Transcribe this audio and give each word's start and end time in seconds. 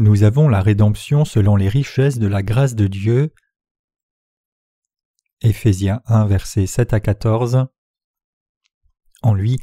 Nous 0.00 0.22
avons 0.22 0.48
la 0.48 0.62
rédemption 0.62 1.26
selon 1.26 1.56
les 1.56 1.68
richesses 1.68 2.18
de 2.18 2.26
la 2.26 2.42
grâce 2.42 2.74
de 2.74 2.86
Dieu. 2.86 3.34
Éphésiens 5.42 6.00
1 6.06 6.24
versets 6.24 6.66
7 6.66 6.94
à 6.94 7.00
14 7.00 7.66
En 9.20 9.34
lui, 9.34 9.58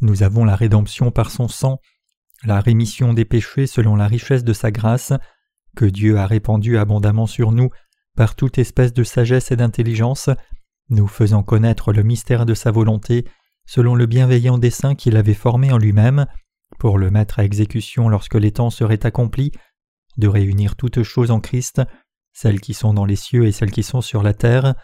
nous 0.00 0.22
avons 0.22 0.44
la 0.44 0.54
rédemption 0.54 1.10
par 1.10 1.32
son 1.32 1.48
sang, 1.48 1.80
la 2.44 2.60
rémission 2.60 3.14
des 3.14 3.24
péchés 3.24 3.66
selon 3.66 3.96
la 3.96 4.06
richesse 4.06 4.44
de 4.44 4.52
sa 4.52 4.70
grâce, 4.70 5.12
que 5.74 5.86
Dieu 5.86 6.18
a 6.18 6.26
répandue 6.28 6.78
abondamment 6.78 7.26
sur 7.26 7.50
nous 7.50 7.70
par 8.14 8.36
toute 8.36 8.58
espèce 8.58 8.92
de 8.92 9.02
sagesse 9.02 9.50
et 9.50 9.56
d'intelligence, 9.56 10.30
nous 10.88 11.08
faisant 11.08 11.42
connaître 11.42 11.92
le 11.92 12.04
mystère 12.04 12.46
de 12.46 12.54
sa 12.54 12.70
volonté, 12.70 13.24
selon 13.66 13.96
le 13.96 14.06
bienveillant 14.06 14.56
dessein 14.56 14.94
qu'il 14.94 15.16
avait 15.16 15.34
formé 15.34 15.72
en 15.72 15.78
lui-même, 15.78 16.26
pour 16.78 16.96
le 16.96 17.10
mettre 17.10 17.40
à 17.40 17.44
exécution 17.44 18.08
lorsque 18.08 18.36
les 18.36 18.52
temps 18.52 18.70
seraient 18.70 19.04
accomplis, 19.04 19.50
de 20.16 20.28
réunir 20.28 20.76
toutes 20.76 21.02
choses 21.02 21.30
en 21.30 21.40
Christ, 21.40 21.82
celles 22.32 22.60
qui 22.60 22.74
sont 22.74 22.94
dans 22.94 23.04
les 23.04 23.16
cieux 23.16 23.46
et 23.46 23.52
celles 23.52 23.70
qui 23.70 23.82
sont 23.82 24.00
sur 24.00 24.22
la 24.22 24.34
terre. 24.34 24.74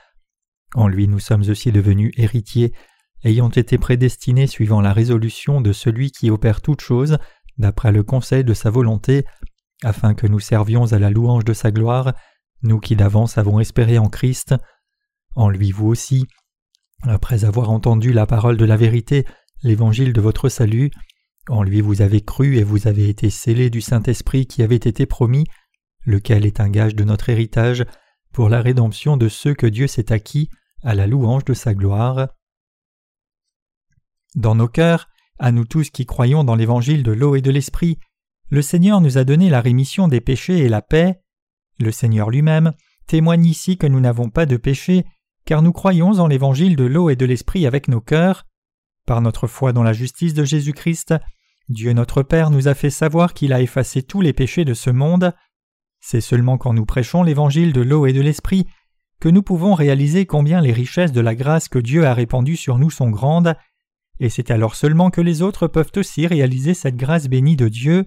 En 0.75 0.89
lui 0.89 1.09
nous 1.09 1.21
sommes 1.21 1.49
aussi 1.49 1.73
devenus 1.73 2.13
héritiers, 2.17 2.73
ayant 3.25 3.51
été 3.51 3.79
prédestinés 3.79 4.47
suivant 4.47 4.81
la 4.81 4.93
résolution 4.93 5.61
de 5.61 5.73
celui 5.73 6.11
qui 6.11 6.31
opère 6.31 6.61
toutes 6.61 6.81
choses, 6.81 7.19
d'après 7.59 7.93
le 7.93 8.03
conseil 8.03 8.45
de 8.45 8.55
sa 8.55 8.71
volonté, 8.71 9.25
afin 9.83 10.15
que 10.15 10.27
nous 10.27 10.41
servions 10.41 10.93
à 10.93 10.99
la 10.99 11.11
louange 11.11 11.45
de 11.45 11.53
sa 11.53 11.71
gloire, 11.71 12.13
nous 12.63 12.81
qui 12.81 12.97
d'avance 12.97 13.39
avons 13.39 13.61
espéré 13.61 13.99
en 13.99 14.09
Christ. 14.09 14.55
En 15.35 15.49
lui 15.49 15.71
vous 15.71 15.87
aussi, 15.87 16.27
après 17.03 17.45
avoir 17.45 17.71
entendu 17.71 18.13
la 18.13 18.27
parole 18.27 18.57
de 18.57 18.65
la 18.65 18.77
vérité, 18.77 19.27
l'évangile 19.63 20.13
de 20.13 20.21
votre 20.21 20.49
salut, 20.49 20.91
en 21.49 21.63
lui 21.63 21.81
vous 21.81 22.03
avez 22.03 22.21
cru 22.21 22.57
et 22.57 22.65
vous 22.65 22.89
avez 22.89 23.09
été 23.09 23.31
scellés 23.31 23.71
du 23.71 23.81
Saint-Esprit 23.81 24.47
qui 24.47 24.63
avait 24.63 24.77
été 24.77 25.07
promis, 25.07 25.45
lequel 26.05 26.47
est 26.47 26.61
un 26.61 26.69
gage 26.69 26.95
de 26.95 27.05
notre 27.05 27.29
héritage, 27.29 27.85
pour 28.33 28.49
la 28.49 28.61
rédemption 28.61 29.17
de 29.17 29.29
ceux 29.29 29.55
que 29.55 29.67
Dieu 29.67 29.87
s'est 29.87 30.13
acquis, 30.13 30.51
à 30.83 30.95
la 30.95 31.07
louange 31.07 31.45
de 31.45 31.55
sa 31.55 31.75
gloire. 31.75 32.29
Dans 34.35 34.55
nos 34.55 34.69
cœurs, 34.69 35.09
à 35.39 35.53
nous 35.53 35.65
tous 35.65 35.91
qui 35.91 36.07
croyons 36.07 36.45
dans 36.45 36.55
l'évangile 36.55 37.03
de 37.03 37.13
l'eau 37.13 37.37
et 37.37 37.41
de 37.41 37.51
l'esprit, 37.51 37.99
le 38.49 38.63
Seigneur 38.63 39.01
nous 39.01 39.19
a 39.19 39.25
donné 39.25 39.51
la 39.51 39.61
rémission 39.61 40.09
des 40.09 40.21
péchés 40.21 40.59
et 40.59 40.69
la 40.69 40.83
paix. 40.83 41.21
Le 41.79 41.91
Seigneur 41.91 42.31
lui-même 42.31 42.73
témoigne 43.07 43.45
ici 43.45 43.77
que 43.77 43.87
nous 43.87 44.01
n'avons 44.01 44.31
pas 44.31 44.47
de 44.47 44.57
péché, 44.57 45.05
car 45.45 45.63
nous 45.63 45.73
croyons 45.73 46.19
en 46.19 46.27
l'évangile 46.27 46.77
de 46.77 46.85
l'eau 46.85 47.11
et 47.11 47.17
de 47.17 47.27
l'esprit 47.27 47.67
avec 47.67 47.89
nos 47.89 48.01
cœurs. 48.01 48.45
Par 49.07 49.21
notre 49.21 49.47
foi 49.47 49.73
dans 49.73 49.83
la 49.83 49.93
justice 49.93 50.35
de 50.35 50.45
Jésus-Christ, 50.45 51.15
Dieu 51.69 51.93
notre 51.93 52.23
Père 52.23 52.51
nous 52.51 52.69
a 52.69 52.75
fait 52.75 52.91
savoir 52.91 53.35
qu'il 53.35 53.53
a 53.53 53.61
effacé 53.61 54.03
tous 54.03 54.21
les 54.21 54.33
péchés 54.33 54.65
de 54.65 54.75
ce 54.75 54.91
monde. 54.91 55.35
C'est 56.01 56.21
seulement 56.21 56.59
quand 56.59 56.73
nous 56.73 56.87
prêchons 56.87 57.23
l'évangile 57.23 57.73
de 57.73 57.81
l'eau 57.81 58.07
et 58.07 58.13
de 58.13 58.21
l'esprit 58.21 58.67
que 59.21 59.29
nous 59.29 59.43
pouvons 59.43 59.75
réaliser 59.75 60.27
combien 60.27 60.61
les 60.61 60.73
richesses 60.73 61.13
de 61.13 61.21
la 61.21 61.35
grâce 61.35 61.69
que 61.69 61.79
Dieu 61.79 62.07
a 62.07 62.15
répandue 62.15 62.57
sur 62.57 62.79
nous 62.79 62.91
sont 62.91 63.11
grandes, 63.11 63.57
et 64.21 64.29
c'est 64.29 64.51
alors 64.51 64.75
seulement 64.75 65.11
que 65.11 65.21
les 65.21 65.43
autres 65.43 65.67
peuvent 65.67 65.93
aussi 65.97 66.27
réaliser 66.27 66.75
cette 66.75 66.97
grâce 66.97 67.29
bénie 67.29 67.57
de 67.57 67.69
Dieu. 67.69 68.07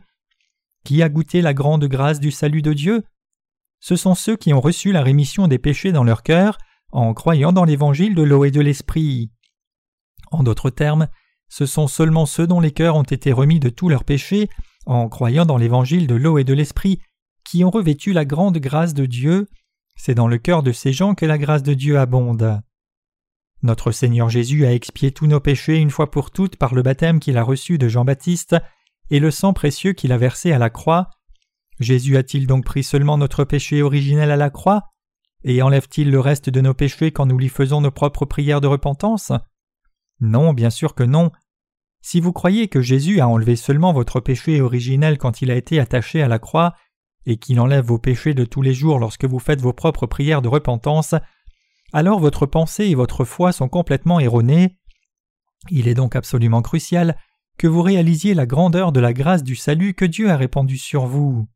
Qui 0.86 1.04
a 1.04 1.10
goûté 1.10 1.42
la 1.42 1.54
grande 1.54 1.86
grâce 1.86 2.20
du 2.20 2.32
salut 2.32 2.62
de 2.62 2.74
Dieu? 2.74 3.04
Ce 3.80 3.96
sont 3.96 4.16
ceux 4.16 4.36
qui 4.36 4.54
ont 4.54 4.62
reçu 4.62 4.92
la 4.92 5.04
rémission 5.04 5.48
des 5.48 5.60
péchés 5.60 5.92
dans 5.92 6.04
leur 6.04 6.24
cœur 6.24 6.58
en 6.92 7.14
croyant 7.14 7.52
dans 7.52 7.66
l'évangile 7.66 8.16
de 8.16 8.24
l'eau 8.24 8.46
et 8.46 8.52
de 8.52 8.62
l'esprit. 8.62 9.32
En 10.32 10.44
d'autres 10.44 10.70
termes, 10.70 11.08
ce 11.50 11.66
sont 11.66 11.88
seulement 11.88 12.26
ceux 12.26 12.48
dont 12.48 12.60
les 12.60 12.72
cœurs 12.72 12.96
ont 12.96 13.04
été 13.04 13.32
remis 13.34 13.60
de 13.60 13.70
tous 13.70 13.90
leurs 13.90 14.04
péchés 14.04 14.50
en 14.86 15.10
croyant 15.10 15.46
dans 15.46 15.58
l'évangile 15.58 16.08
de 16.08 16.16
l'eau 16.16 16.38
et 16.38 16.44
de 16.44 16.54
l'esprit 16.54 17.00
qui 17.44 17.64
ont 17.64 17.72
revêtu 17.72 18.14
la 18.14 18.26
grande 18.26 18.60
grâce 18.60 18.94
de 18.94 19.06
Dieu. 19.06 19.50
C'est 19.96 20.16
dans 20.16 20.28
le 20.28 20.38
cœur 20.38 20.64
de 20.64 20.72
ces 20.72 20.94
gens 20.94 21.16
que 21.16 21.26
la 21.26 21.38
grâce 21.38 21.64
de 21.64 21.74
Dieu 21.74 22.00
abonde. 22.00 22.62
Notre 23.62 23.92
Seigneur 23.92 24.30
Jésus 24.30 24.66
a 24.66 24.74
expié 24.74 25.12
tous 25.12 25.28
nos 25.28 25.40
péchés 25.40 25.78
une 25.78 25.90
fois 25.90 26.12
pour 26.12 26.32
toutes 26.32 26.56
par 26.56 26.74
le 26.74 26.82
baptême 26.82 27.20
qu'il 27.20 27.38
a 27.38 27.44
reçu 27.44 27.78
de 27.78 27.90
Jean-Baptiste 27.90 28.56
et 29.10 29.20
le 29.20 29.32
sang 29.32 29.54
précieux 29.54 29.94
qu'il 29.94 30.12
a 30.12 30.18
versé 30.18 30.52
à 30.52 30.60
la 30.60 30.70
croix. 30.70 31.10
Jésus 31.80 32.16
a-t-il 32.16 32.48
donc 32.48 32.64
pris 32.64 32.84
seulement 32.84 33.18
notre 33.18 33.44
péché 33.44 33.82
originel 33.82 34.32
à 34.32 34.38
la 34.38 34.50
croix? 34.50 34.84
Et 35.44 35.62
enlève-t-il 35.62 36.12
le 36.12 36.20
reste 36.20 36.50
de 36.50 36.62
nos 36.62 36.74
péchés 36.74 37.12
quand 37.12 37.26
nous 37.26 37.38
lui 37.38 37.50
faisons 37.50 37.82
nos 37.82 37.92
propres 37.92 38.26
prières 38.26 38.62
de 38.62 38.68
repentance? 38.68 39.32
Non, 40.20 40.54
bien 40.54 40.70
sûr 40.70 40.96
que 40.96 41.04
non. 41.04 41.32
Si 42.02 42.22
vous 42.22 42.32
croyez 42.32 42.68
que 42.68 42.82
Jésus 42.82 43.20
a 43.20 43.28
enlevé 43.28 43.56
seulement 43.56 43.94
votre 43.94 44.20
péché 44.20 44.62
originel 44.62 45.18
quand 45.18 45.42
il 45.42 45.52
a 45.52 45.56
été 45.56 45.80
attaché 45.80 46.22
à 46.22 46.28
la 46.28 46.40
croix, 46.40 46.76
et 47.26 47.38
qu'il 47.38 47.60
enlève 47.60 47.86
vos 47.86 48.00
péchés 48.00 48.34
de 48.34 48.46
tous 48.46 48.62
les 48.62 48.74
jours 48.74 49.00
lorsque 49.00 49.26
vous 49.26 49.40
faites 49.40 49.62
vos 49.62 49.74
propres 49.74 50.08
prières 50.08 50.42
de 50.42 50.48
repentance, 50.48 51.14
alors 51.94 52.20
votre 52.20 52.46
pensée 52.46 52.86
et 52.86 52.96
votre 52.96 53.26
foi 53.26 53.52
sont 53.52 53.70
complètement 53.70 54.20
erronées. 54.20 54.78
Il 55.70 55.88
est 55.88 55.94
donc 55.94 56.16
absolument 56.16 56.62
crucial 56.62 57.18
que 57.58 57.68
vous 57.68 57.82
réalisiez 57.82 58.34
la 58.34 58.46
grandeur 58.46 58.92
de 58.92 59.00
la 59.00 59.14
grâce 59.14 59.44
du 59.44 59.56
salut 59.56 59.94
que 59.94 60.06
Dieu 60.06 60.30
a 60.30 60.38
répandue 60.38 60.78
sur 60.78 61.06
vous. 61.06 61.48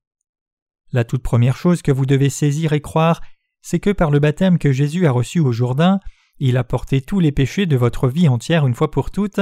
La 0.92 1.06
toute 1.06 1.24
première 1.24 1.56
chose 1.56 1.82
que 1.82 1.92
vous 1.92 2.06
devez 2.06 2.30
saisir 2.30 2.74
et 2.74 2.82
croire, 2.82 3.22
c'est 3.62 3.80
que 3.80 3.90
par 3.90 4.12
le 4.12 4.20
baptême 4.20 4.60
que 4.60 4.72
Jésus 4.72 5.08
a 5.08 5.12
reçu 5.12 5.40
au 5.40 5.52
Jourdain, 5.52 6.00
il 6.40 6.58
a 6.58 6.64
porté 6.64 7.02
tous 7.02 7.20
les 7.20 7.32
péchés 7.32 7.66
de 7.66 7.78
votre 7.78 8.08
vie 8.08 8.28
entière 8.28 8.66
une 8.68 8.74
fois 8.74 8.92
pour 8.92 9.12
toutes, 9.12 9.40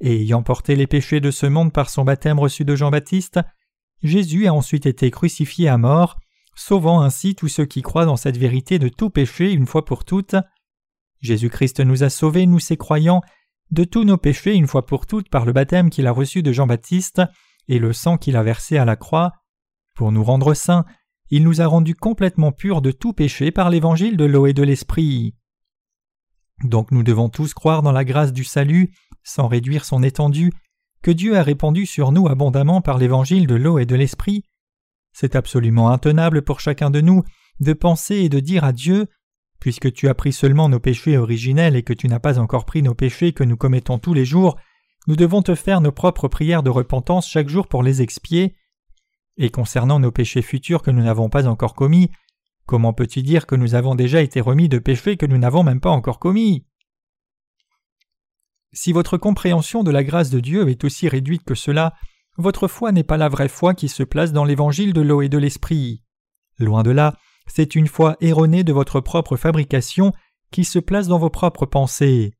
et 0.00 0.22
ayant 0.22 0.42
porté 0.42 0.76
les 0.76 0.86
péchés 0.86 1.20
de 1.20 1.30
ce 1.30 1.46
monde 1.46 1.72
par 1.72 1.90
son 1.90 2.04
baptême 2.04 2.38
reçu 2.38 2.64
de 2.64 2.74
Jean-Baptiste, 2.74 3.40
Jésus 4.02 4.46
a 4.46 4.54
ensuite 4.54 4.86
été 4.86 5.10
crucifié 5.10 5.68
à 5.68 5.78
mort, 5.78 6.18
sauvant 6.56 7.00
ainsi 7.00 7.34
tous 7.34 7.48
ceux 7.48 7.64
qui 7.64 7.82
croient 7.82 8.04
dans 8.04 8.16
cette 8.16 8.36
vérité 8.36 8.78
de 8.78 8.88
tout 8.88 9.10
péché 9.10 9.52
une 9.52 9.66
fois 9.66 9.84
pour 9.84 10.04
toutes. 10.04 10.36
Jésus-Christ 11.20 11.80
nous 11.80 12.02
a 12.02 12.10
sauvés, 12.10 12.46
nous 12.46 12.58
ses 12.58 12.76
croyants, 12.76 13.22
de 13.70 13.84
tous 13.84 14.04
nos 14.04 14.18
péchés 14.18 14.54
une 14.54 14.66
fois 14.66 14.86
pour 14.86 15.06
toutes 15.06 15.30
par 15.30 15.44
le 15.44 15.52
baptême 15.52 15.90
qu'il 15.90 16.06
a 16.06 16.12
reçu 16.12 16.42
de 16.42 16.52
Jean-Baptiste 16.52 17.22
et 17.68 17.78
le 17.78 17.92
sang 17.92 18.18
qu'il 18.18 18.36
a 18.36 18.42
versé 18.42 18.76
à 18.76 18.84
la 18.84 18.96
croix. 18.96 19.32
Pour 19.94 20.12
nous 20.12 20.22
rendre 20.22 20.54
saints, 20.54 20.84
il 21.30 21.42
nous 21.42 21.60
a 21.60 21.66
rendus 21.66 21.94
complètement 21.94 22.52
purs 22.52 22.82
de 22.82 22.90
tout 22.90 23.12
péché 23.12 23.50
par 23.50 23.70
l'évangile 23.70 24.16
de 24.16 24.24
l'eau 24.24 24.46
et 24.46 24.52
de 24.52 24.62
l'esprit. 24.62 25.34
Donc 26.62 26.92
nous 26.92 27.02
devons 27.02 27.28
tous 27.28 27.54
croire 27.54 27.82
dans 27.82 27.92
la 27.92 28.04
grâce 28.04 28.32
du 28.32 28.44
salut, 28.44 28.92
sans 29.22 29.48
réduire 29.48 29.84
son 29.84 30.02
étendue, 30.02 30.52
que 31.02 31.10
Dieu 31.10 31.36
a 31.36 31.42
répandu 31.42 31.86
sur 31.86 32.12
nous 32.12 32.28
abondamment 32.28 32.80
par 32.80 32.98
l'évangile 32.98 33.46
de 33.46 33.54
l'eau 33.56 33.78
et 33.78 33.86
de 33.86 33.96
l'esprit, 33.96 34.44
c'est 35.14 35.36
absolument 35.36 35.90
intenable 35.90 36.42
pour 36.42 36.60
chacun 36.60 36.90
de 36.90 37.00
nous 37.00 37.22
de 37.60 37.72
penser 37.72 38.16
et 38.16 38.28
de 38.28 38.40
dire 38.40 38.64
à 38.64 38.72
Dieu 38.72 39.06
Puisque 39.60 39.92
tu 39.94 40.08
as 40.08 40.14
pris 40.14 40.32
seulement 40.32 40.68
nos 40.68 40.80
péchés 40.80 41.16
originels 41.16 41.76
et 41.76 41.82
que 41.82 41.94
tu 41.94 42.06
n'as 42.06 42.18
pas 42.18 42.38
encore 42.38 42.66
pris 42.66 42.82
nos 42.82 42.94
péchés 42.94 43.32
que 43.32 43.44
nous 43.44 43.56
commettons 43.56 43.98
tous 43.98 44.12
les 44.12 44.26
jours, 44.26 44.58
nous 45.06 45.16
devons 45.16 45.40
te 45.40 45.54
faire 45.54 45.80
nos 45.80 45.92
propres 45.92 46.28
prières 46.28 46.62
de 46.62 46.68
repentance 46.68 47.26
chaque 47.26 47.48
jour 47.48 47.66
pour 47.66 47.82
les 47.82 48.02
expier. 48.02 48.56
Et 49.38 49.48
concernant 49.48 50.00
nos 50.00 50.10
péchés 50.10 50.42
futurs 50.42 50.82
que 50.82 50.90
nous 50.90 51.02
n'avons 51.02 51.30
pas 51.30 51.46
encore 51.46 51.74
commis, 51.74 52.10
comment 52.66 52.92
peux-tu 52.92 53.22
dire 53.22 53.46
que 53.46 53.54
nous 53.54 53.74
avons 53.74 53.94
déjà 53.94 54.22
été 54.22 54.40
remis 54.40 54.68
de 54.68 54.78
péchés 54.78 55.16
que 55.16 55.26
nous 55.26 55.38
n'avons 55.38 55.62
même 55.62 55.80
pas 55.80 55.90
encore 55.90 56.18
commis? 56.18 56.64
Si 58.72 58.92
votre 58.92 59.16
compréhension 59.16 59.84
de 59.84 59.90
la 59.90 60.02
grâce 60.02 60.30
de 60.30 60.40
Dieu 60.40 60.68
est 60.68 60.84
aussi 60.84 61.08
réduite 61.08 61.44
que 61.44 61.54
cela, 61.54 61.94
votre 62.36 62.66
foi 62.66 62.90
n'est 62.90 63.04
pas 63.04 63.16
la 63.16 63.28
vraie 63.28 63.48
foi 63.48 63.74
qui 63.74 63.88
se 63.88 64.02
place 64.02 64.32
dans 64.32 64.44
l'évangile 64.44 64.92
de 64.92 65.00
l'eau 65.00 65.22
et 65.22 65.28
de 65.28 65.38
l'esprit. 65.38 66.02
Loin 66.58 66.82
de 66.82 66.90
là, 66.90 67.16
c'est 67.46 67.74
une 67.74 67.86
foi 67.86 68.16
erronée 68.20 68.64
de 68.64 68.72
votre 68.72 69.00
propre 69.00 69.36
fabrication 69.36 70.12
qui 70.50 70.64
se 70.64 70.78
place 70.78 71.06
dans 71.06 71.18
vos 71.18 71.30
propres 71.30 71.66
pensées. 71.66 72.32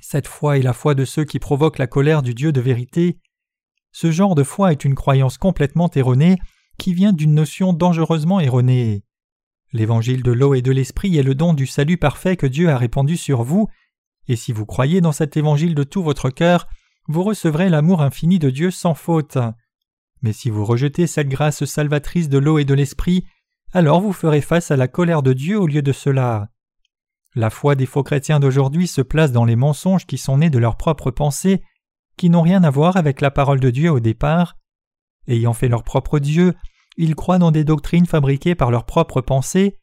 Cette 0.00 0.26
foi 0.26 0.58
est 0.58 0.62
la 0.62 0.72
foi 0.72 0.94
de 0.94 1.04
ceux 1.04 1.24
qui 1.24 1.38
provoquent 1.38 1.78
la 1.78 1.86
colère 1.86 2.22
du 2.22 2.34
Dieu 2.34 2.52
de 2.52 2.60
vérité. 2.60 3.18
Ce 3.92 4.10
genre 4.10 4.34
de 4.34 4.42
foi 4.42 4.72
est 4.72 4.84
une 4.84 4.94
croyance 4.94 5.38
complètement 5.38 5.90
erronée 5.94 6.36
qui 6.78 6.92
vient 6.92 7.12
d'une 7.12 7.34
notion 7.34 7.72
dangereusement 7.72 8.40
erronée. 8.40 9.04
L'évangile 9.72 10.22
de 10.22 10.32
l'eau 10.32 10.54
et 10.54 10.62
de 10.62 10.70
l'esprit 10.70 11.16
est 11.16 11.22
le 11.22 11.34
don 11.34 11.54
du 11.54 11.66
salut 11.66 11.96
parfait 11.96 12.36
que 12.36 12.46
Dieu 12.46 12.68
a 12.68 12.76
répandu 12.76 13.16
sur 13.16 13.42
vous, 13.42 13.68
et 14.28 14.36
si 14.36 14.52
vous 14.52 14.66
croyez 14.66 15.00
dans 15.00 15.12
cet 15.12 15.36
évangile 15.36 15.74
de 15.74 15.82
tout 15.82 16.02
votre 16.02 16.30
cœur, 16.30 16.68
vous 17.08 17.22
recevrez 17.22 17.68
l'amour 17.68 18.02
infini 18.02 18.38
de 18.38 18.50
Dieu 18.50 18.70
sans 18.70 18.94
faute. 18.94 19.38
Mais 20.20 20.32
si 20.32 20.50
vous 20.50 20.64
rejetez 20.64 21.06
cette 21.06 21.28
grâce 21.28 21.64
salvatrice 21.64 22.28
de 22.28 22.38
l'eau 22.38 22.58
et 22.58 22.64
de 22.64 22.74
l'esprit, 22.74 23.24
alors 23.72 24.00
vous 24.00 24.12
ferez 24.12 24.42
face 24.42 24.70
à 24.70 24.76
la 24.76 24.88
colère 24.88 25.22
de 25.22 25.32
Dieu 25.32 25.58
au 25.58 25.66
lieu 25.66 25.82
de 25.82 25.92
cela. 25.92 26.50
La 27.34 27.48
foi 27.48 27.74
des 27.74 27.86
faux 27.86 28.02
chrétiens 28.02 28.40
d'aujourd'hui 28.40 28.86
se 28.86 29.00
place 29.00 29.32
dans 29.32 29.46
les 29.46 29.56
mensonges 29.56 30.06
qui 30.06 30.18
sont 30.18 30.38
nés 30.38 30.50
de 30.50 30.58
leurs 30.58 30.76
propres 30.76 31.10
pensées, 31.10 31.62
qui 32.18 32.28
n'ont 32.28 32.42
rien 32.42 32.62
à 32.62 32.70
voir 32.70 32.98
avec 32.98 33.22
la 33.22 33.30
parole 33.30 33.58
de 33.58 33.70
Dieu 33.70 33.90
au 33.90 34.00
départ. 34.00 34.58
Ayant 35.26 35.54
fait 35.54 35.68
leur 35.68 35.82
propre 35.82 36.18
Dieu, 36.18 36.54
ils 37.02 37.14
croient 37.14 37.38
dans 37.38 37.50
des 37.50 37.64
doctrines 37.64 38.06
fabriquées 38.06 38.54
par 38.54 38.70
leurs 38.70 38.86
propres 38.86 39.20
pensées. 39.20 39.76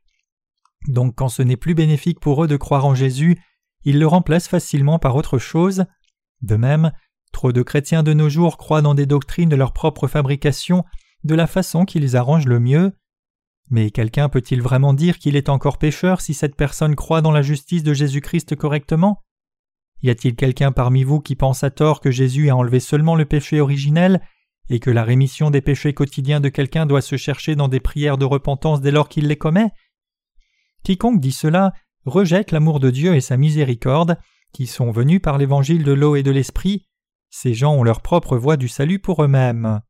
Donc 0.87 1.15
quand 1.15 1.29
ce 1.29 1.43
n'est 1.43 1.57
plus 1.57 1.75
bénéfique 1.75 2.19
pour 2.19 2.43
eux 2.43 2.47
de 2.47 2.57
croire 2.57 2.85
en 2.85 2.95
Jésus, 2.95 3.39
ils 3.83 3.99
le 3.99 4.07
remplacent 4.07 4.47
facilement 4.47 4.99
par 4.99 5.15
autre 5.15 5.37
chose. 5.37 5.85
De 6.41 6.55
même, 6.55 6.91
Trop 7.31 7.51
de 7.51 7.61
chrétiens 7.61 8.03
de 8.03 8.13
nos 8.13 8.29
jours 8.29 8.57
croient 8.57 8.81
dans 8.81 8.95
des 8.95 9.05
doctrines 9.05 9.49
de 9.49 9.55
leur 9.55 9.73
propre 9.73 10.07
fabrication 10.07 10.83
de 11.23 11.35
la 11.35 11.47
façon 11.47 11.85
qui 11.85 11.99
les 11.99 12.15
arrange 12.15 12.45
le 12.45 12.59
mieux. 12.59 12.93
Mais 13.69 13.91
quelqu'un 13.91 14.29
peut-il 14.29 14.61
vraiment 14.61 14.93
dire 14.93 15.19
qu'il 15.19 15.35
est 15.35 15.49
encore 15.49 15.77
pécheur 15.77 16.21
si 16.21 16.33
cette 16.33 16.55
personne 16.55 16.95
croit 16.95 17.21
dans 17.21 17.31
la 17.31 17.43
justice 17.43 17.83
de 17.83 17.93
Jésus-Christ 17.93 18.55
correctement? 18.55 19.23
Y 20.01 20.09
a-t-il 20.09 20.35
quelqu'un 20.35 20.71
parmi 20.71 21.03
vous 21.03 21.19
qui 21.19 21.35
pense 21.35 21.63
à 21.63 21.69
tort 21.69 21.99
que 21.99 22.09
Jésus 22.09 22.49
a 22.49 22.55
enlevé 22.55 22.79
seulement 22.79 23.15
le 23.15 23.25
péché 23.25 23.61
originel? 23.61 24.21
Et 24.69 24.79
que 24.79 24.89
la 24.89 25.03
rémission 25.03 25.51
des 25.51 25.61
péchés 25.61 25.93
quotidiens 25.93 26.39
de 26.39 26.49
quelqu'un 26.49 26.85
doit 26.85 27.01
se 27.01 27.17
chercher 27.17 27.55
dans 27.55 27.67
des 27.67 27.79
prières 27.79 28.17
de 28.17 28.25
repentance 28.25 28.81
dès 28.81 28.91
lors 28.91 29.09
qu'il 29.09 29.27
les 29.27 29.37
commet? 29.37 29.71
Quiconque 30.83 31.19
dit 31.19 31.31
cela 31.31 31.73
rejette 32.05 32.51
l'amour 32.51 32.79
de 32.79 32.89
Dieu 32.89 33.15
et 33.15 33.21
sa 33.21 33.37
miséricorde, 33.37 34.17
qui 34.53 34.67
sont 34.67 34.91
venus 34.91 35.21
par 35.21 35.37
l'évangile 35.37 35.83
de 35.83 35.91
l'eau 35.91 36.15
et 36.15 36.23
de 36.23 36.31
l'esprit. 36.31 36.87
Ces 37.29 37.53
gens 37.53 37.73
ont 37.73 37.83
leur 37.83 38.01
propre 38.01 38.37
voie 38.37 38.57
du 38.57 38.67
salut 38.67 38.99
pour 38.99 39.23
eux-mêmes. 39.23 39.81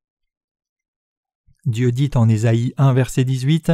Dieu 1.65 1.91
dit 1.91 2.11
en 2.15 2.27
Ésaïe 2.27 2.73
1 2.77 2.93
verset 2.93 3.23
18 3.23 3.71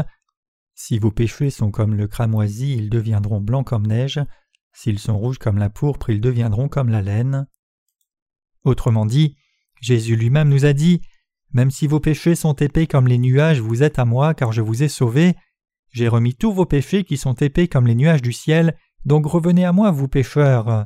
Si 0.75 0.99
vos 0.99 1.11
péchés 1.11 1.49
sont 1.49 1.71
comme 1.71 1.95
le 1.95 2.07
cramoisi, 2.07 2.73
ils 2.73 2.89
deviendront 2.89 3.41
blancs 3.41 3.65
comme 3.65 3.87
neige, 3.87 4.19
s'ils 4.73 4.99
sont 4.99 5.17
rouges 5.17 5.39
comme 5.39 5.57
la 5.57 5.69
pourpre, 5.69 6.09
ils 6.09 6.21
deviendront 6.21 6.67
comme 6.67 6.89
la 6.89 7.01
laine. 7.01 7.47
Autrement 8.63 9.05
dit, 9.05 9.37
Jésus 9.81 10.15
lui-même 10.15 10.49
nous 10.49 10.65
a 10.65 10.73
dit 10.73 11.01
Même 11.53 11.71
si 11.71 11.87
vos 11.87 11.99
péchés 11.99 12.35
sont 12.35 12.53
épais 12.53 12.87
comme 12.87 13.07
les 13.07 13.17
nuages, 13.17 13.59
vous 13.59 13.83
êtes 13.83 13.99
à 13.99 14.05
moi, 14.05 14.33
car 14.33 14.51
je 14.51 14.61
vous 14.61 14.83
ai 14.83 14.87
sauvés. 14.87 15.35
J'ai 15.91 16.07
remis 16.07 16.35
tous 16.35 16.51
vos 16.51 16.65
péchés 16.65 17.03
qui 17.03 17.17
sont 17.17 17.33
épais 17.33 17.67
comme 17.67 17.87
les 17.87 17.95
nuages 17.95 18.21
du 18.21 18.33
ciel, 18.33 18.75
donc 19.05 19.25
revenez 19.25 19.65
à 19.65 19.71
moi, 19.71 19.91
vous 19.91 20.07
pécheurs. 20.07 20.85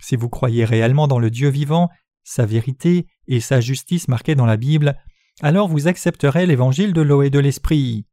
Si 0.00 0.16
vous 0.16 0.28
croyez 0.28 0.64
réellement 0.64 1.08
dans 1.08 1.18
le 1.18 1.30
Dieu 1.30 1.48
vivant, 1.48 1.88
sa 2.22 2.46
vérité 2.46 3.06
et 3.26 3.40
sa 3.40 3.60
justice 3.60 4.08
marquées 4.08 4.34
dans 4.34 4.46
la 4.46 4.56
Bible, 4.56 4.96
alors 5.42 5.68
vous 5.68 5.88
accepterez 5.88 6.46
l'évangile 6.46 6.92
de 6.92 7.00
l'eau 7.00 7.22
et 7.22 7.30
de 7.30 7.38
l'esprit. 7.38 8.06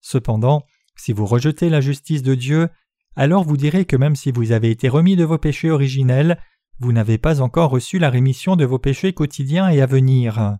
Cependant, 0.00 0.62
si 0.96 1.12
vous 1.12 1.26
rejetez 1.26 1.68
la 1.68 1.80
justice 1.80 2.22
de 2.22 2.34
Dieu, 2.34 2.68
alors 3.16 3.44
vous 3.44 3.56
direz 3.56 3.86
que 3.86 3.96
même 3.96 4.14
si 4.14 4.30
vous 4.30 4.52
avez 4.52 4.70
été 4.70 4.88
remis 4.88 5.16
de 5.16 5.24
vos 5.24 5.38
péchés 5.38 5.70
originels, 5.70 6.38
vous 6.78 6.92
n'avez 6.92 7.18
pas 7.18 7.40
encore 7.40 7.70
reçu 7.70 7.98
la 7.98 8.10
rémission 8.10 8.56
de 8.56 8.64
vos 8.64 8.78
péchés 8.78 9.12
quotidiens 9.12 9.68
et 9.68 9.80
à 9.80 9.86
venir. 9.86 10.58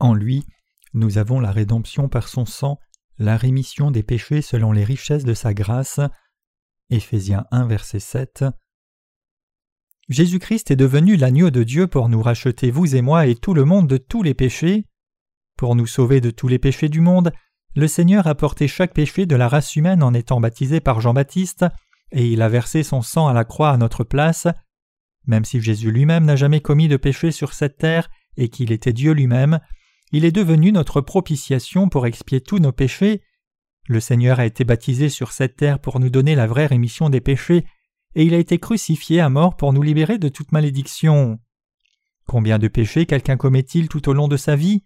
En 0.00 0.14
lui, 0.14 0.44
nous 0.94 1.18
avons 1.18 1.40
la 1.40 1.50
rédemption 1.50 2.08
par 2.08 2.28
son 2.28 2.46
sang, 2.46 2.78
la 3.18 3.36
rémission 3.36 3.90
des 3.90 4.02
péchés 4.02 4.42
selon 4.42 4.72
les 4.72 4.84
richesses 4.84 5.24
de 5.24 5.34
sa 5.34 5.54
grâce. 5.54 6.00
Éphésiens 6.90 7.44
1 7.50 7.66
verset 7.66 8.00
7. 8.00 8.44
Jésus-Christ 10.08 10.70
est 10.70 10.76
devenu 10.76 11.16
l'agneau 11.16 11.50
de 11.50 11.62
Dieu 11.62 11.86
pour 11.86 12.08
nous 12.08 12.22
racheter 12.22 12.70
vous 12.70 12.96
et 12.96 13.02
moi 13.02 13.26
et 13.26 13.34
tout 13.34 13.52
le 13.52 13.64
monde 13.64 13.88
de 13.88 13.98
tous 13.98 14.22
les 14.22 14.34
péchés. 14.34 14.86
Pour 15.56 15.74
nous 15.74 15.86
sauver 15.86 16.20
de 16.20 16.30
tous 16.30 16.48
les 16.48 16.58
péchés 16.58 16.88
du 16.88 17.00
monde, 17.00 17.32
le 17.74 17.86
Seigneur 17.86 18.26
a 18.26 18.34
porté 18.34 18.68
chaque 18.68 18.94
péché 18.94 19.26
de 19.26 19.36
la 19.36 19.48
race 19.48 19.76
humaine 19.76 20.02
en 20.02 20.14
étant 20.14 20.40
baptisé 20.40 20.80
par 20.80 21.00
Jean-Baptiste, 21.00 21.66
et 22.12 22.26
il 22.26 22.42
a 22.42 22.48
versé 22.48 22.82
son 22.82 23.02
sang 23.02 23.28
à 23.28 23.32
la 23.32 23.44
croix 23.44 23.70
à 23.70 23.76
notre 23.76 24.04
place. 24.04 24.46
Même 25.26 25.44
si 25.44 25.60
Jésus 25.60 25.90
lui-même 25.90 26.24
n'a 26.24 26.36
jamais 26.36 26.60
commis 26.60 26.88
de 26.88 26.96
péché 26.96 27.30
sur 27.30 27.52
cette 27.52 27.78
terre 27.78 28.08
et 28.36 28.48
qu'il 28.48 28.72
était 28.72 28.92
Dieu 28.92 29.12
lui-même, 29.12 29.60
il 30.12 30.24
est 30.24 30.32
devenu 30.32 30.72
notre 30.72 31.00
propitiation 31.00 31.88
pour 31.88 32.06
expier 32.06 32.40
tous 32.40 32.58
nos 32.58 32.72
péchés. 32.72 33.22
Le 33.88 34.00
Seigneur 34.00 34.40
a 34.40 34.46
été 34.46 34.64
baptisé 34.64 35.08
sur 35.08 35.32
cette 35.32 35.56
terre 35.56 35.80
pour 35.80 36.00
nous 36.00 36.10
donner 36.10 36.34
la 36.34 36.46
vraie 36.46 36.66
rémission 36.66 37.10
des 37.10 37.20
péchés, 37.20 37.66
et 38.14 38.24
il 38.24 38.34
a 38.34 38.38
été 38.38 38.58
crucifié 38.58 39.20
à 39.20 39.28
mort 39.28 39.56
pour 39.56 39.72
nous 39.72 39.82
libérer 39.82 40.18
de 40.18 40.28
toute 40.28 40.52
malédiction. 40.52 41.38
Combien 42.26 42.58
de 42.58 42.68
péchés 42.68 43.06
quelqu'un 43.06 43.36
commet-il 43.36 43.88
tout 43.88 44.08
au 44.08 44.12
long 44.12 44.28
de 44.28 44.36
sa 44.36 44.56
vie? 44.56 44.82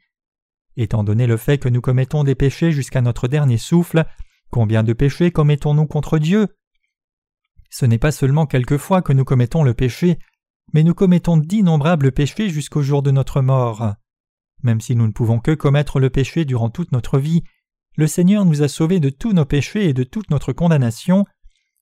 Étant 0.77 1.05
donné 1.05 1.27
le 1.27 1.37
fait 1.37 1.59
que 1.59 1.69
nous 1.69 1.81
commettons 1.81 2.25
des 2.25 2.35
péchés 2.35 2.73
jusqu'à 2.73 3.01
notre 3.01 3.29
dernier 3.29 3.59
souffle, 3.59 4.05
combien 4.51 4.83
de 4.83 4.93
péchés 4.93 5.31
commettons-nous 5.31 5.87
contre 5.87 6.19
Dieu? 6.19 6.49
Ce 7.73 7.87
n'est 7.87 7.99
pas 7.99 8.13
seulement 8.13 8.45
quelquefois 8.45 9.01
que 9.01 9.15
nous 9.15 9.25
commettons 9.25 9.63
le 9.65 9.73
péché, 9.73 10.19
mais 10.75 10.83
nous 10.83 10.93
commettons 10.93 11.39
d'innombrables 11.39 12.13
péchés 12.13 12.51
jusqu'au 12.51 12.83
jour 12.83 13.03
de 13.03 13.11
notre 13.11 13.41
mort. 13.41 13.95
Même 14.63 14.83
si 14.83 14.95
nous 14.95 15.07
ne 15.07 15.13
pouvons 15.13 15.41
que 15.41 15.53
commettre 15.53 15.99
le 15.99 16.11
péché 16.11 16.45
durant 16.45 16.69
toute 16.69 16.93
notre 16.93 17.19
vie, 17.19 17.43
le 17.97 18.07
Seigneur 18.07 18.45
nous 18.45 18.63
a 18.63 18.69
sauvés 18.69 19.01
de 19.01 19.09
tous 19.09 19.33
nos 19.33 19.47
péchés 19.47 19.89
et 19.89 19.95
de 19.95 20.05
toute 20.05 20.31
notre 20.31 20.53
condamnation. 20.53 21.25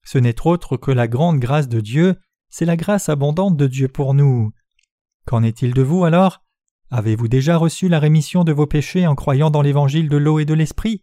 Ce 0.05 0.17
n'est 0.17 0.47
autre 0.47 0.77
que 0.77 0.93
la 0.93 1.09
grande 1.09 1.41
grâce 1.41 1.69
de 1.69 1.81
Dieu, 1.81 2.15
c'est 2.51 2.65
la 2.67 2.77
grâce 2.77 3.09
abondante 3.09 3.57
de 3.57 3.67
Dieu 3.67 3.89
pour 3.89 4.15
nous. 4.15 4.53
Qu'en 5.27 5.43
est-il 5.43 5.75
de 5.75 5.83
vous 5.83 6.05
alors? 6.05 6.45
Avez-vous 6.93 7.27
déjà 7.27 7.57
reçu 7.57 7.89
la 7.89 7.99
rémission 7.99 8.45
de 8.45 8.53
vos 8.53 8.67
péchés 8.67 9.09
en 9.09 9.17
croyant 9.17 9.51
dans 9.51 9.63
l'évangile 9.63 10.09
de 10.09 10.17
l'eau 10.17 10.39
et 10.39 10.45
de 10.45 10.55
l'esprit? 10.55 11.03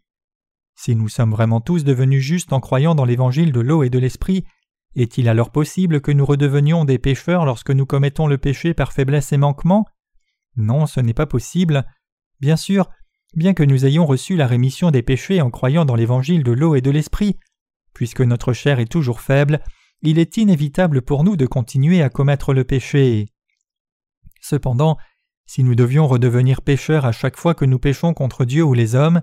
Si 0.76 0.96
nous 0.96 1.10
sommes 1.10 1.32
vraiment 1.32 1.60
tous 1.60 1.84
devenus 1.84 2.24
justes 2.24 2.54
en 2.54 2.62
croyant 2.62 2.96
dans 2.96 3.06
l'évangile 3.06 3.52
de 3.52 3.60
l'eau 3.60 3.84
et 3.84 3.90
de 3.90 4.00
l'esprit, 4.00 4.46
est-il 5.04 5.30
alors 5.30 5.52
possible 5.52 6.02
que 6.02 6.12
nous 6.12 6.26
redevenions 6.26 6.84
des 6.84 6.98
pécheurs 6.98 7.46
lorsque 7.46 7.70
nous 7.70 7.86
commettons 7.86 8.28
le 8.28 8.38
péché 8.38 8.74
par 8.74 8.94
faiblesse 8.94 9.32
et 9.32 9.38
manquement? 9.38 9.86
Non, 10.56 10.88
ce 10.88 11.00
n'est 11.00 11.14
pas 11.14 11.28
possible. 11.28 11.86
Bien 12.40 12.58
sûr, 12.58 12.90
bien 13.36 13.54
que 13.54 13.64
nous 13.64 13.86
ayons 13.86 14.06
reçu 14.06 14.36
la 14.36 14.48
rémission 14.48 14.90
des 14.90 15.04
péchés 15.04 15.40
en 15.42 15.52
croyant 15.52 15.86
dans 15.86 15.96
l'évangile 15.96 16.44
de 16.44 16.52
l'eau 16.52 16.76
et 16.76 16.82
de 16.82 16.90
l'esprit, 16.90 17.38
puisque 17.94 18.22
notre 18.22 18.54
chair 18.54 18.80
est 18.80 18.92
toujours 18.92 19.22
faible, 19.22 19.62
il 20.02 20.18
est 20.18 20.38
inévitable 20.38 21.04
pour 21.04 21.24
nous 21.24 21.36
de 21.36 21.46
continuer 21.46 22.02
à 22.02 22.10
commettre 22.10 22.54
le 22.54 22.64
péché. 22.64 23.28
Cependant, 24.42 24.98
si 25.46 25.64
nous 25.64 25.76
devions 25.76 26.08
redevenir 26.08 26.62
pécheurs 26.62 27.06
à 27.06 27.12
chaque 27.12 27.38
fois 27.38 27.54
que 27.54 27.66
nous 27.66 27.80
péchons 27.80 28.14
contre 28.14 28.46
Dieu 28.46 28.64
ou 28.64 28.74
les 28.74 28.96
hommes, 28.96 29.22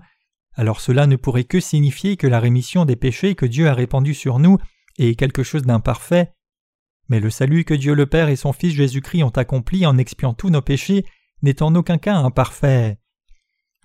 alors 0.53 0.79
cela 0.79 1.05
ne 1.05 1.17
pourrait 1.17 1.43
que 1.43 1.59
signifier 1.59 2.15
que 2.15 2.27
la 2.27 2.39
rémission 2.39 2.85
des 2.85 2.95
péchés 2.95 3.35
que 3.35 3.45
Dieu 3.45 3.67
a 3.67 3.73
répandus 3.73 4.13
sur 4.13 4.39
nous 4.39 4.57
et 4.97 5.15
quelque 5.15 5.43
chose 5.43 5.63
d'imparfait, 5.63 6.33
mais 7.07 7.19
le 7.19 7.29
salut 7.29 7.65
que 7.65 7.73
Dieu 7.73 7.93
le 7.93 8.07
Père 8.07 8.29
et 8.29 8.35
son 8.35 8.53
Fils 8.53 8.73
Jésus-Christ 8.73 9.23
ont 9.23 9.29
accompli 9.29 9.85
en 9.85 9.97
expiant 9.97 10.33
tous 10.33 10.49
nos 10.49 10.61
péchés 10.61 11.05
n'est 11.41 11.61
en 11.61 11.75
aucun 11.75 11.97
cas 11.97 12.15
imparfait. 12.15 12.97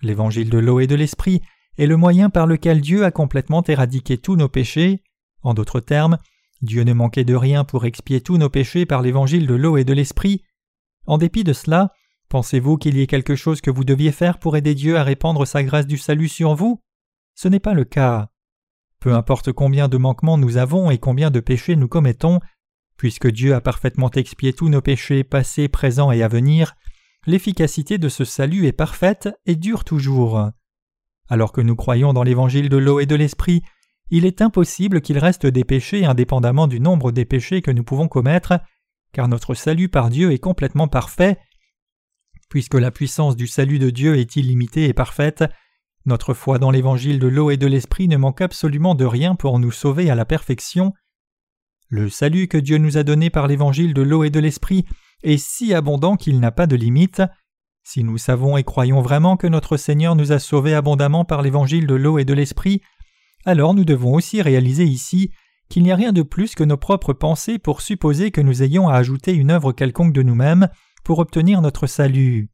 L'évangile 0.02 0.48
de 0.48 0.58
l'eau 0.58 0.80
et 0.80 0.86
de 0.86 0.94
l'esprit 0.94 1.42
est 1.76 1.86
le 1.86 1.96
moyen 1.96 2.30
par 2.30 2.46
lequel 2.46 2.80
Dieu 2.80 3.04
a 3.04 3.10
complètement 3.10 3.62
éradiqué 3.64 4.16
tous 4.16 4.36
nos 4.36 4.48
péchés. 4.48 5.02
En 5.42 5.52
d'autres 5.52 5.80
termes, 5.80 6.18
Dieu 6.62 6.84
ne 6.84 6.92
manquait 6.92 7.24
de 7.24 7.34
rien 7.34 7.64
pour 7.64 7.84
expier 7.84 8.20
tous 8.20 8.38
nos 8.38 8.48
péchés 8.48 8.86
par 8.86 9.02
l'évangile 9.02 9.46
de 9.46 9.54
l'eau 9.54 9.76
et 9.76 9.84
de 9.84 9.92
l'esprit. 9.92 10.42
En 11.06 11.18
dépit 11.18 11.44
de 11.44 11.52
cela, 11.52 11.92
pensez-vous 12.28 12.76
qu'il 12.78 12.96
y 12.96 13.02
ait 13.02 13.06
quelque 13.06 13.36
chose 13.36 13.60
que 13.60 13.70
vous 13.70 13.84
deviez 13.84 14.12
faire 14.12 14.38
pour 14.38 14.56
aider 14.56 14.74
Dieu 14.74 14.96
à 14.96 15.04
répandre 15.04 15.46
sa 15.46 15.62
grâce 15.62 15.86
du 15.86 15.98
salut 15.98 16.28
sur 16.28 16.54
vous? 16.54 16.80
Ce 17.34 17.48
n'est 17.48 17.60
pas 17.60 17.74
le 17.74 17.84
cas. 17.84 18.29
Peu 19.00 19.14
importe 19.14 19.52
combien 19.52 19.88
de 19.88 19.96
manquements 19.96 20.36
nous 20.36 20.58
avons 20.58 20.90
et 20.90 20.98
combien 20.98 21.30
de 21.30 21.40
péchés 21.40 21.74
nous 21.74 21.88
commettons, 21.88 22.40
puisque 22.98 23.28
Dieu 23.28 23.54
a 23.54 23.62
parfaitement 23.62 24.10
expié 24.10 24.52
tous 24.52 24.68
nos 24.68 24.82
péchés 24.82 25.24
passés, 25.24 25.68
présents 25.68 26.12
et 26.12 26.22
à 26.22 26.28
venir, 26.28 26.76
l'efficacité 27.26 27.96
de 27.96 28.10
ce 28.10 28.24
salut 28.24 28.66
est 28.66 28.72
parfaite 28.72 29.30
et 29.46 29.56
dure 29.56 29.84
toujours. 29.84 30.50
Alors 31.30 31.52
que 31.52 31.62
nous 31.62 31.76
croyons 31.76 32.12
dans 32.12 32.22
l'évangile 32.22 32.68
de 32.68 32.76
l'eau 32.76 33.00
et 33.00 33.06
de 33.06 33.14
l'esprit, 33.14 33.62
il 34.10 34.26
est 34.26 34.42
impossible 34.42 35.00
qu'il 35.00 35.18
reste 35.18 35.46
des 35.46 35.64
péchés 35.64 36.04
indépendamment 36.04 36.66
du 36.66 36.78
nombre 36.78 37.10
des 37.10 37.24
péchés 37.24 37.62
que 37.62 37.70
nous 37.70 37.84
pouvons 37.84 38.08
commettre, 38.08 38.60
car 39.12 39.28
notre 39.28 39.54
salut 39.54 39.88
par 39.88 40.10
Dieu 40.10 40.32
est 40.32 40.38
complètement 40.38 40.88
parfait. 40.88 41.38
Puisque 42.50 42.74
la 42.74 42.90
puissance 42.90 43.36
du 43.36 43.46
salut 43.46 43.78
de 43.78 43.88
Dieu 43.88 44.18
est 44.18 44.36
illimitée 44.36 44.86
et 44.86 44.92
parfaite, 44.92 45.44
notre 46.06 46.34
foi 46.34 46.58
dans 46.58 46.70
l'évangile 46.70 47.18
de 47.18 47.28
l'eau 47.28 47.50
et 47.50 47.56
de 47.56 47.66
l'esprit 47.66 48.08
ne 48.08 48.16
manque 48.16 48.40
absolument 48.40 48.94
de 48.94 49.04
rien 49.04 49.34
pour 49.34 49.58
nous 49.58 49.70
sauver 49.70 50.10
à 50.10 50.14
la 50.14 50.24
perfection. 50.24 50.92
Le 51.88 52.08
salut 52.08 52.48
que 52.48 52.58
Dieu 52.58 52.78
nous 52.78 52.96
a 52.96 53.02
donné 53.02 53.30
par 53.30 53.46
l'évangile 53.46 53.94
de 53.94 54.02
l'eau 54.02 54.24
et 54.24 54.30
de 54.30 54.40
l'esprit 54.40 54.86
est 55.22 55.38
si 55.38 55.74
abondant 55.74 56.16
qu'il 56.16 56.40
n'a 56.40 56.52
pas 56.52 56.66
de 56.66 56.76
limite. 56.76 57.22
Si 57.82 58.04
nous 58.04 58.18
savons 58.18 58.56
et 58.56 58.64
croyons 58.64 59.02
vraiment 59.02 59.36
que 59.36 59.46
notre 59.46 59.76
Seigneur 59.76 60.14
nous 60.14 60.32
a 60.32 60.38
sauvés 60.38 60.74
abondamment 60.74 61.24
par 61.24 61.42
l'évangile 61.42 61.86
de 61.86 61.94
l'eau 61.94 62.18
et 62.18 62.24
de 62.24 62.34
l'esprit, 62.34 62.80
alors 63.44 63.74
nous 63.74 63.84
devons 63.84 64.14
aussi 64.14 64.42
réaliser 64.42 64.84
ici 64.84 65.30
qu'il 65.68 65.82
n'y 65.82 65.92
a 65.92 65.96
rien 65.96 66.12
de 66.12 66.22
plus 66.22 66.54
que 66.54 66.64
nos 66.64 66.76
propres 66.76 67.12
pensées 67.12 67.58
pour 67.58 67.80
supposer 67.80 68.30
que 68.30 68.40
nous 68.40 68.62
ayons 68.62 68.88
à 68.88 68.94
ajouter 68.94 69.32
une 69.32 69.50
œuvre 69.50 69.72
quelconque 69.72 70.12
de 70.12 70.22
nous-mêmes 70.22 70.68
pour 71.04 71.18
obtenir 71.20 71.62
notre 71.62 71.86
salut. 71.86 72.49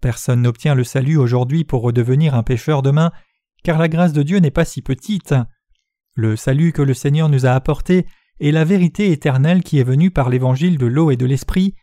Personne 0.00 0.42
n'obtient 0.42 0.74
le 0.74 0.84
salut 0.84 1.16
aujourd'hui 1.16 1.64
pour 1.64 1.82
redevenir 1.82 2.34
un 2.34 2.42
pécheur 2.42 2.82
demain, 2.82 3.10
car 3.64 3.78
la 3.78 3.88
grâce 3.88 4.12
de 4.12 4.22
Dieu 4.22 4.38
n'est 4.38 4.50
pas 4.50 4.64
si 4.64 4.82
petite. 4.82 5.34
Le 6.14 6.36
salut 6.36 6.72
que 6.72 6.82
le 6.82 6.94
Seigneur 6.94 7.28
nous 7.28 7.46
a 7.46 7.50
apporté 7.50 8.06
est 8.40 8.52
la 8.52 8.64
vérité 8.64 9.10
éternelle 9.10 9.62
qui 9.62 9.78
est 9.78 9.84
venue 9.84 10.10
par 10.10 10.28
l'évangile 10.28 10.78
de 10.78 10.86
l'eau 10.86 11.10
et 11.10 11.16
de 11.16 11.26
l'esprit. 11.26 11.74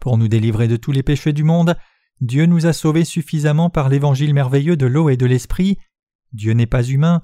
Pour 0.00 0.18
nous 0.18 0.28
délivrer 0.28 0.68
de 0.68 0.76
tous 0.76 0.92
les 0.92 1.02
péchés 1.02 1.32
du 1.32 1.44
monde, 1.44 1.76
Dieu 2.20 2.46
nous 2.46 2.66
a 2.66 2.72
sauvés 2.72 3.04
suffisamment 3.04 3.70
par 3.70 3.88
l'évangile 3.88 4.34
merveilleux 4.34 4.76
de 4.76 4.86
l'eau 4.86 5.08
et 5.08 5.16
de 5.16 5.26
l'esprit. 5.26 5.78
Dieu 6.32 6.52
n'est 6.52 6.66
pas 6.66 6.82
humain. 6.82 7.20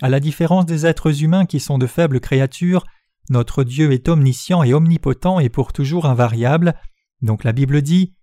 À 0.00 0.08
la 0.08 0.20
différence 0.20 0.66
des 0.66 0.86
êtres 0.86 1.22
humains 1.22 1.46
qui 1.46 1.58
sont 1.58 1.78
de 1.78 1.86
faibles 1.86 2.20
créatures, 2.20 2.84
notre 3.28 3.64
Dieu 3.64 3.90
est 3.92 4.08
omniscient 4.08 4.62
et 4.62 4.72
omnipotent 4.74 5.40
et 5.40 5.48
pour 5.48 5.72
toujours 5.72 6.06
invariable. 6.06 6.74
Donc 7.22 7.42
la 7.42 7.52
Bible 7.52 7.82
dit 7.82 8.15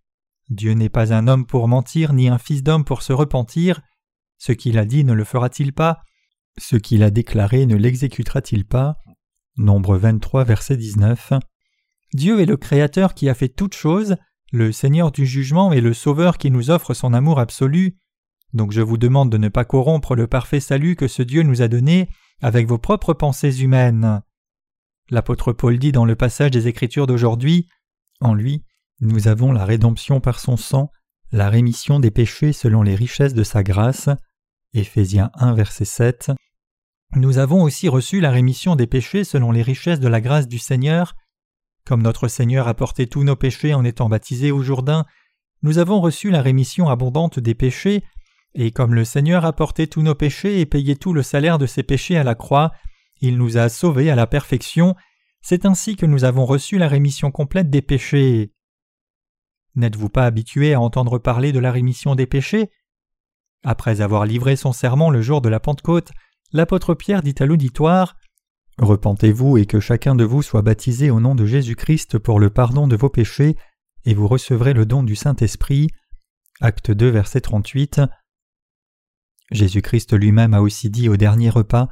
Dieu 0.53 0.73
n'est 0.73 0.89
pas 0.89 1.13
un 1.13 1.27
homme 1.27 1.45
pour 1.45 1.67
mentir, 1.67 2.13
ni 2.13 2.29
un 2.29 2.37
fils 2.37 2.63
d'homme 2.63 2.85
pour 2.85 3.01
se 3.01 3.13
repentir. 3.13 3.81
Ce 4.37 4.51
qu'il 4.51 4.77
a 4.77 4.85
dit 4.85 5.03
ne 5.03 5.13
le 5.13 5.23
fera-t-il 5.23 5.73
pas? 5.73 6.01
Ce 6.57 6.75
qu'il 6.75 7.03
a 7.03 7.09
déclaré 7.09 7.65
ne 7.65 7.75
l'exécutera-t-il 7.75 8.65
pas? 8.65 8.97
Nombre 9.57 9.97
23, 9.97 10.43
verset 10.43 10.77
19. 10.77 11.33
Dieu 12.13 12.39
est 12.39 12.45
le 12.45 12.57
Créateur 12.57 13.15
qui 13.15 13.29
a 13.29 13.33
fait 13.33 13.49
toutes 13.49 13.73
choses, 13.73 14.15
le 14.51 14.71
Seigneur 14.71 15.11
du 15.11 15.25
jugement 15.25 15.73
et 15.73 15.81
le 15.81 15.93
Sauveur 15.93 16.37
qui 16.37 16.51
nous 16.51 16.69
offre 16.69 16.93
son 16.93 17.13
amour 17.13 17.39
absolu. 17.39 17.97
Donc 18.53 18.71
je 18.71 18.81
vous 18.81 18.97
demande 18.97 19.31
de 19.31 19.37
ne 19.37 19.49
pas 19.49 19.65
corrompre 19.65 20.15
le 20.15 20.27
parfait 20.27 20.59
salut 20.59 20.95
que 20.95 21.07
ce 21.07 21.23
Dieu 21.23 21.41
nous 21.41 21.63
a 21.63 21.67
donné 21.67 22.09
avec 22.41 22.67
vos 22.67 22.77
propres 22.77 23.13
pensées 23.13 23.61
humaines. 23.63 24.21
L'apôtre 25.09 25.53
Paul 25.53 25.79
dit 25.79 25.91
dans 25.91 26.05
le 26.05 26.15
passage 26.15 26.51
des 26.51 26.67
Écritures 26.67 27.07
d'aujourd'hui 27.07 27.67
En 28.19 28.35
lui, 28.35 28.63
nous 29.01 29.27
avons 29.27 29.51
la 29.51 29.65
rédemption 29.65 30.19
par 30.19 30.39
son 30.39 30.57
sang, 30.57 30.91
la 31.31 31.49
rémission 31.49 31.99
des 31.99 32.11
péchés 32.11 32.53
selon 32.53 32.83
les 32.83 32.95
richesses 32.95 33.33
de 33.33 33.43
sa 33.43 33.63
grâce. 33.63 34.09
Éphésiens 34.73 35.31
1, 35.35 35.53
verset 35.53 35.85
7. 35.85 36.31
Nous 37.15 37.37
avons 37.37 37.61
aussi 37.63 37.89
reçu 37.89 38.19
la 38.19 38.31
rémission 38.31 38.75
des 38.75 38.87
péchés 38.87 39.23
selon 39.23 39.51
les 39.51 39.61
richesses 39.61 39.99
de 39.99 40.07
la 40.07 40.21
grâce 40.21 40.47
du 40.47 40.57
Seigneur. 40.57 41.15
Comme 41.85 42.01
notre 42.01 42.27
Seigneur 42.27 42.67
a 42.67 42.73
porté 42.73 43.07
tous 43.07 43.23
nos 43.23 43.35
péchés 43.35 43.73
en 43.73 43.83
étant 43.83 44.09
baptisé 44.09 44.51
au 44.51 44.61
Jourdain, 44.61 45.05
nous 45.61 45.77
avons 45.77 45.99
reçu 46.01 46.31
la 46.31 46.41
rémission 46.41 46.89
abondante 46.89 47.39
des 47.39 47.55
péchés 47.55 48.03
et 48.55 48.71
comme 48.71 48.93
le 48.93 49.05
Seigneur 49.05 49.45
a 49.45 49.53
porté 49.53 49.87
tous 49.87 50.01
nos 50.01 50.15
péchés 50.15 50.59
et 50.59 50.65
payé 50.65 50.95
tout 50.95 51.13
le 51.13 51.23
salaire 51.23 51.57
de 51.57 51.65
ses 51.65 51.83
péchés 51.83 52.17
à 52.17 52.23
la 52.23 52.35
croix, 52.35 52.71
il 53.21 53.37
nous 53.37 53.57
a 53.57 53.69
sauvés 53.69 54.11
à 54.11 54.15
la 54.15 54.27
perfection, 54.27 54.95
c'est 55.41 55.65
ainsi 55.65 55.95
que 55.95 56.05
nous 56.05 56.23
avons 56.23 56.45
reçu 56.45 56.77
la 56.77 56.87
rémission 56.87 57.31
complète 57.31 57.69
des 57.69 57.81
péchés. 57.81 58.52
N'êtes-vous 59.75 60.09
pas 60.09 60.25
habitué 60.25 60.73
à 60.73 60.81
entendre 60.81 61.17
parler 61.17 61.51
de 61.51 61.59
la 61.59 61.71
rémission 61.71 62.15
des 62.15 62.27
péchés? 62.27 62.69
Après 63.63 64.01
avoir 64.01 64.25
livré 64.25 64.55
son 64.55 64.73
serment 64.73 65.09
le 65.09 65.21
jour 65.21 65.41
de 65.41 65.49
la 65.49 65.59
Pentecôte, 65.59 66.11
l'apôtre 66.51 66.93
Pierre 66.93 67.23
dit 67.23 67.35
à 67.39 67.45
l'auditoire 67.45 68.17
Repentez-vous 68.77 69.57
et 69.57 69.65
que 69.65 69.79
chacun 69.79 70.15
de 70.15 70.23
vous 70.23 70.41
soit 70.41 70.63
baptisé 70.63 71.11
au 71.11 71.19
nom 71.19 71.35
de 71.35 71.45
Jésus-Christ 71.45 72.17
pour 72.17 72.39
le 72.39 72.49
pardon 72.49 72.87
de 72.87 72.95
vos 72.95 73.09
péchés, 73.09 73.55
et 74.05 74.13
vous 74.13 74.27
recevrez 74.27 74.73
le 74.73 74.85
don 74.85 75.03
du 75.03 75.15
Saint-Esprit. 75.15 75.89
Acte 76.59 76.91
2, 76.91 77.09
verset 77.09 77.41
38. 77.41 78.01
Jésus-Christ 79.51 80.13
lui-même 80.13 80.53
a 80.53 80.61
aussi 80.61 80.89
dit 80.89 81.07
au 81.07 81.17
dernier 81.17 81.49
repas 81.49 81.87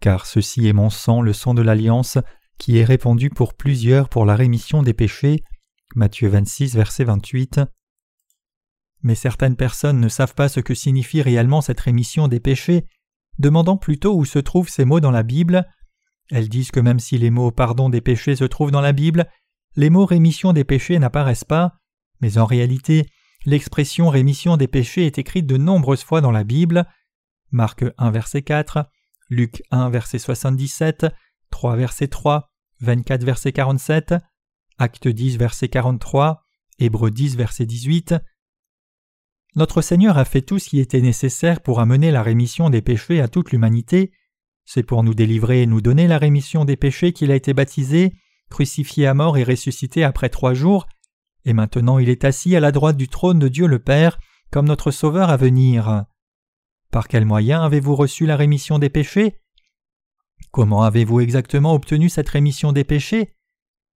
Car 0.00 0.26
ceci 0.26 0.66
est 0.66 0.72
mon 0.72 0.90
sang, 0.90 1.20
le 1.20 1.32
sang 1.32 1.54
de 1.54 1.62
l'alliance, 1.62 2.18
qui 2.58 2.78
est 2.78 2.84
répandu 2.84 3.30
pour 3.30 3.54
plusieurs 3.54 4.08
pour 4.08 4.24
la 4.24 4.36
rémission 4.36 4.82
des 4.82 4.94
péchés. 4.94 5.44
Matthieu 5.94 6.28
26, 6.28 6.74
verset 6.74 7.04
28. 7.04 7.60
Mais 9.02 9.14
certaines 9.14 9.56
personnes 9.56 10.00
ne 10.00 10.08
savent 10.08 10.34
pas 10.34 10.48
ce 10.48 10.60
que 10.60 10.74
signifie 10.74 11.22
réellement 11.22 11.60
cette 11.60 11.80
rémission 11.80 12.28
des 12.28 12.40
péchés, 12.40 12.86
demandant 13.38 13.76
plutôt 13.76 14.16
où 14.16 14.24
se 14.24 14.38
trouvent 14.38 14.68
ces 14.68 14.84
mots 14.84 15.00
dans 15.00 15.10
la 15.10 15.22
Bible. 15.22 15.66
Elles 16.30 16.48
disent 16.48 16.70
que 16.70 16.80
même 16.80 17.00
si 17.00 17.18
les 17.18 17.30
mots 17.30 17.50
pardon 17.50 17.88
des 17.88 18.00
péchés 18.00 18.36
se 18.36 18.44
trouvent 18.44 18.70
dans 18.70 18.80
la 18.80 18.92
Bible, 18.92 19.28
les 19.76 19.90
mots 19.90 20.06
rémission 20.06 20.52
des 20.52 20.64
péchés 20.64 20.98
n'apparaissent 20.98 21.44
pas, 21.44 21.76
mais 22.20 22.38
en 22.38 22.46
réalité, 22.46 23.06
L'expression 23.46 24.08
rémission 24.08 24.56
des 24.56 24.68
péchés 24.68 25.04
est 25.04 25.18
écrite 25.18 25.46
de 25.46 25.58
nombreuses 25.58 26.02
fois 26.02 26.22
dans 26.22 26.30
la 26.30 26.44
Bible. 26.44 26.86
Marc 27.50 27.84
1 27.98 28.10
verset 28.10 28.40
4, 28.40 28.86
Luc 29.28 29.62
1 29.70 29.90
verset 29.90 30.18
77, 30.18 31.06
3 31.50 31.76
verset 31.76 32.08
3, 32.08 32.50
24 32.80 33.22
verset 33.22 33.52
47, 33.52 34.14
Acte 34.76 35.06
10 35.06 35.36
verset 35.36 35.68
43, 35.68 36.42
Hébreux 36.80 37.12
10 37.12 37.36
verset 37.36 37.64
18. 37.64 38.16
Notre 39.54 39.82
Seigneur 39.82 40.18
a 40.18 40.24
fait 40.24 40.42
tout 40.42 40.58
ce 40.58 40.68
qui 40.68 40.80
était 40.80 41.00
nécessaire 41.00 41.60
pour 41.60 41.78
amener 41.78 42.10
la 42.10 42.24
rémission 42.24 42.70
des 42.70 42.82
péchés 42.82 43.20
à 43.20 43.28
toute 43.28 43.52
l'humanité. 43.52 44.10
C'est 44.64 44.82
pour 44.82 45.04
nous 45.04 45.14
délivrer 45.14 45.62
et 45.62 45.66
nous 45.66 45.80
donner 45.80 46.08
la 46.08 46.18
rémission 46.18 46.64
des 46.64 46.76
péchés 46.76 47.12
qu'il 47.12 47.30
a 47.30 47.36
été 47.36 47.54
baptisé, 47.54 48.14
crucifié 48.50 49.06
à 49.06 49.14
mort 49.14 49.38
et 49.38 49.44
ressuscité 49.44 50.02
après 50.02 50.28
trois 50.28 50.54
jours, 50.54 50.86
et 51.44 51.52
maintenant 51.52 52.00
il 52.00 52.08
est 52.08 52.24
assis 52.24 52.56
à 52.56 52.60
la 52.60 52.72
droite 52.72 52.96
du 52.96 53.06
trône 53.06 53.38
de 53.38 53.46
Dieu 53.46 53.68
le 53.68 53.78
Père, 53.78 54.18
comme 54.50 54.66
notre 54.66 54.90
Sauveur 54.90 55.30
à 55.30 55.36
venir. 55.36 56.04
Par 56.90 57.06
quel 57.06 57.24
moyen 57.24 57.62
avez-vous 57.62 57.94
reçu 57.94 58.26
la 58.26 58.36
rémission 58.36 58.80
des 58.80 58.90
péchés? 58.90 59.38
Comment 60.50 60.82
avez-vous 60.82 61.20
exactement 61.20 61.74
obtenu 61.74 62.08
cette 62.08 62.28
rémission 62.28 62.72
des 62.72 62.84
péchés? 62.84 63.36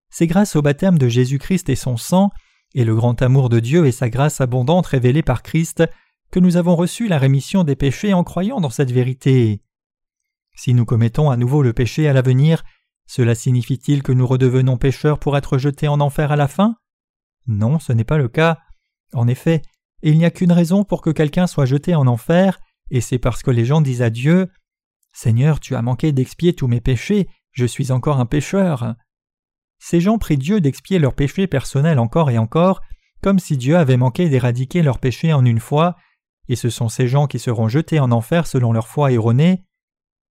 C'est 0.09 0.27
grâce 0.27 0.55
au 0.55 0.61
baptême 0.61 0.97
de 0.97 1.07
Jésus-Christ 1.07 1.69
et 1.69 1.75
son 1.75 1.97
sang, 1.97 2.31
et 2.75 2.83
le 2.83 2.95
grand 2.95 3.21
amour 3.21 3.49
de 3.49 3.59
Dieu 3.59 3.85
et 3.85 3.91
sa 3.91 4.09
grâce 4.09 4.41
abondante 4.41 4.87
révélée 4.87 5.23
par 5.23 5.43
Christ, 5.43 5.83
que 6.31 6.39
nous 6.39 6.57
avons 6.57 6.75
reçu 6.75 7.07
la 7.07 7.17
rémission 7.17 7.63
des 7.63 7.75
péchés 7.75 8.13
en 8.13 8.23
croyant 8.23 8.61
dans 8.61 8.69
cette 8.69 8.91
vérité. 8.91 9.61
Si 10.55 10.73
nous 10.73 10.85
commettons 10.85 11.29
à 11.29 11.37
nouveau 11.37 11.63
le 11.63 11.73
péché 11.73 12.07
à 12.07 12.13
l'avenir, 12.13 12.63
cela 13.07 13.33
signifie-t-il 13.33 14.03
que 14.03 14.11
nous 14.11 14.27
redevenons 14.27 14.77
pécheurs 14.77 15.19
pour 15.19 15.37
être 15.37 15.57
jetés 15.57 15.87
en 15.87 15.99
enfer 15.99 16.31
à 16.31 16.35
la 16.35 16.47
fin? 16.47 16.75
Non, 17.47 17.79
ce 17.79 17.93
n'est 17.93 18.03
pas 18.03 18.19
le 18.19 18.27
cas. 18.27 18.59
En 19.13 19.27
effet, 19.27 19.63
il 20.03 20.17
n'y 20.17 20.25
a 20.25 20.31
qu'une 20.31 20.51
raison 20.51 20.83
pour 20.83 21.01
que 21.01 21.09
quelqu'un 21.09 21.47
soit 21.47 21.65
jeté 21.65 21.95
en 21.95 22.05
enfer, 22.05 22.59
et 22.91 23.01
c'est 23.01 23.17
parce 23.17 23.41
que 23.41 23.51
les 23.51 23.65
gens 23.65 23.81
disent 23.81 24.03
à 24.03 24.09
Dieu 24.09 24.49
Seigneur, 25.11 25.59
tu 25.59 25.75
as 25.75 25.81
manqué 25.81 26.11
d'expier 26.11 26.53
tous 26.53 26.67
mes 26.67 26.81
péchés, 26.81 27.27
je 27.51 27.65
suis 27.65 27.91
encore 27.91 28.19
un 28.19 28.25
pécheur. 28.25 28.95
Ces 29.79 30.01
gens 30.01 30.17
prient 30.17 30.37
Dieu 30.37 30.61
d'expier 30.61 30.99
leurs 30.99 31.15
péchés 31.15 31.47
personnels 31.47 31.99
encore 31.99 32.29
et 32.29 32.37
encore, 32.37 32.81
comme 33.21 33.39
si 33.39 33.57
Dieu 33.57 33.77
avait 33.77 33.97
manqué 33.97 34.29
d'éradiquer 34.29 34.81
leurs 34.81 34.99
péchés 34.99 35.33
en 35.33 35.45
une 35.45 35.59
fois, 35.59 35.95
et 36.47 36.55
ce 36.55 36.69
sont 36.69 36.89
ces 36.89 37.07
gens 37.07 37.27
qui 37.27 37.39
seront 37.39 37.67
jetés 37.67 37.99
en 37.99 38.11
enfer 38.11 38.47
selon 38.47 38.73
leur 38.73 38.87
foi 38.87 39.11
erronée. 39.11 39.63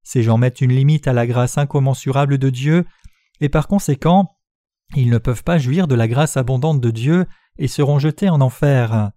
Ces 0.02 0.22
gens 0.22 0.38
mettent 0.38 0.60
une 0.60 0.72
limite 0.72 1.08
à 1.08 1.12
la 1.12 1.26
grâce 1.26 1.58
incommensurable 1.58 2.38
de 2.38 2.50
Dieu, 2.50 2.84
et 3.40 3.48
par 3.48 3.68
conséquent, 3.68 4.36
ils 4.94 5.10
ne 5.10 5.18
peuvent 5.18 5.44
pas 5.44 5.58
jouir 5.58 5.88
de 5.88 5.94
la 5.94 6.08
grâce 6.08 6.36
abondante 6.36 6.80
de 6.80 6.90
Dieu 6.90 7.26
et 7.58 7.68
seront 7.68 7.98
jetés 7.98 8.28
en 8.28 8.40
enfer. 8.40 9.10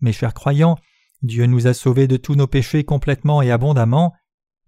Mes 0.00 0.12
chers 0.12 0.34
croyants, 0.34 0.76
Dieu 1.22 1.46
nous 1.46 1.66
a 1.66 1.74
sauvés 1.74 2.06
de 2.06 2.16
tous 2.16 2.34
nos 2.34 2.46
péchés 2.46 2.84
complètement 2.84 3.42
et 3.42 3.50
abondamment, 3.50 4.14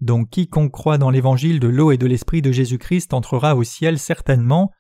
donc 0.01 0.31
quiconque 0.31 0.73
croit 0.73 0.99
dans 0.99 1.11
l'évangile 1.11 1.59
de 1.59 1.69
l'eau 1.69 1.91
et 1.91 1.99
de 1.99 2.07
l'esprit 2.07 2.43
de 2.43 2.53
Jésus-Christ 2.53 3.15
entrera 3.15 3.57
au 3.57 3.65
ciel 3.65 3.99
certainement. 3.99 4.71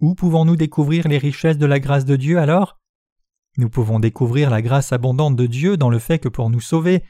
Où 0.00 0.14
pouvons-nous 0.14 0.56
découvrir 0.56 1.08
les 1.08 1.18
richesses 1.18 1.58
de 1.58 1.66
la 1.66 1.80
grâce 1.80 2.04
de 2.04 2.16
Dieu 2.16 2.38
alors? 2.38 2.78
Nous 3.56 3.70
pouvons 3.70 3.98
découvrir 3.98 4.50
la 4.50 4.60
grâce 4.60 4.92
abondante 4.92 5.36
de 5.36 5.46
Dieu 5.46 5.76
dans 5.76 5.88
le 5.88 5.98
fait 5.98 6.18
que 6.18 6.28
pour 6.28 6.50
nous 6.50 6.60
sauver, 6.60 7.02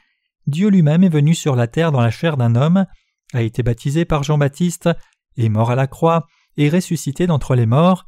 Dieu 0.47 0.69
lui-même 0.69 1.03
est 1.03 1.09
venu 1.09 1.35
sur 1.35 1.57
la 1.57 1.67
terre 1.67 1.91
dans 1.91 2.01
la 2.01 2.13
chair 2.13 2.37
d'un 2.37 2.55
homme, 2.55 2.87
a 3.33 3.43
été 3.43 3.65
baptisé 3.65 4.05
par 4.05 4.23
Jean-Baptiste, 4.23 4.89
est 5.37 5.49
mort 5.49 5.73
à 5.73 5.75
la 5.75 5.89
croix, 5.89 6.27
et 6.57 6.69
ressuscité 6.69 7.27
d'entre 7.27 7.57
les 7.57 7.67
morts. 7.67 8.07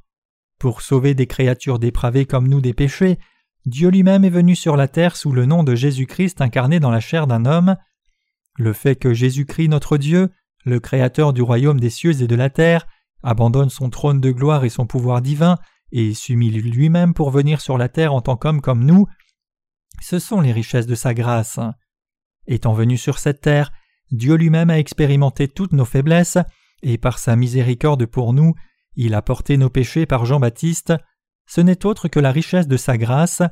Pour 0.58 0.82
sauver 0.82 1.14
des 1.14 1.26
créatures 1.26 1.80
dépravées 1.80 2.26
comme 2.26 2.49
nous 2.49 2.61
des 2.61 2.75
péchés, 2.75 3.18
Dieu 3.66 3.90
lui-même 3.90 4.25
est 4.25 4.30
venu 4.30 4.54
sur 4.54 4.76
la 4.76 4.88
terre 4.88 5.16
sous 5.16 5.32
le 5.32 5.44
nom 5.44 5.64
de 5.64 5.75
Jésus-Christ 5.75 6.40
incarné 6.40 6.78
dans 6.78 6.90
la 6.90 7.00
chair 7.00 7.26
d'un 7.26 7.44
homme. 7.44 7.76
Le 8.56 8.73
fait 8.73 8.97
que 8.97 9.12
Jésus-Christ 9.12 9.68
notre 9.68 9.99
Dieu, 9.99 10.30
le 10.64 10.80
Créateur 10.80 11.32
du 11.32 11.42
royaume 11.42 11.80
des 11.80 11.90
cieux 11.90 12.23
et 12.23 12.26
de 12.26 12.35
la 12.35 12.50
terre, 12.50 12.87
abandonne 13.22 13.70
son 13.70 13.90
trône 13.90 14.20
de 14.20 14.30
gloire 14.30 14.64
et 14.64 14.68
son 14.68 14.87
pouvoir 14.87 15.22
divin 15.22 15.58
et 15.92 16.14
s'humilie 16.14 16.60
lui-même 16.60 17.14
pour 17.14 17.30
venir 17.30 17.60
sur 17.60 17.78
la 17.78 17.88
terre 17.88 18.14
en 18.14 18.20
tant 18.20 18.37
qu'homme 18.37 18.60
comme 18.60 18.84
nous, 18.84 19.06
ce 20.00 20.18
sont 20.18 20.40
les 20.40 20.52
richesses 20.52 20.87
de 20.87 20.94
sa 20.94 21.14
grâce. 21.14 21.58
Étant 22.46 22.72
venu 22.72 22.96
sur 22.96 23.18
cette 23.18 23.40
terre, 23.40 23.72
Dieu 24.10 24.34
lui-même 24.34 24.70
a 24.70 24.78
expérimenté 24.78 25.48
toutes 25.48 25.72
nos 25.72 25.84
faiblesses 25.84 26.38
et 26.82 26.98
par 26.98 27.18
sa 27.18 27.37
miséricorde 27.37 28.06
pour 28.06 28.32
nous, 28.32 28.54
il 28.96 29.14
a 29.14 29.22
porté 29.22 29.56
nos 29.56 29.70
péchés 29.70 30.06
par 30.06 30.25
Jean-Baptiste, 30.25 30.94
ce 31.46 31.60
n'est 31.60 31.87
autre 31.87 32.08
que 32.08 32.20
la 32.20 32.32
richesse 32.32 32.68
de 32.68 32.76
sa 32.76 32.98
grâce, 32.98 33.42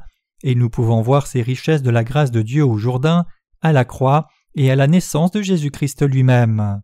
et 0.42 0.54
nous 0.54 0.70
pouvons 0.70 1.02
voir 1.02 1.26
ces 1.26 1.42
richesses 1.42 1.82
de 1.82 1.90
la 1.90 2.04
grâce 2.04 2.30
de 2.30 2.42
Dieu 2.42 2.64
au 2.64 2.76
Jourdain, 2.76 3.24
à 3.62 3.72
la 3.72 3.84
croix 3.84 4.28
et 4.54 4.70
à 4.70 4.76
la 4.76 4.86
naissance 4.86 5.30
de 5.30 5.42
Jésus-Christ 5.42 6.02
lui-même. 6.06 6.82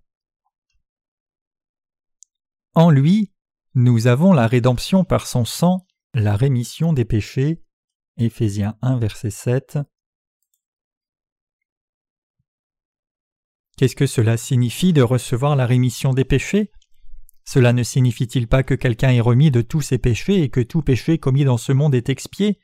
En 2.75 2.89
lui, 2.91 3.31
nous 3.75 4.07
avons 4.07 4.33
la 4.33 4.47
rédemption 4.47 5.05
par 5.05 5.27
son 5.27 5.45
sang, 5.45 5.87
la 6.15 6.37
rémission 6.37 6.95
des 6.95 7.05
péchés. 7.05 7.63
Éphésiens 8.17 8.79
1 8.81 8.99
verset 8.99 9.31
7. 9.31 9.79
Qu'est-ce 13.77 13.97
que 13.97 14.07
cela 14.07 14.39
signifie 14.39 14.95
de 14.95 15.03
recevoir 15.03 15.55
la 15.55 15.67
rémission 15.67 16.15
des 16.15 16.25
péchés? 16.25 16.71
Cela 17.45 17.75
ne 17.75 17.83
signifie-t-il 17.83 18.49
pas 18.49 18.63
que 18.63 18.75
quelqu'un 18.75 19.11
est 19.11 19.21
remis 19.21 19.51
de 19.51 19.61
tous 19.61 19.83
ses 19.83 19.99
péchés 19.99 20.43
et 20.43 20.49
que 20.49 20.61
tout 20.61 20.81
péché 20.81 21.19
commis 21.19 21.45
dans 21.45 21.59
ce 21.59 21.73
monde 21.73 21.95
est 21.95 22.09
expié? 22.09 22.59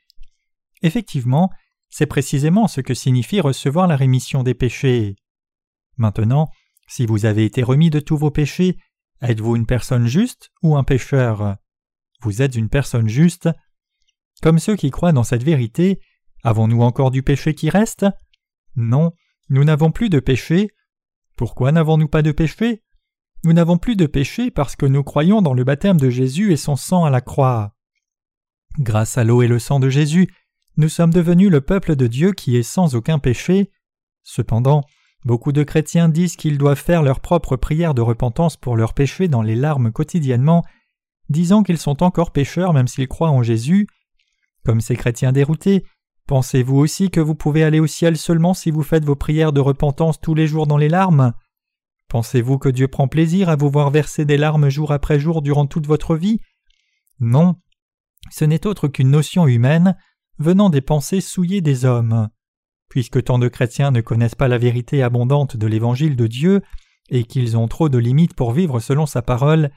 Effectivement, 0.81 1.51
c'est 1.89 2.07
précisément 2.07 2.67
ce 2.67 2.81
que 2.81 2.95
signifie 2.95 3.41
recevoir 3.41 3.87
la 3.87 3.95
rémission 3.95 4.41
des 4.41 4.55
péchés. 4.55 5.17
Maintenant, 5.97 6.49
si 6.87 7.05
vous 7.05 7.25
avez 7.25 7.45
été 7.45 7.61
remis 7.61 7.91
de 7.91 7.99
tous 7.99 8.17
vos 8.17 8.31
péchés, 8.31 8.77
êtes-vous 9.21 9.55
une 9.55 9.65
personne 9.65 10.07
juste 10.07 10.51
ou 10.63 10.77
un 10.77 10.83
pécheur? 10.83 11.57
Vous 12.21 12.41
êtes 12.41 12.55
une 12.55 12.69
personne 12.69 13.07
juste. 13.07 13.49
Comme 14.41 14.59
ceux 14.59 14.75
qui 14.75 14.91
croient 14.91 15.11
dans 15.11 15.23
cette 15.23 15.43
vérité, 15.43 15.99
avons-nous 16.43 16.81
encore 16.81 17.11
du 17.11 17.23
péché 17.23 17.53
qui 17.53 17.69
reste? 17.69 18.05
Non, 18.75 19.13
nous 19.49 19.63
n'avons 19.63 19.91
plus 19.91 20.09
de 20.09 20.19
péché. 20.19 20.69
Pourquoi 21.35 21.71
n'avons-nous 21.71 22.07
pas 22.07 22.21
de 22.21 22.31
péché? 22.31 22.83
Nous 23.43 23.53
n'avons 23.53 23.77
plus 23.77 23.95
de 23.95 24.05
péché 24.05 24.51
parce 24.51 24.75
que 24.75 24.85
nous 24.85 25.03
croyons 25.03 25.41
dans 25.41 25.53
le 25.53 25.63
baptême 25.63 25.99
de 25.99 26.09
Jésus 26.09 26.51
et 26.51 26.57
son 26.57 26.75
sang 26.75 27.05
à 27.05 27.09
la 27.09 27.21
croix. 27.21 27.75
Grâce 28.77 29.17
à 29.17 29.23
l'eau 29.23 29.41
et 29.41 29.47
le 29.47 29.59
sang 29.59 29.79
de 29.79 29.89
Jésus, 29.89 30.29
nous 30.77 30.89
sommes 30.89 31.13
devenus 31.13 31.49
le 31.49 31.61
peuple 31.61 31.95
de 31.95 32.07
Dieu 32.07 32.33
qui 32.33 32.57
est 32.57 32.63
sans 32.63 32.95
aucun 32.95 33.19
péché. 33.19 33.71
Cependant, 34.23 34.83
beaucoup 35.25 35.51
de 35.51 35.63
chrétiens 35.63 36.09
disent 36.09 36.35
qu'ils 36.35 36.57
doivent 36.57 36.79
faire 36.79 37.03
leur 37.03 37.19
propre 37.19 37.55
prière 37.55 37.93
de 37.93 38.01
repentance 38.01 38.57
pour 38.57 38.77
leurs 38.77 38.93
péchés 38.93 39.27
dans 39.27 39.41
les 39.41 39.55
larmes 39.55 39.91
quotidiennement, 39.91 40.63
disant 41.29 41.63
qu'ils 41.63 41.77
sont 41.77 42.03
encore 42.03 42.31
pécheurs 42.31 42.73
même 42.73 42.87
s'ils 42.87 43.07
croient 43.07 43.29
en 43.29 43.43
Jésus. 43.43 43.87
Comme 44.65 44.81
ces 44.81 44.95
chrétiens 44.95 45.31
déroutés, 45.31 45.85
pensez-vous 46.27 46.77
aussi 46.77 47.09
que 47.09 47.19
vous 47.19 47.35
pouvez 47.35 47.63
aller 47.63 47.79
au 47.79 47.87
ciel 47.87 48.17
seulement 48.17 48.53
si 48.53 48.71
vous 48.71 48.83
faites 48.83 49.05
vos 49.05 49.15
prières 49.15 49.53
de 49.53 49.61
repentance 49.61 50.19
tous 50.19 50.35
les 50.35 50.47
jours 50.47 50.67
dans 50.67 50.77
les 50.77 50.89
larmes? 50.89 51.33
Pensez-vous 52.07 52.57
que 52.57 52.69
Dieu 52.69 52.87
prend 52.87 53.07
plaisir 53.07 53.49
à 53.49 53.55
vous 53.55 53.69
voir 53.69 53.91
verser 53.91 54.25
des 54.25 54.37
larmes 54.37 54.69
jour 54.69 54.91
après 54.91 55.19
jour 55.19 55.41
durant 55.41 55.67
toute 55.67 55.85
votre 55.85 56.15
vie? 56.15 56.39
Non, 57.19 57.55
ce 58.31 58.45
n'est 58.45 58.65
autre 58.65 58.87
qu'une 58.87 59.11
notion 59.11 59.47
humaine 59.47 59.95
venant 60.39 60.69
des 60.69 60.81
pensées 60.81 61.21
souillées 61.21 61.61
des 61.61 61.85
hommes. 61.85 62.29
Puisque 62.89 63.23
tant 63.23 63.39
de 63.39 63.47
chrétiens 63.47 63.91
ne 63.91 64.01
connaissent 64.01 64.35
pas 64.35 64.47
la 64.47 64.57
vérité 64.57 65.03
abondante 65.03 65.55
de 65.55 65.67
l'évangile 65.67 66.15
de 66.15 66.27
Dieu 66.27 66.61
et 67.09 67.23
qu'ils 67.23 67.57
ont 67.57 67.67
trop 67.67 67.89
de 67.89 67.97
limites 67.97 68.33
pour 68.33 68.51
vivre 68.51 68.79
selon 68.79 69.05
sa 69.05 69.21
parole, 69.21 69.71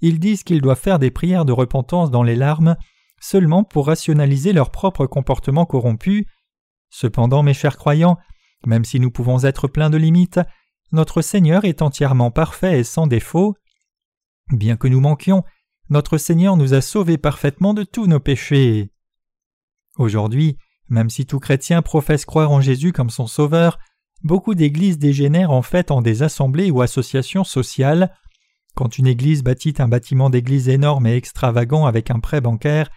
ils 0.00 0.20
disent 0.20 0.42
qu'ils 0.42 0.60
doivent 0.60 0.78
faire 0.78 0.98
des 0.98 1.10
prières 1.10 1.44
de 1.44 1.52
repentance 1.52 2.10
dans 2.10 2.22
les 2.22 2.36
larmes 2.36 2.76
seulement 3.20 3.64
pour 3.64 3.86
rationaliser 3.86 4.52
leur 4.52 4.70
propre 4.70 5.06
comportement 5.06 5.66
corrompu. 5.66 6.26
Cependant, 6.90 7.42
mes 7.42 7.54
chers 7.54 7.76
croyants, 7.76 8.18
même 8.66 8.84
si 8.84 9.00
nous 9.00 9.10
pouvons 9.10 9.44
être 9.44 9.68
pleins 9.68 9.90
de 9.90 9.96
limites, 9.96 10.40
notre 10.92 11.20
Seigneur 11.20 11.64
est 11.64 11.82
entièrement 11.82 12.30
parfait 12.30 12.80
et 12.80 12.84
sans 12.84 13.06
défaut. 13.06 13.56
Bien 14.50 14.76
que 14.76 14.88
nous 14.88 15.00
manquions, 15.00 15.44
notre 15.90 16.16
Seigneur 16.16 16.56
nous 16.56 16.74
a 16.74 16.80
sauvés 16.80 17.18
parfaitement 17.18 17.74
de 17.74 17.82
tous 17.82 18.06
nos 18.06 18.20
péchés. 18.20 18.90
Aujourd'hui, 19.96 20.56
même 20.88 21.10
si 21.10 21.26
tout 21.26 21.38
chrétien 21.38 21.82
professe 21.82 22.24
croire 22.24 22.50
en 22.50 22.60
Jésus 22.60 22.92
comme 22.92 23.10
son 23.10 23.26
Sauveur, 23.26 23.78
beaucoup 24.22 24.54
d'églises 24.54 24.98
dégénèrent 24.98 25.50
en 25.50 25.62
fait 25.62 25.90
en 25.90 26.02
des 26.02 26.22
assemblées 26.22 26.70
ou 26.70 26.82
associations 26.82 27.44
sociales. 27.44 28.14
Quand 28.74 28.98
une 28.98 29.06
église 29.06 29.42
bâtit 29.42 29.74
un 29.78 29.88
bâtiment 29.88 30.30
d'église 30.30 30.68
énorme 30.68 31.06
et 31.06 31.16
extravagant 31.16 31.86
avec 31.86 32.10
un 32.10 32.20
prêt 32.20 32.40
bancaire, 32.40 32.90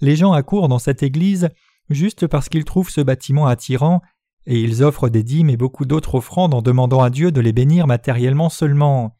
les 0.00 0.16
gens 0.16 0.32
accourent 0.32 0.68
dans 0.68 0.78
cette 0.78 1.02
église 1.02 1.48
juste 1.90 2.26
parce 2.26 2.48
qu'ils 2.48 2.64
trouvent 2.64 2.90
ce 2.90 3.00
bâtiment 3.00 3.46
attirant, 3.46 4.02
et 4.46 4.60
ils 4.60 4.82
offrent 4.82 5.08
des 5.08 5.22
dîmes 5.22 5.50
et 5.50 5.56
beaucoup 5.56 5.84
d'autres 5.84 6.16
offrandes 6.16 6.54
en 6.54 6.62
demandant 6.62 7.02
à 7.02 7.10
Dieu 7.10 7.32
de 7.32 7.40
les 7.40 7.52
bénir 7.52 7.86
matériellement 7.86 8.48
seulement. 8.48 9.18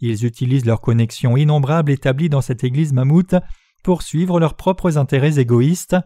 Ils 0.00 0.24
utilisent 0.24 0.64
leurs 0.64 0.80
connexions 0.80 1.36
innombrables 1.36 1.92
établies 1.92 2.28
dans 2.28 2.40
cette 2.40 2.64
église 2.64 2.92
mammouth 2.92 3.34
pour 3.82 4.02
suivre 4.02 4.40
leurs 4.40 4.54
propres 4.54 4.96
intérêts 4.96 5.38
égoïstes. 5.38 5.96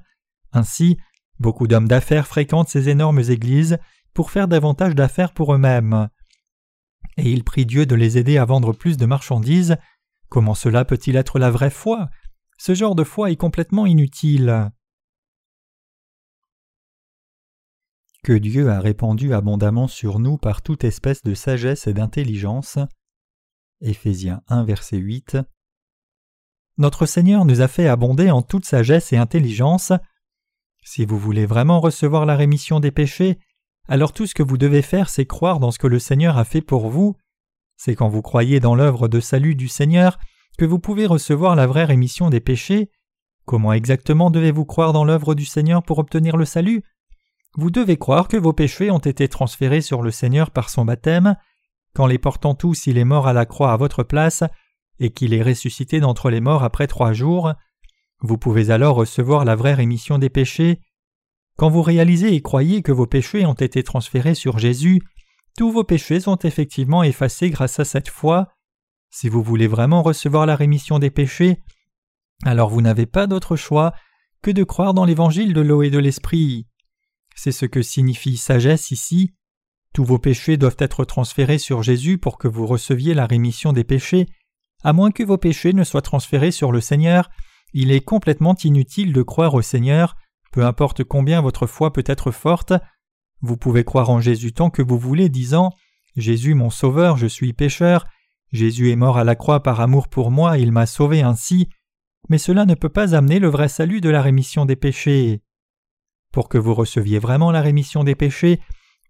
Ainsi, 0.53 0.99
beaucoup 1.39 1.67
d'hommes 1.67 1.89
d'affaires 1.89 2.27
fréquentent 2.27 2.69
ces 2.69 2.89
énormes 2.89 3.21
églises 3.21 3.79
pour 4.15 4.31
faire 4.31 4.49
davantage 4.49 4.95
d'affaires 4.95 5.33
pour 5.33 5.55
eux-mêmes. 5.55 6.09
Et 7.17 7.31
ils 7.31 7.45
prient 7.45 7.67
Dieu 7.67 7.87
de 7.87 7.95
les 7.95 8.19
aider 8.19 8.39
à 8.39 8.45
vendre 8.45 8.73
plus 8.73 8.97
de 8.97 9.07
marchandises. 9.07 9.77
Comment 10.29 10.55
cela 10.55 10.85
peut-il 10.85 11.17
être 11.17 11.39
la 11.39 11.51
vraie 11.51 11.71
foi? 11.71 12.09
Ce 12.59 12.75
genre 12.75 12.95
de 12.95 13.05
foi 13.05 13.31
est 13.31 13.37
complètement 13.37 13.87
inutile. 13.87 14.71
Que 18.25 18.33
Dieu 18.33 18.69
a 18.69 18.81
répandu 18.81 19.33
abondamment 19.33 19.87
sur 19.87 20.19
nous 20.19 20.39
par 20.39 20.63
toute 20.63 20.85
espèce 20.85 21.23
de 21.23 21.35
sagesse 21.35 21.87
et 21.87 21.95
d'intelligence. 21.95 22.79
Éphésiens 23.81 24.43
1 24.49 24.65
verset 24.65 24.99
8. 24.99 25.39
Notre 26.79 27.07
Seigneur 27.07 27.45
nous 27.45 27.61
a 27.61 27.69
fait 27.69 27.89
abonder 27.89 28.31
en 28.31 28.43
toute 28.43 28.65
sagesse 28.65 29.13
et 29.13 29.17
intelligence. 29.17 29.93
Si 30.91 31.05
vous 31.05 31.19
voulez 31.19 31.45
vraiment 31.45 31.81
recevoir 31.81 32.25
la 32.25 32.35
rémission 32.35 32.81
des 32.81 32.91
péchés, 32.91 33.39
alors 33.89 34.15
tout 34.15 34.27
ce 34.27 34.35
que 34.35 34.43
vous 34.43 34.57
devez 34.57 34.81
faire, 34.81 35.11
c'est 35.11 35.27
croire 35.27 35.61
dans 35.61 35.71
ce 35.71 35.79
que 35.79 35.87
le 35.87 35.99
Seigneur 35.99 36.39
a 36.39 36.47
fait 36.47 36.63
pour 36.63 36.89
vous. 36.89 37.15
C'est 37.77 37.95
quand 37.95 38.09
vous 38.09 38.23
croyez 38.23 38.59
dans 38.59 38.75
l'œuvre 38.75 39.07
de 39.07 39.21
salut 39.21 39.55
du 39.55 39.69
Seigneur 39.69 40.19
que 40.57 40.65
vous 40.65 40.79
pouvez 40.79 41.05
recevoir 41.05 41.57
la 41.57 41.67
vraie 41.67 41.85
rémission 41.85 42.31
des 42.31 42.41
péchés. 42.41 42.91
Comment 43.45 43.75
exactement 43.75 44.31
devez-vous 44.31 44.65
croire 44.65 44.95
dans 44.95 45.05
l'œuvre 45.05 45.35
du 45.35 45.45
Seigneur 45.45 45.83
pour 45.83 45.99
obtenir 45.99 46.39
le 46.39 46.47
salut? 46.47 46.83
Vous 47.59 47.71
devez 47.71 47.99
croire 47.99 48.27
que 48.27 48.39
vos 48.39 48.55
péchés 48.55 48.91
ont 48.91 48.97
été 48.97 49.29
transférés 49.29 49.83
sur 49.83 50.01
le 50.01 50.11
Seigneur 50.11 50.51
par 50.51 50.71
son 50.71 50.87
baptême. 50.87 51.37
Qu'en 51.95 52.07
les 52.07 52.19
portant 52.19 52.55
tous, 52.55 52.87
il 52.87 52.97
est 52.97 53.05
mort 53.05 53.29
à 53.29 53.35
la 53.35 53.45
croix 53.45 53.73
à 53.73 53.77
votre 53.77 54.05
place, 54.05 54.43
et 55.01 55.11
qu'il 55.11 55.35
est 55.35 55.43
ressuscité 55.43 56.01
d'entre 56.01 56.31
les 56.31 56.41
morts 56.41 56.65
après 56.65 56.87
trois 56.87 57.13
jours. 57.13 57.53
Vous 58.21 58.39
pouvez 58.39 58.71
alors 58.71 58.97
recevoir 58.97 59.45
la 59.45 59.55
vraie 59.55 59.75
rémission 59.75 60.19
des 60.19 60.31
péchés. 60.31 60.81
Quand 61.57 61.71
vous 61.71 61.83
réalisez 61.83 62.35
et 62.35 62.43
croyez 62.43 62.83
que 62.83 62.93
vos 62.93 63.07
péchés 63.07 63.47
ont 63.47 63.55
été 63.55 63.83
transférés 63.83 64.35
sur 64.35 64.59
Jésus, 64.59 65.01
tous 65.57 65.71
vos 65.71 65.85
péchés 65.85 66.21
sont 66.21 66.39
effectivement 66.39 67.03
effacés 67.03 67.51
grâce 67.51 67.81
à 67.81 67.85
cette 67.85 68.09
foi. 68.09 68.49
Si 69.11 69.29
vous 69.29 69.43
voulez 69.43 69.67
vraiment 69.67 70.03
recevoir 70.03 70.47
la 70.47 70.57
rémission 70.57 70.99
des 70.99 71.11
péchés, 71.11 71.63
alors 72.45 72.69
vous 72.69 72.83
n'avez 72.83 73.07
pas 73.07 73.27
d'autre 73.27 73.57
choix 73.57 73.93
que 74.43 74.51
de 74.51 74.65
croire 74.65 74.95
dans 74.95 75.05
l'évangile 75.05 75.55
de 75.55 75.61
l'eau 75.61 75.83
et 75.83 75.91
de 75.91 75.99
l'esprit. 75.99 76.67
C'est 77.35 77.53
ce 77.53 77.67
que 77.67 77.83
signifie 77.83 78.37
sagesse 78.37 78.91
ici. 78.91 79.35
Tous 79.95 80.05
vos 80.05 80.19
péchés 80.19 80.57
doivent 80.57 80.77
être 80.79 81.05
transférés 81.05 81.59
sur 81.59 81.83
Jésus 81.83 82.19
pour 82.19 82.39
que 82.39 82.49
vous 82.49 82.67
receviez 82.67 83.15
la 83.15 83.27
rémission 83.27 83.73
des 83.73 83.85
péchés, 83.85 84.27
à 84.85 84.93
moins 84.93 85.11
que 85.11 85.23
vos 85.23 85.39
péchés 85.39 85.73
ne 85.73 85.85
soient 85.85 86.03
transférés 86.03 86.51
sur 86.51 86.73
le 86.73 86.81
Seigneur 86.81 87.31
il 87.73 87.93
est 87.93 88.01
complètement 88.01 88.55
inutile 88.63 89.13
de 89.13 89.23
croire 89.23 89.55
au 89.55 89.63
Seigneur, 89.63 90.17
peu 90.53 90.65
importe 90.65 91.05
combien 91.05 91.41
votre 91.41 91.67
foi 91.67 91.93
peut 91.93 92.05
être 92.07 92.31
forte. 92.31 92.73
Vous 93.41 93.57
pouvez 93.57 93.85
croire 93.85 94.11
en 94.11 94.21
Jésus 94.21 94.53
tant 94.53 94.71
que 94.71 94.83
vous 94.83 94.99
voulez, 94.99 95.29
disant 95.29 95.73
Jésus 96.17 96.55
mon 96.55 96.71
Sauveur, 96.71 97.17
je 97.17 97.27
suis 97.27 97.53
pécheur, 97.53 98.07
Jésus 98.53 98.91
est 98.91 98.97
mort 98.97 99.19
à 99.19 99.25
la 99.25 99.37
croix 99.37 99.63
par 99.63 99.81
amour 99.81 100.09
pour 100.09 100.31
moi, 100.31 100.59
il 100.59 100.73
m'a 100.73 100.87
sauvé 100.87 101.23
ainsi, 101.23 101.69
mais 102.29 102.39
cela 102.39 102.65
ne 102.65 102.75
peut 102.75 102.89
pas 102.89 103.15
amener 103.15 103.39
le 103.39 103.49
vrai 103.49 103.69
salut 103.69 104.01
de 104.01 104.09
la 104.09 104.23
rémission 104.23 104.65
des 104.65 104.77
péchés. 104.77 105.43
Pour 106.33 106.49
que 106.49 106.59
vous 106.59 106.75
receviez 106.75 107.19
vraiment 107.19 107.51
la 107.51 107.61
rémission 107.61 108.05
des 108.05 108.15
péchés, 108.15 108.61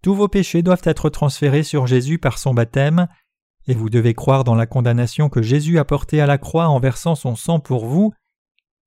tous 0.03 0.15
vos 0.15 0.29
péchés 0.29 0.63
doivent 0.63 0.83
être 0.85 1.09
transférés 1.11 1.63
sur 1.63 1.87
Jésus 1.87 2.19
par 2.19 2.39
son 2.39 2.55
baptême, 2.55 3.09
et 3.67 3.75
vous 3.75 3.91
devez 3.91 4.15
croire 4.15 4.45
dans 4.45 4.55
la 4.55 4.67
condamnation 4.67 5.29
que 5.29 5.43
Jésus 5.43 5.79
a 5.79 5.85
portée 5.85 6.21
à 6.21 6.27
la 6.27 6.39
croix 6.39 6.69
en 6.69 6.81
versant 6.81 7.15
son 7.15 7.37
sang 7.37 7.61
pour 7.61 7.87
vous. 7.87 8.13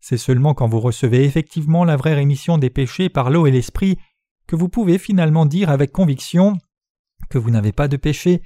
C'est 0.01 0.17
seulement 0.17 0.53
quand 0.53 0.67
vous 0.67 0.79
recevez 0.79 1.23
effectivement 1.23 1.85
la 1.85 1.95
vraie 1.95 2.15
rémission 2.15 2.57
des 2.57 2.71
péchés 2.71 3.07
par 3.07 3.29
l'eau 3.29 3.45
et 3.45 3.51
l'esprit 3.51 3.97
que 4.47 4.55
vous 4.55 4.67
pouvez 4.67 4.97
finalement 4.97 5.45
dire 5.45 5.69
avec 5.69 5.91
conviction 5.91 6.57
que 7.29 7.37
vous 7.37 7.51
n'avez 7.51 7.71
pas 7.71 7.87
de 7.87 7.97
péché. 7.97 8.41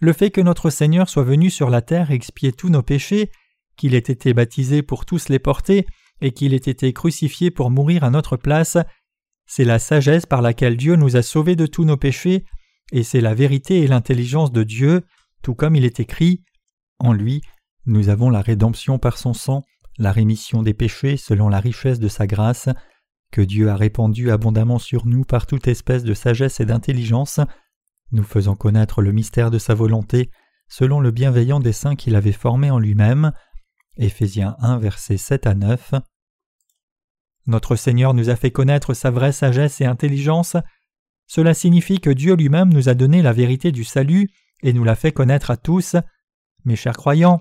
Le 0.00 0.12
fait 0.12 0.30
que 0.30 0.40
notre 0.40 0.70
Seigneur 0.70 1.08
soit 1.08 1.24
venu 1.24 1.50
sur 1.50 1.70
la 1.70 1.82
terre 1.82 2.10
expier 2.10 2.52
tous 2.52 2.70
nos 2.70 2.82
péchés, 2.82 3.30
qu'il 3.76 3.94
ait 3.94 3.98
été 3.98 4.32
baptisé 4.32 4.82
pour 4.82 5.04
tous 5.04 5.28
les 5.28 5.38
porter, 5.38 5.86
et 6.20 6.32
qu'il 6.32 6.54
ait 6.54 6.56
été 6.56 6.92
crucifié 6.92 7.50
pour 7.50 7.70
mourir 7.70 8.02
à 8.02 8.10
notre 8.10 8.36
place, 8.36 8.76
c'est 9.46 9.64
la 9.64 9.78
sagesse 9.78 10.26
par 10.26 10.42
laquelle 10.42 10.76
Dieu 10.76 10.96
nous 10.96 11.16
a 11.16 11.22
sauvés 11.22 11.56
de 11.56 11.66
tous 11.66 11.84
nos 11.84 11.96
péchés, 11.96 12.44
et 12.92 13.02
c'est 13.02 13.20
la 13.20 13.34
vérité 13.34 13.80
et 13.80 13.86
l'intelligence 13.86 14.52
de 14.52 14.62
Dieu, 14.62 15.02
tout 15.42 15.54
comme 15.54 15.76
il 15.76 15.84
est 15.84 16.00
écrit 16.00 16.42
En 16.98 17.12
lui, 17.12 17.40
nous 17.86 18.08
avons 18.08 18.30
la 18.30 18.42
rédemption 18.42 18.98
par 18.98 19.18
son 19.18 19.34
sang, 19.34 19.64
la 19.98 20.12
rémission 20.12 20.62
des 20.62 20.74
péchés 20.74 21.16
selon 21.16 21.48
la 21.48 21.60
richesse 21.60 22.00
de 22.00 22.08
sa 22.08 22.26
grâce, 22.26 22.68
que 23.30 23.42
Dieu 23.42 23.68
a 23.68 23.76
répandue 23.76 24.30
abondamment 24.30 24.78
sur 24.78 25.06
nous 25.06 25.24
par 25.24 25.46
toute 25.46 25.68
espèce 25.68 26.04
de 26.04 26.14
sagesse 26.14 26.60
et 26.60 26.64
d'intelligence, 26.64 27.40
nous 28.12 28.22
faisant 28.22 28.54
connaître 28.54 29.02
le 29.02 29.12
mystère 29.12 29.50
de 29.50 29.58
sa 29.58 29.74
volonté 29.74 30.30
selon 30.68 31.00
le 31.00 31.10
bienveillant 31.10 31.60
dessein 31.60 31.96
qu'il 31.96 32.14
avait 32.14 32.32
formé 32.32 32.70
en 32.70 32.78
lui-même. 32.78 33.32
Éphésiens 33.96 34.56
1, 34.60 34.78
versets 34.78 35.16
7 35.16 35.46
à 35.46 35.54
9. 35.54 35.94
Notre 37.46 37.76
Seigneur 37.76 38.14
nous 38.14 38.28
a 38.28 38.36
fait 38.36 38.50
connaître 38.50 38.94
sa 38.94 39.10
vraie 39.10 39.32
sagesse 39.32 39.80
et 39.80 39.86
intelligence. 39.86 40.56
Cela 41.26 41.54
signifie 41.54 42.00
que 42.00 42.10
Dieu 42.10 42.34
lui-même 42.34 42.72
nous 42.72 42.88
a 42.88 42.94
donné 42.94 43.22
la 43.22 43.32
vérité 43.32 43.72
du 43.72 43.84
salut 43.84 44.28
et 44.62 44.72
nous 44.72 44.84
l'a 44.84 44.94
fait 44.94 45.12
connaître 45.12 45.50
à 45.50 45.56
tous. 45.56 45.96
Mes 46.64 46.76
chers 46.76 46.96
croyants, 46.96 47.40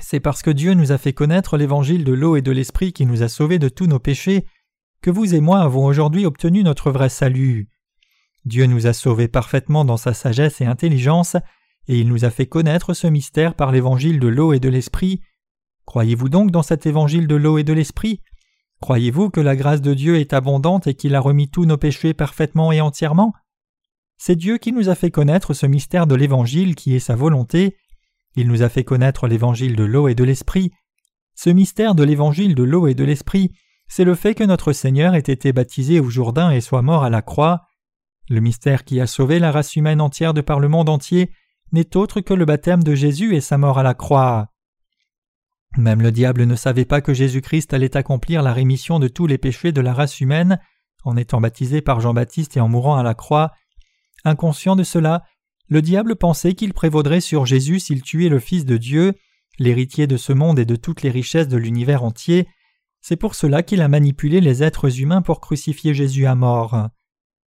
c'est 0.00 0.20
parce 0.20 0.42
que 0.42 0.50
Dieu 0.50 0.74
nous 0.74 0.92
a 0.92 0.98
fait 0.98 1.12
connaître 1.12 1.56
l'évangile 1.56 2.04
de 2.04 2.12
l'eau 2.12 2.36
et 2.36 2.42
de 2.42 2.52
l'esprit 2.52 2.92
qui 2.92 3.06
nous 3.06 3.22
a 3.22 3.28
sauvés 3.28 3.58
de 3.58 3.68
tous 3.68 3.86
nos 3.86 3.98
péchés 3.98 4.46
que 5.00 5.10
vous 5.10 5.34
et 5.34 5.40
moi 5.40 5.60
avons 5.60 5.84
aujourd'hui 5.84 6.26
obtenu 6.26 6.62
notre 6.62 6.90
vrai 6.90 7.08
salut. 7.08 7.68
Dieu 8.44 8.66
nous 8.66 8.86
a 8.86 8.92
sauvés 8.92 9.28
parfaitement 9.28 9.84
dans 9.84 9.96
sa 9.96 10.14
sagesse 10.14 10.60
et 10.60 10.66
intelligence, 10.66 11.36
et 11.86 12.00
il 12.00 12.08
nous 12.08 12.24
a 12.24 12.30
fait 12.30 12.46
connaître 12.46 12.94
ce 12.94 13.06
mystère 13.06 13.54
par 13.54 13.72
l'évangile 13.72 14.20
de 14.20 14.28
l'eau 14.28 14.52
et 14.52 14.60
de 14.60 14.68
l'esprit. 14.68 15.20
Croyez-vous 15.86 16.28
donc 16.28 16.50
dans 16.50 16.62
cet 16.62 16.86
évangile 16.86 17.26
de 17.26 17.36
l'eau 17.36 17.58
et 17.58 17.64
de 17.64 17.72
l'esprit? 17.72 18.20
Croyez-vous 18.80 19.30
que 19.30 19.40
la 19.40 19.56
grâce 19.56 19.80
de 19.80 19.94
Dieu 19.94 20.16
est 20.16 20.32
abondante 20.32 20.86
et 20.86 20.94
qu'il 20.94 21.14
a 21.14 21.20
remis 21.20 21.48
tous 21.48 21.64
nos 21.64 21.78
péchés 21.78 22.14
parfaitement 22.14 22.72
et 22.72 22.80
entièrement? 22.80 23.32
C'est 24.18 24.36
Dieu 24.36 24.58
qui 24.58 24.72
nous 24.72 24.88
a 24.88 24.94
fait 24.94 25.10
connaître 25.10 25.54
ce 25.54 25.66
mystère 25.66 26.06
de 26.06 26.14
l'Évangile 26.14 26.74
qui 26.74 26.94
est 26.94 27.00
sa 27.00 27.16
volonté. 27.16 27.76
Il 28.36 28.48
nous 28.48 28.62
a 28.62 28.68
fait 28.68 28.84
connaître 28.84 29.26
l'Évangile 29.26 29.76
de 29.76 29.84
l'eau 29.84 30.08
et 30.08 30.14
de 30.14 30.24
l'Esprit. 30.24 30.72
Ce 31.34 31.50
mystère 31.50 31.94
de 31.94 32.04
l'Évangile 32.04 32.54
de 32.54 32.62
l'eau 32.62 32.86
et 32.86 32.94
de 32.94 33.04
l'Esprit, 33.04 33.52
c'est 33.88 34.04
le 34.04 34.14
fait 34.14 34.34
que 34.34 34.44
notre 34.44 34.72
Seigneur 34.72 35.14
ait 35.14 35.18
été 35.18 35.52
baptisé 35.52 36.00
au 36.00 36.10
Jourdain 36.10 36.50
et 36.50 36.60
soit 36.60 36.82
mort 36.82 37.04
à 37.04 37.10
la 37.10 37.22
croix. 37.22 37.66
Le 38.28 38.40
mystère 38.40 38.84
qui 38.84 39.00
a 39.00 39.06
sauvé 39.06 39.38
la 39.38 39.50
race 39.50 39.76
humaine 39.76 40.00
entière 40.00 40.34
de 40.34 40.42
par 40.42 40.60
le 40.60 40.68
monde 40.68 40.88
entier 40.88 41.30
n'est 41.72 41.96
autre 41.96 42.20
que 42.20 42.34
le 42.34 42.44
baptême 42.44 42.82
de 42.82 42.94
Jésus 42.94 43.34
et 43.34 43.40
sa 43.40 43.58
mort 43.58 43.78
à 43.78 43.82
la 43.82 43.94
croix. 43.94 44.52
Même 45.76 46.02
le 46.02 46.12
diable 46.12 46.44
ne 46.44 46.54
savait 46.54 46.84
pas 46.84 47.00
que 47.00 47.14
Jésus-Christ 47.14 47.72
allait 47.72 47.96
accomplir 47.96 48.42
la 48.42 48.52
rémission 48.52 48.98
de 48.98 49.08
tous 49.08 49.26
les 49.26 49.38
péchés 49.38 49.72
de 49.72 49.80
la 49.80 49.92
race 49.92 50.20
humaine 50.20 50.58
en 51.04 51.16
étant 51.16 51.40
baptisé 51.40 51.80
par 51.80 52.00
Jean-Baptiste 52.00 52.56
et 52.56 52.60
en 52.60 52.68
mourant 52.68 52.96
à 52.96 53.02
la 53.02 53.14
croix. 53.14 53.52
Inconscient 54.24 54.76
de 54.76 54.82
cela, 54.82 55.24
le 55.68 55.82
diable 55.82 56.16
pensait 56.16 56.54
qu'il 56.54 56.72
prévaudrait 56.72 57.20
sur 57.20 57.46
Jésus 57.46 57.80
s'il 57.80 58.02
tuait 58.02 58.28
le 58.28 58.38
Fils 58.38 58.64
de 58.64 58.76
Dieu, 58.76 59.14
l'héritier 59.58 60.06
de 60.06 60.16
ce 60.16 60.32
monde 60.32 60.58
et 60.58 60.64
de 60.64 60.76
toutes 60.76 61.02
les 61.02 61.10
richesses 61.10 61.48
de 61.48 61.56
l'univers 61.56 62.04
entier. 62.04 62.48
C'est 63.00 63.16
pour 63.16 63.34
cela 63.34 63.62
qu'il 63.62 63.80
a 63.80 63.88
manipulé 63.88 64.40
les 64.40 64.62
êtres 64.62 65.00
humains 65.00 65.22
pour 65.22 65.40
crucifier 65.40 65.94
Jésus 65.94 66.26
à 66.26 66.34
mort. 66.34 66.88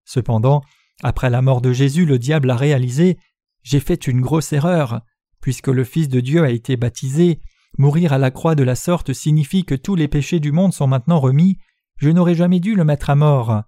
Cependant, 0.06 0.62
après 1.04 1.30
la 1.30 1.42
mort 1.42 1.62
de 1.62 1.74
Jésus, 1.74 2.06
le 2.06 2.20
diable 2.20 2.52
a 2.52 2.56
réalisé 2.56 3.18
J'ai 3.64 3.80
fait 3.80 4.08
une 4.08 4.22
grosse 4.22 4.54
erreur. 4.54 5.02
Puisque 5.42 5.68
le 5.68 5.84
Fils 5.84 6.08
de 6.08 6.20
Dieu 6.20 6.44
a 6.44 6.52
été 6.52 6.78
baptisé, 6.78 7.40
Mourir 7.78 8.12
à 8.12 8.18
la 8.18 8.32
croix 8.32 8.56
de 8.56 8.64
la 8.64 8.76
sorte 8.76 9.14
signifie 9.14 9.64
que 9.64 9.76
tous 9.76 9.96
les 9.96 10.08
péchés 10.08 10.40
du 10.40 10.52
monde 10.52 10.74
sont 10.74 10.88
maintenant 10.88 11.20
remis, 11.20 11.58
je 11.98 12.10
n'aurais 12.10 12.36
jamais 12.36 12.60
dû 12.60 12.76
le 12.76 12.84
mettre 12.84 13.10
à 13.10 13.16
mort. 13.16 13.64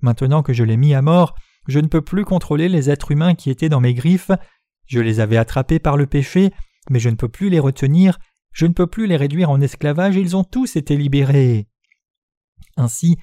Maintenant 0.00 0.42
que 0.42 0.52
je 0.52 0.62
l'ai 0.62 0.76
mis 0.76 0.94
à 0.94 1.02
mort, 1.02 1.34
je 1.68 1.78
ne 1.78 1.86
peux 1.86 2.02
plus 2.02 2.24
contrôler 2.24 2.68
les 2.68 2.90
êtres 2.90 3.12
humains 3.12 3.34
qui 3.34 3.50
étaient 3.50 3.68
dans 3.68 3.80
mes 3.80 3.94
griffes, 3.94 4.32
je 4.86 5.00
les 5.00 5.20
avais 5.20 5.36
attrapés 5.36 5.78
par 5.78 5.96
le 5.96 6.06
péché, 6.06 6.50
mais 6.90 6.98
je 6.98 7.10
ne 7.10 7.14
peux 7.14 7.28
plus 7.28 7.50
les 7.50 7.60
retenir, 7.60 8.18
je 8.52 8.66
ne 8.66 8.72
peux 8.72 8.86
plus 8.86 9.06
les 9.06 9.16
réduire 9.16 9.50
en 9.50 9.60
esclavage, 9.60 10.16
ils 10.16 10.34
ont 10.34 10.44
tous 10.44 10.76
été 10.76 10.96
libérés. 10.96 11.68
Ainsi, 12.76 13.18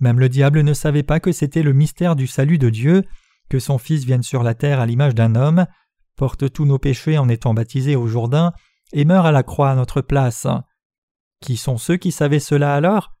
même 0.00 0.18
le 0.18 0.30
diable 0.30 0.62
ne 0.62 0.72
savait 0.72 1.02
pas 1.02 1.20
que 1.20 1.30
c'était 1.30 1.62
le 1.62 1.74
mystère 1.74 2.16
du 2.16 2.26
salut 2.26 2.58
de 2.58 2.70
Dieu, 2.70 3.04
que 3.50 3.58
son 3.58 3.76
Fils 3.76 4.04
vienne 4.04 4.22
sur 4.22 4.42
la 4.42 4.54
terre 4.54 4.80
à 4.80 4.86
l'image 4.86 5.14
d'un 5.14 5.34
homme, 5.34 5.66
porte 6.16 6.50
tous 6.50 6.64
nos 6.64 6.78
péchés 6.78 7.18
en 7.18 7.28
étant 7.28 7.52
baptisé 7.52 7.96
au 7.96 8.06
Jourdain, 8.06 8.52
et 8.92 9.04
meurt 9.04 9.26
à 9.26 9.32
la 9.32 9.42
croix 9.42 9.70
à 9.70 9.74
notre 9.74 10.00
place. 10.00 10.46
Qui 11.40 11.56
sont 11.56 11.76
ceux 11.76 11.96
qui 11.96 12.12
savaient 12.12 12.40
cela 12.40 12.74
alors? 12.74 13.12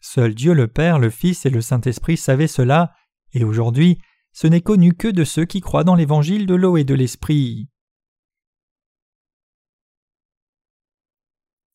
Seul 0.00 0.34
Dieu 0.34 0.52
le 0.52 0.68
Père, 0.68 0.98
le 0.98 1.10
Fils 1.10 1.46
et 1.46 1.50
le 1.50 1.60
Saint-Esprit 1.60 2.16
savaient 2.16 2.46
cela, 2.46 2.92
et 3.32 3.44
aujourd'hui 3.44 3.98
ce 4.40 4.46
n'est 4.46 4.60
connu 4.60 4.94
que 4.94 5.08
de 5.08 5.24
ceux 5.24 5.44
qui 5.44 5.60
croient 5.60 5.82
dans 5.82 5.96
l'évangile 5.96 6.46
de 6.46 6.54
l'eau 6.54 6.76
et 6.76 6.84
de 6.84 6.94
l'Esprit. 6.94 7.68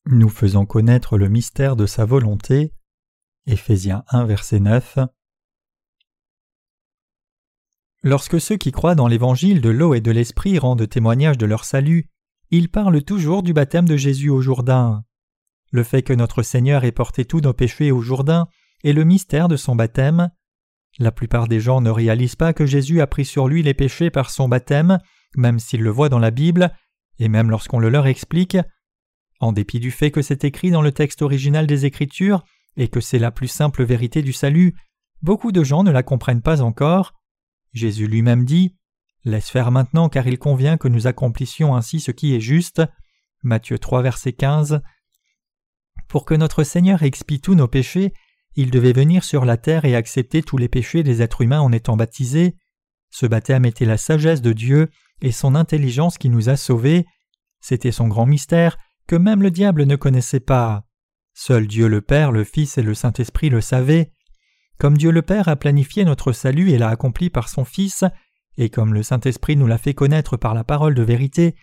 Nous 0.06 0.30
faisons 0.30 0.66
connaître 0.66 1.18
le 1.18 1.28
mystère 1.28 1.76
de 1.76 1.86
sa 1.86 2.06
volonté. 2.06 2.72
Éphésiens 3.48 4.06
1 4.08 4.24
verset 4.24 4.62
9. 4.62 5.00
Lorsque 8.02 8.40
ceux 8.40 8.56
qui 8.56 8.72
croient 8.72 8.96
dans 8.96 9.10
l'évangile 9.10 9.60
de 9.60 9.70
l'eau 9.70 9.94
et 9.94 10.00
de 10.00 10.12
l'Esprit 10.12 10.58
rendent 10.58 10.88
témoignage 10.88 11.38
de 11.38 11.46
leur 11.46 11.66
salut, 11.66 12.08
il 12.50 12.72
parle 12.72 13.04
toujours 13.04 13.44
du 13.44 13.52
baptême 13.52 13.90
de 13.90 13.98
Jésus 13.98 14.30
au 14.30 14.40
Jourdain. 14.40 15.04
Le 15.72 15.84
fait 15.84 16.04
que 16.04 16.14
notre 16.14 16.44
Seigneur 16.44 16.86
ait 16.86 16.94
porté 16.94 17.26
tous 17.26 17.42
nos 17.42 17.52
péchés 17.52 17.92
au 17.92 18.00
Jourdain 18.00 18.48
est 18.86 18.94
le 18.94 19.04
mystère 19.04 19.50
de 19.50 19.58
son 19.58 19.76
baptême. 19.76 20.32
La 21.00 21.12
plupart 21.12 21.48
des 21.48 21.60
gens 21.60 21.82
ne 21.82 21.90
réalisent 21.90 22.36
pas 22.36 22.54
que 22.54 22.66
Jésus 22.66 23.02
a 23.02 23.08
pris 23.08 23.26
sur 23.26 23.48
lui 23.48 23.64
les 23.64 23.74
péchés 23.74 24.10
par 24.10 24.30
son 24.30 24.48
baptême, 24.48 25.00
même 25.36 25.60
s'ils 25.60 25.82
le 25.82 25.90
voient 25.90 26.10
dans 26.10 26.20
la 26.20 26.32
Bible, 26.32 26.72
et 27.20 27.30
même 27.30 27.50
lorsqu'on 27.50 27.80
le 27.80 27.90
leur 27.90 28.06
explique. 28.08 28.58
En 29.40 29.52
dépit 29.52 29.80
du 29.80 29.92
fait 29.92 30.12
que 30.12 30.22
c'est 30.22 30.44
écrit 30.44 30.72
dans 30.72 30.82
le 30.82 30.92
texte 30.92 31.22
original 31.22 31.68
des 31.68 31.86
Écritures, 31.86 32.44
et 32.78 32.88
que 32.88 33.02
c'est 33.02 33.20
la 33.20 33.32
plus 33.32 33.48
simple 33.48 33.84
vérité 33.84 34.22
du 34.22 34.34
salut, 34.34 34.76
beaucoup 35.22 35.52
de 35.52 35.64
gens 35.64 35.84
ne 35.84 35.92
la 35.92 36.04
comprennent 36.04 36.42
pas 36.42 36.62
encore. 36.62 37.14
Jésus 37.74 38.08
lui-même 38.08 38.46
dit 38.46 38.76
Laisse 39.26 39.50
faire 39.50 39.72
maintenant 39.72 40.10
car 40.10 40.28
il 40.28 40.38
convient 40.38 40.78
que 40.78 40.90
nous 40.90 41.08
accomplissions 41.08 41.76
ainsi 41.76 42.00
ce 42.00 42.12
qui 42.12 42.36
est 42.36 42.42
juste. 42.42 42.82
Matthieu 43.42 43.80
3 43.80 44.02
verset 44.02 44.34
15. 44.34 44.82
Pour 46.08 46.26
que 46.26 46.34
notre 46.34 46.64
Seigneur 46.64 47.04
expie 47.04 47.40
tous 47.40 47.56
nos 47.56 47.68
péchés, 47.68 48.14
il 48.56 48.72
devait 48.72 48.94
venir 48.94 49.24
sur 49.24 49.46
la 49.46 49.58
terre 49.58 49.86
et 49.86 49.96
accepter 49.96 50.44
tous 50.44 50.58
les 50.58 50.70
péchés 50.70 51.04
des 51.04 51.22
êtres 51.22 51.42
humains 51.42 51.62
en 51.62 51.72
étant 51.72 51.98
baptisé. 51.98 52.56
Ce 53.10 53.26
baptême 53.26 53.66
était 53.66 53.86
la 53.86 53.98
sagesse 53.98 54.42
de 54.42 54.54
Dieu 54.54 54.90
et 55.22 55.32
son 55.32 55.56
intelligence 55.56 56.18
qui 56.18 56.30
nous 56.30 56.50
a 56.50 56.56
sauvés. 56.56 57.06
C'était 57.62 57.92
son 57.92 58.08
grand 58.08 58.26
mystère 58.26 58.78
que 59.08 59.16
même 59.16 59.42
le 59.42 59.52
diable 59.52 59.86
ne 59.86 59.96
connaissait 59.96 60.40
pas. 60.40 60.86
Seul 61.34 61.68
Dieu 61.68 61.88
le 61.88 62.02
Père, 62.02 62.32
le 62.32 62.44
Fils 62.44 62.78
et 62.78 62.84
le 62.84 62.94
Saint-Esprit 62.94 63.50
le 63.50 63.62
savaient. 63.62 64.12
Comme 64.78 64.98
Dieu 64.98 65.12
le 65.12 65.22
Père 65.22 65.48
a 65.48 65.56
planifié 65.56 66.06
notre 66.06 66.32
salut 66.32 66.72
et 66.72 66.78
l'a 66.78 66.90
accompli 66.90 67.30
par 67.30 67.50
son 67.50 67.66
Fils, 67.66 68.04
et 68.58 68.70
comme 68.70 68.94
le 68.94 69.02
Saint-Esprit 69.02 69.56
nous 69.56 69.68
l'a 69.68 69.78
fait 69.78 69.94
connaître 69.94 70.38
par 70.38 70.54
la 70.54 70.64
parole 70.64 70.94
de 70.94 71.02
vérité, 71.02 71.56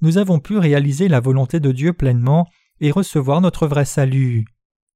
nous 0.00 0.16
avons 0.16 0.38
pu 0.38 0.56
réaliser 0.56 1.08
la 1.08 1.20
volonté 1.20 1.60
de 1.60 1.72
Dieu 1.72 1.92
pleinement 1.92 2.48
et 2.80 2.90
recevoir 2.90 3.40
notre 3.42 3.66
vrai 3.66 3.84
salut. 3.84 4.46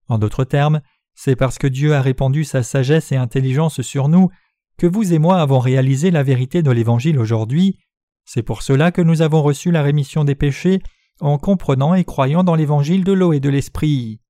En 0.08 0.18
d'autres 0.18 0.44
termes, 0.44 0.80
c'est 1.14 1.36
parce 1.36 1.58
que 1.58 1.66
Dieu 1.66 1.94
a 1.94 2.02
répandu 2.02 2.44
sa 2.44 2.62
sagesse 2.62 3.12
et 3.12 3.16
intelligence 3.16 3.82
sur 3.82 4.08
nous 4.08 4.30
que 4.76 4.86
vous 4.86 5.12
et 5.12 5.18
moi 5.18 5.40
avons 5.40 5.60
réalisé 5.60 6.10
la 6.10 6.22
vérité 6.22 6.62
de 6.62 6.70
l'Évangile 6.70 7.18
aujourd'hui. 7.18 7.78
C'est 8.24 8.42
pour 8.42 8.62
cela 8.62 8.90
que 8.90 9.02
nous 9.02 9.22
avons 9.22 9.42
reçu 9.42 9.70
la 9.70 9.82
rémission 9.82 10.24
des 10.24 10.34
péchés 10.34 10.80
en 11.20 11.38
comprenant 11.38 11.94
et 11.94 12.04
croyant 12.04 12.42
dans 12.42 12.56
l'Évangile 12.56 13.04
de 13.04 13.12
l'eau 13.12 13.32
et 13.32 13.40
de 13.40 13.48
l'Esprit. 13.48 14.20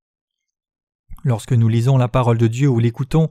Lorsque 1.24 1.52
nous 1.52 1.68
lisons 1.68 1.96
la 1.96 2.08
parole 2.08 2.36
de 2.36 2.46
Dieu 2.46 2.68
ou 2.68 2.78
l'écoutons, 2.78 3.30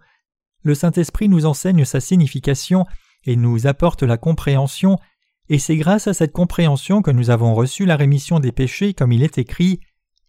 le 0.63 0.73
Saint-Esprit 0.73 1.29
nous 1.29 1.45
enseigne 1.45 1.85
sa 1.85 1.99
signification 1.99 2.85
et 3.25 3.35
nous 3.35 3.67
apporte 3.67 4.01
la 4.01 4.17
compréhension, 4.17 4.97
et 5.49 5.59
c'est 5.59 5.77
grâce 5.77 6.07
à 6.07 6.13
cette 6.13 6.31
compréhension 6.31 7.01
que 7.01 7.11
nous 7.11 7.29
avons 7.29 7.53
reçu 7.53 7.85
la 7.85 7.95
rémission 7.95 8.39
des 8.39 8.51
péchés 8.51 8.93
comme 8.93 9.11
il 9.11 9.23
est 9.23 9.37
écrit, 9.37 9.79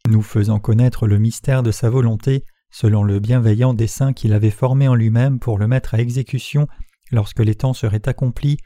nous 0.08 0.22
faisant 0.22 0.58
connaître 0.58 1.06
le 1.06 1.18
mystère 1.18 1.62
de 1.62 1.70
sa 1.70 1.88
volonté, 1.88 2.44
selon 2.74 3.04
le 3.04 3.20
bienveillant 3.20 3.72
dessein 3.72 4.12
qu'il 4.12 4.32
avait 4.32 4.50
formé 4.50 4.88
en 4.88 4.96
lui-même 4.96 5.38
pour 5.38 5.58
le 5.58 5.68
mettre 5.68 5.94
à 5.94 6.00
exécution 6.00 6.66
lorsque 7.12 7.38
les 7.38 7.54
temps 7.54 7.72
seraient 7.72 8.08
accomplis, 8.08 8.56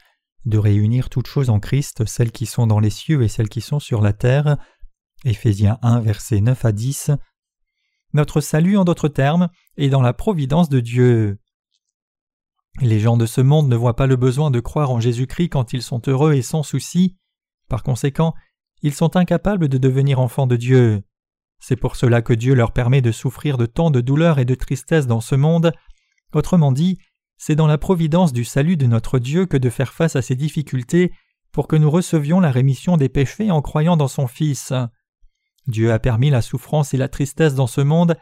de 0.45 0.57
réunir 0.57 1.09
toutes 1.09 1.27
choses 1.27 1.51
en 1.51 1.59
Christ, 1.59 2.07
celles 2.07 2.31
qui 2.31 2.47
sont 2.47 2.65
dans 2.65 2.79
les 2.79 2.89
cieux 2.89 3.21
et 3.21 3.27
celles 3.27 3.49
qui 3.49 3.61
sont 3.61 3.79
sur 3.79 4.01
la 4.01 4.13
terre. 4.13 4.57
Éphésiens 5.25 5.77
1, 5.83 5.99
versets 5.99 6.41
9 6.41 6.65
à 6.65 6.71
10. 6.71 7.11
Notre 8.13 8.41
salut, 8.41 8.77
en 8.77 8.83
d'autres 8.83 9.09
termes, 9.09 9.49
est 9.77 9.89
dans 9.89 10.01
la 10.01 10.13
providence 10.13 10.69
de 10.69 10.79
Dieu. 10.79 11.37
Les 12.81 12.99
gens 12.99 13.15
de 13.15 13.27
ce 13.27 13.41
monde 13.41 13.69
ne 13.69 13.75
voient 13.75 13.95
pas 13.95 14.07
le 14.07 14.15
besoin 14.15 14.49
de 14.49 14.59
croire 14.59 14.89
en 14.89 14.99
Jésus-Christ 14.99 15.49
quand 15.49 15.71
ils 15.71 15.83
sont 15.83 16.01
heureux 16.07 16.33
et 16.33 16.41
sans 16.41 16.63
souci. 16.63 17.15
Par 17.67 17.83
conséquent, 17.83 18.33
ils 18.81 18.95
sont 18.95 19.15
incapables 19.17 19.67
de 19.67 19.77
devenir 19.77 20.19
enfants 20.19 20.47
de 20.47 20.55
Dieu. 20.55 21.03
C'est 21.59 21.75
pour 21.75 21.95
cela 21.95 22.21
que 22.21 22.33
Dieu 22.33 22.53
leur 22.53 22.71
permet 22.71 23.01
de 23.01 23.11
souffrir 23.11 23.57
de 23.57 23.65
tant 23.65 23.91
de 23.91 24.01
douleur 24.01 24.39
et 24.39 24.45
de 24.45 24.55
tristesse 24.55 25.07
dans 25.07 25.21
ce 25.21 25.35
monde. 25.35 25.73
Autrement 26.33 26.71
dit, 26.71 26.97
c'est 27.37 27.55
dans 27.55 27.67
la 27.67 27.77
providence 27.77 28.33
du 28.33 28.43
salut 28.43 28.77
de 28.77 28.85
notre 28.85 29.19
Dieu 29.19 29.45
que 29.45 29.57
de 29.57 29.69
faire 29.69 29.93
face 29.93 30.15
à 30.15 30.21
ces 30.21 30.35
difficultés 30.35 31.11
pour 31.51 31.67
que 31.67 31.75
nous 31.75 31.89
recevions 31.89 32.39
la 32.39 32.51
rémission 32.51 32.97
des 32.97 33.09
péchés 33.09 33.51
en 33.51 33.61
croyant 33.61 33.97
dans 33.97 34.07
son 34.07 34.27
Fils. 34.27 34.73
Dieu 35.67 35.91
a 35.91 35.99
permis 35.99 36.29
la 36.29 36.41
souffrance 36.41 36.93
et 36.93 36.97
la 36.97 37.09
tristesse 37.09 37.55
dans 37.55 37.67
ce 37.67 37.81
monde 37.81 38.17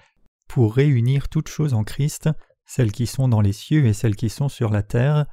pour 0.47 0.75
réunir 0.75 1.29
toutes 1.29 1.49
choses 1.49 1.73
en 1.73 1.83
Christ 1.83 2.29
celles 2.67 2.91
qui 2.91 3.07
sont 3.07 3.27
dans 3.27 3.41
les 3.41 3.53
cieux 3.53 3.87
et 3.87 3.93
celles 3.93 4.15
qui 4.15 4.29
sont 4.29 4.49
sur 4.49 4.69
la 4.69 4.83
terre. 4.83 5.25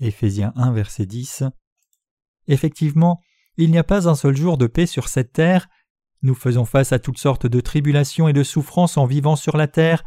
Éphésiens 0.00 0.52
1, 0.56 0.72
verset 0.72 1.06
10. 1.06 1.44
Effectivement, 2.48 3.20
il 3.56 3.70
n'y 3.70 3.78
a 3.78 3.84
pas 3.84 4.08
un 4.08 4.14
seul 4.14 4.36
jour 4.36 4.58
de 4.58 4.66
paix 4.66 4.86
sur 4.86 5.08
cette 5.08 5.32
terre. 5.32 5.68
Nous 6.22 6.34
faisons 6.34 6.64
face 6.64 6.92
à 6.92 6.98
toutes 6.98 7.18
sortes 7.18 7.46
de 7.46 7.60
tribulations 7.60 8.28
et 8.28 8.32
de 8.32 8.42
souffrances 8.42 8.96
en 8.96 9.06
vivant 9.06 9.36
sur 9.36 9.56
la 9.56 9.68
terre, 9.68 10.04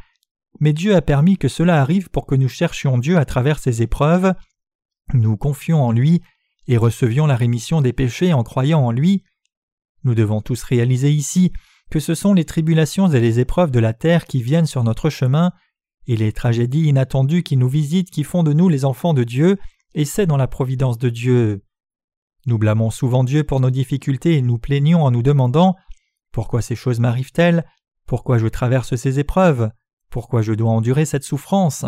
mais 0.59 0.73
Dieu 0.73 0.95
a 0.95 1.01
permis 1.01 1.37
que 1.37 1.47
cela 1.47 1.81
arrive 1.81 2.09
pour 2.09 2.27
que 2.27 2.35
nous 2.35 2.49
cherchions 2.49 2.97
Dieu 2.97 3.17
à 3.17 3.25
travers 3.25 3.59
ces 3.59 3.81
épreuves, 3.81 4.33
nous 5.13 5.37
confions 5.37 5.83
en 5.83 5.91
lui 5.91 6.21
et 6.67 6.77
recevions 6.77 7.25
la 7.25 7.35
rémission 7.35 7.81
des 7.81 7.93
péchés 7.93 8.33
en 8.33 8.43
croyant 8.43 8.85
en 8.85 8.91
lui. 8.91 9.23
Nous 10.03 10.15
devons 10.15 10.41
tous 10.41 10.63
réaliser 10.63 11.11
ici 11.11 11.51
que 11.89 11.99
ce 11.99 12.15
sont 12.15 12.33
les 12.33 12.45
tribulations 12.45 13.09
et 13.09 13.19
les 13.19 13.39
épreuves 13.39 13.71
de 13.71 13.79
la 13.79 13.93
terre 13.93 14.25
qui 14.25 14.41
viennent 14.41 14.65
sur 14.65 14.83
notre 14.83 15.09
chemin 15.09 15.51
et 16.07 16.15
les 16.15 16.31
tragédies 16.31 16.87
inattendues 16.87 17.43
qui 17.43 17.57
nous 17.57 17.69
visitent 17.69 18.09
qui 18.09 18.23
font 18.23 18.43
de 18.43 18.53
nous 18.53 18.69
les 18.69 18.85
enfants 18.85 19.13
de 19.13 19.23
Dieu, 19.23 19.57
et 19.93 20.05
c'est 20.05 20.25
dans 20.25 20.37
la 20.37 20.47
providence 20.47 20.97
de 20.97 21.09
Dieu. 21.09 21.63
Nous 22.45 22.57
blâmons 22.57 22.89
souvent 22.89 23.23
Dieu 23.23 23.43
pour 23.43 23.59
nos 23.59 23.69
difficultés 23.69 24.37
et 24.37 24.41
nous 24.41 24.57
plaignons 24.57 25.03
en 25.03 25.11
nous 25.11 25.21
demandant 25.21 25.75
Pourquoi 26.33 26.63
ces 26.63 26.75
choses 26.75 26.99
m'arrivent-elles? 26.99 27.63
Pourquoi 28.07 28.39
je 28.39 28.47
traverse 28.47 28.95
ces 28.95 29.19
épreuves? 29.19 29.71
Pourquoi 30.09 30.41
je 30.41 30.51
dois 30.51 30.71
endurer 30.71 31.05
cette 31.05 31.23
souffrance? 31.23 31.85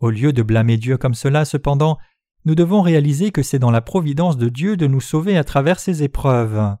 Au 0.00 0.08
lieu 0.08 0.32
de 0.32 0.42
blâmer 0.42 0.78
Dieu 0.78 0.96
comme 0.96 1.14
cela, 1.14 1.44
cependant, 1.44 1.98
nous 2.46 2.54
devons 2.54 2.80
réaliser 2.80 3.32
que 3.32 3.42
c'est 3.42 3.58
dans 3.58 3.70
la 3.70 3.82
providence 3.82 4.38
de 4.38 4.48
Dieu 4.48 4.78
de 4.78 4.86
nous 4.86 5.02
sauver 5.02 5.36
à 5.36 5.44
travers 5.44 5.78
ces 5.78 6.02
épreuves. 6.02 6.74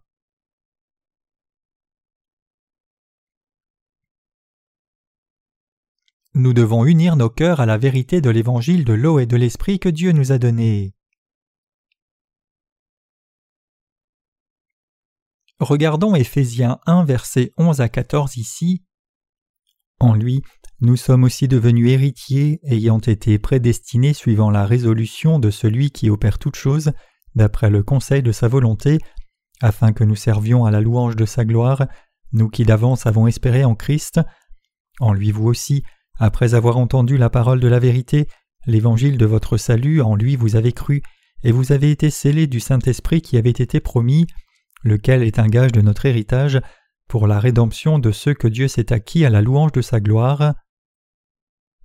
Nous 6.32 6.54
devons 6.54 6.86
unir 6.86 7.16
nos 7.16 7.28
cœurs 7.28 7.60
à 7.60 7.66
la 7.66 7.76
vérité 7.76 8.22
de 8.22 8.30
l'évangile 8.30 8.86
de 8.86 8.94
l'eau 8.94 9.18
et 9.18 9.26
de 9.26 9.36
l'esprit 9.36 9.78
que 9.78 9.90
Dieu 9.90 10.12
nous 10.12 10.32
a 10.32 10.38
donné. 10.38 10.94
Regardons 15.60 16.14
Éphésiens 16.14 16.78
1 16.86 17.04
versets 17.04 17.52
11 17.58 17.82
à 17.82 17.90
14 17.90 18.38
ici. 18.38 18.82
En 19.98 20.14
lui, 20.14 20.42
nous 20.80 20.96
sommes 20.96 21.24
aussi 21.24 21.48
devenus 21.48 21.90
héritiers, 21.90 22.60
ayant 22.64 22.98
été 22.98 23.38
prédestinés 23.38 24.14
suivant 24.14 24.50
la 24.50 24.64
résolution 24.64 25.38
de 25.38 25.50
celui 25.50 25.90
qui 25.90 26.08
opère 26.08 26.38
toutes 26.38 26.56
choses, 26.56 26.92
d'après 27.34 27.68
le 27.68 27.82
conseil 27.82 28.22
de 28.22 28.32
sa 28.32 28.48
volonté, 28.48 29.00
afin 29.60 29.92
que 29.92 30.02
nous 30.02 30.16
servions 30.16 30.64
à 30.64 30.70
la 30.70 30.80
louange 30.80 31.14
de 31.14 31.26
sa 31.26 31.44
gloire, 31.44 31.86
nous 32.32 32.48
qui 32.48 32.64
d'avance 32.64 33.04
avons 33.04 33.26
espéré 33.26 33.62
en 33.62 33.74
Christ. 33.74 34.18
En 34.98 35.12
lui 35.12 35.30
vous 35.30 35.46
aussi, 35.46 35.82
après 36.18 36.54
avoir 36.54 36.78
entendu 36.78 37.18
la 37.18 37.28
parole 37.28 37.60
de 37.60 37.68
la 37.68 37.80
vérité, 37.80 38.28
l'évangile 38.64 39.18
de 39.18 39.26
votre 39.26 39.58
salut, 39.58 40.00
en 40.00 40.14
lui 40.14 40.36
vous 40.36 40.56
avez 40.56 40.72
cru, 40.72 41.02
et 41.42 41.52
vous 41.52 41.72
avez 41.72 41.90
été 41.90 42.08
scellés 42.08 42.46
du 42.46 42.60
Saint-Esprit 42.60 43.20
qui 43.20 43.36
avait 43.36 43.50
été 43.50 43.78
promis, 43.80 44.26
lequel 44.82 45.22
est 45.22 45.38
un 45.38 45.46
gage 45.46 45.72
de 45.72 45.80
notre 45.80 46.06
héritage, 46.06 46.60
pour 47.08 47.26
la 47.26 47.40
rédemption 47.40 47.98
de 47.98 48.12
ceux 48.12 48.34
que 48.34 48.46
Dieu 48.46 48.68
s'est 48.68 48.92
acquis 48.92 49.24
à 49.24 49.30
la 49.30 49.42
louange 49.42 49.72
de 49.72 49.82
sa 49.82 50.00
gloire. 50.00 50.54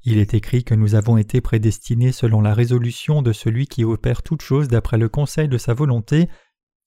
Il 0.03 0.19
est 0.19 0.36
écrit 0.36 0.63
que 0.63 0.75
nous 0.75 0.93
avons 0.93 1.17
été 1.17 1.41
prédestinés 1.41 2.12
selon 2.12 2.41
la 2.41 2.53
résolution 2.53 3.23
de 3.23 3.34
celui 3.34 3.65
qui 3.65 3.84
opère 3.84 4.21
toutes 4.21 4.43
choses 4.43 4.67
d'après 4.67 4.99
le 4.99 5.10
conseil 5.10 5.47
de 5.47 5.58
sa 5.58 5.73
volonté, 5.73 6.29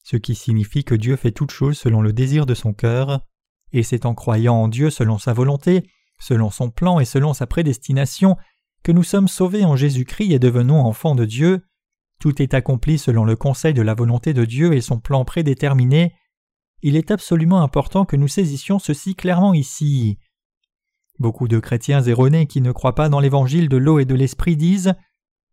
ce 0.04 0.16
qui 0.16 0.36
signifie 0.36 0.84
que 0.84 0.94
Dieu 0.94 1.16
fait 1.16 1.32
toutes 1.32 1.50
choses 1.50 1.76
selon 1.76 2.00
le 2.00 2.12
désir 2.12 2.46
de 2.46 2.54
son 2.54 2.72
cœur, 2.72 3.26
et 3.72 3.82
c'est 3.82 4.06
en 4.06 4.14
croyant 4.14 4.54
en 4.54 4.68
Dieu 4.68 4.88
selon 4.88 5.18
sa 5.18 5.32
volonté, 5.32 5.90
selon 6.20 6.50
son 6.50 6.70
plan 6.70 7.00
et 7.00 7.04
selon 7.04 7.34
sa 7.34 7.48
prédestination, 7.48 8.36
que 8.84 8.92
nous 8.92 9.02
sommes 9.02 9.28
sauvés 9.28 9.64
en 9.64 9.74
Jésus-Christ 9.74 10.32
et 10.32 10.38
devenons 10.38 10.80
enfants 10.80 11.16
de 11.16 11.24
Dieu. 11.24 11.62
Tout 12.18 12.42
est 12.42 12.54
accompli 12.54 12.98
selon 12.98 13.24
le 13.24 13.36
conseil 13.36 13.74
de 13.74 13.82
la 13.82 13.94
volonté 13.94 14.34
de 14.34 14.44
Dieu 14.44 14.74
et 14.74 14.80
son 14.80 14.98
plan 14.98 15.24
prédéterminé. 15.24 16.14
Il 16.82 16.96
est 16.96 17.10
absolument 17.10 17.62
important 17.62 18.04
que 18.04 18.16
nous 18.16 18.28
saisissions 18.28 18.78
ceci 18.78 19.14
clairement 19.14 19.54
ici. 19.54 20.18
Beaucoup 21.18 21.48
de 21.48 21.58
chrétiens 21.58 22.02
erronés 22.02 22.46
qui 22.46 22.60
ne 22.60 22.72
croient 22.72 22.94
pas 22.94 23.08
dans 23.08 23.20
l'évangile 23.20 23.68
de 23.68 23.76
l'eau 23.76 23.98
et 23.98 24.04
de 24.04 24.14
l'esprit 24.14 24.56
disent 24.56 24.94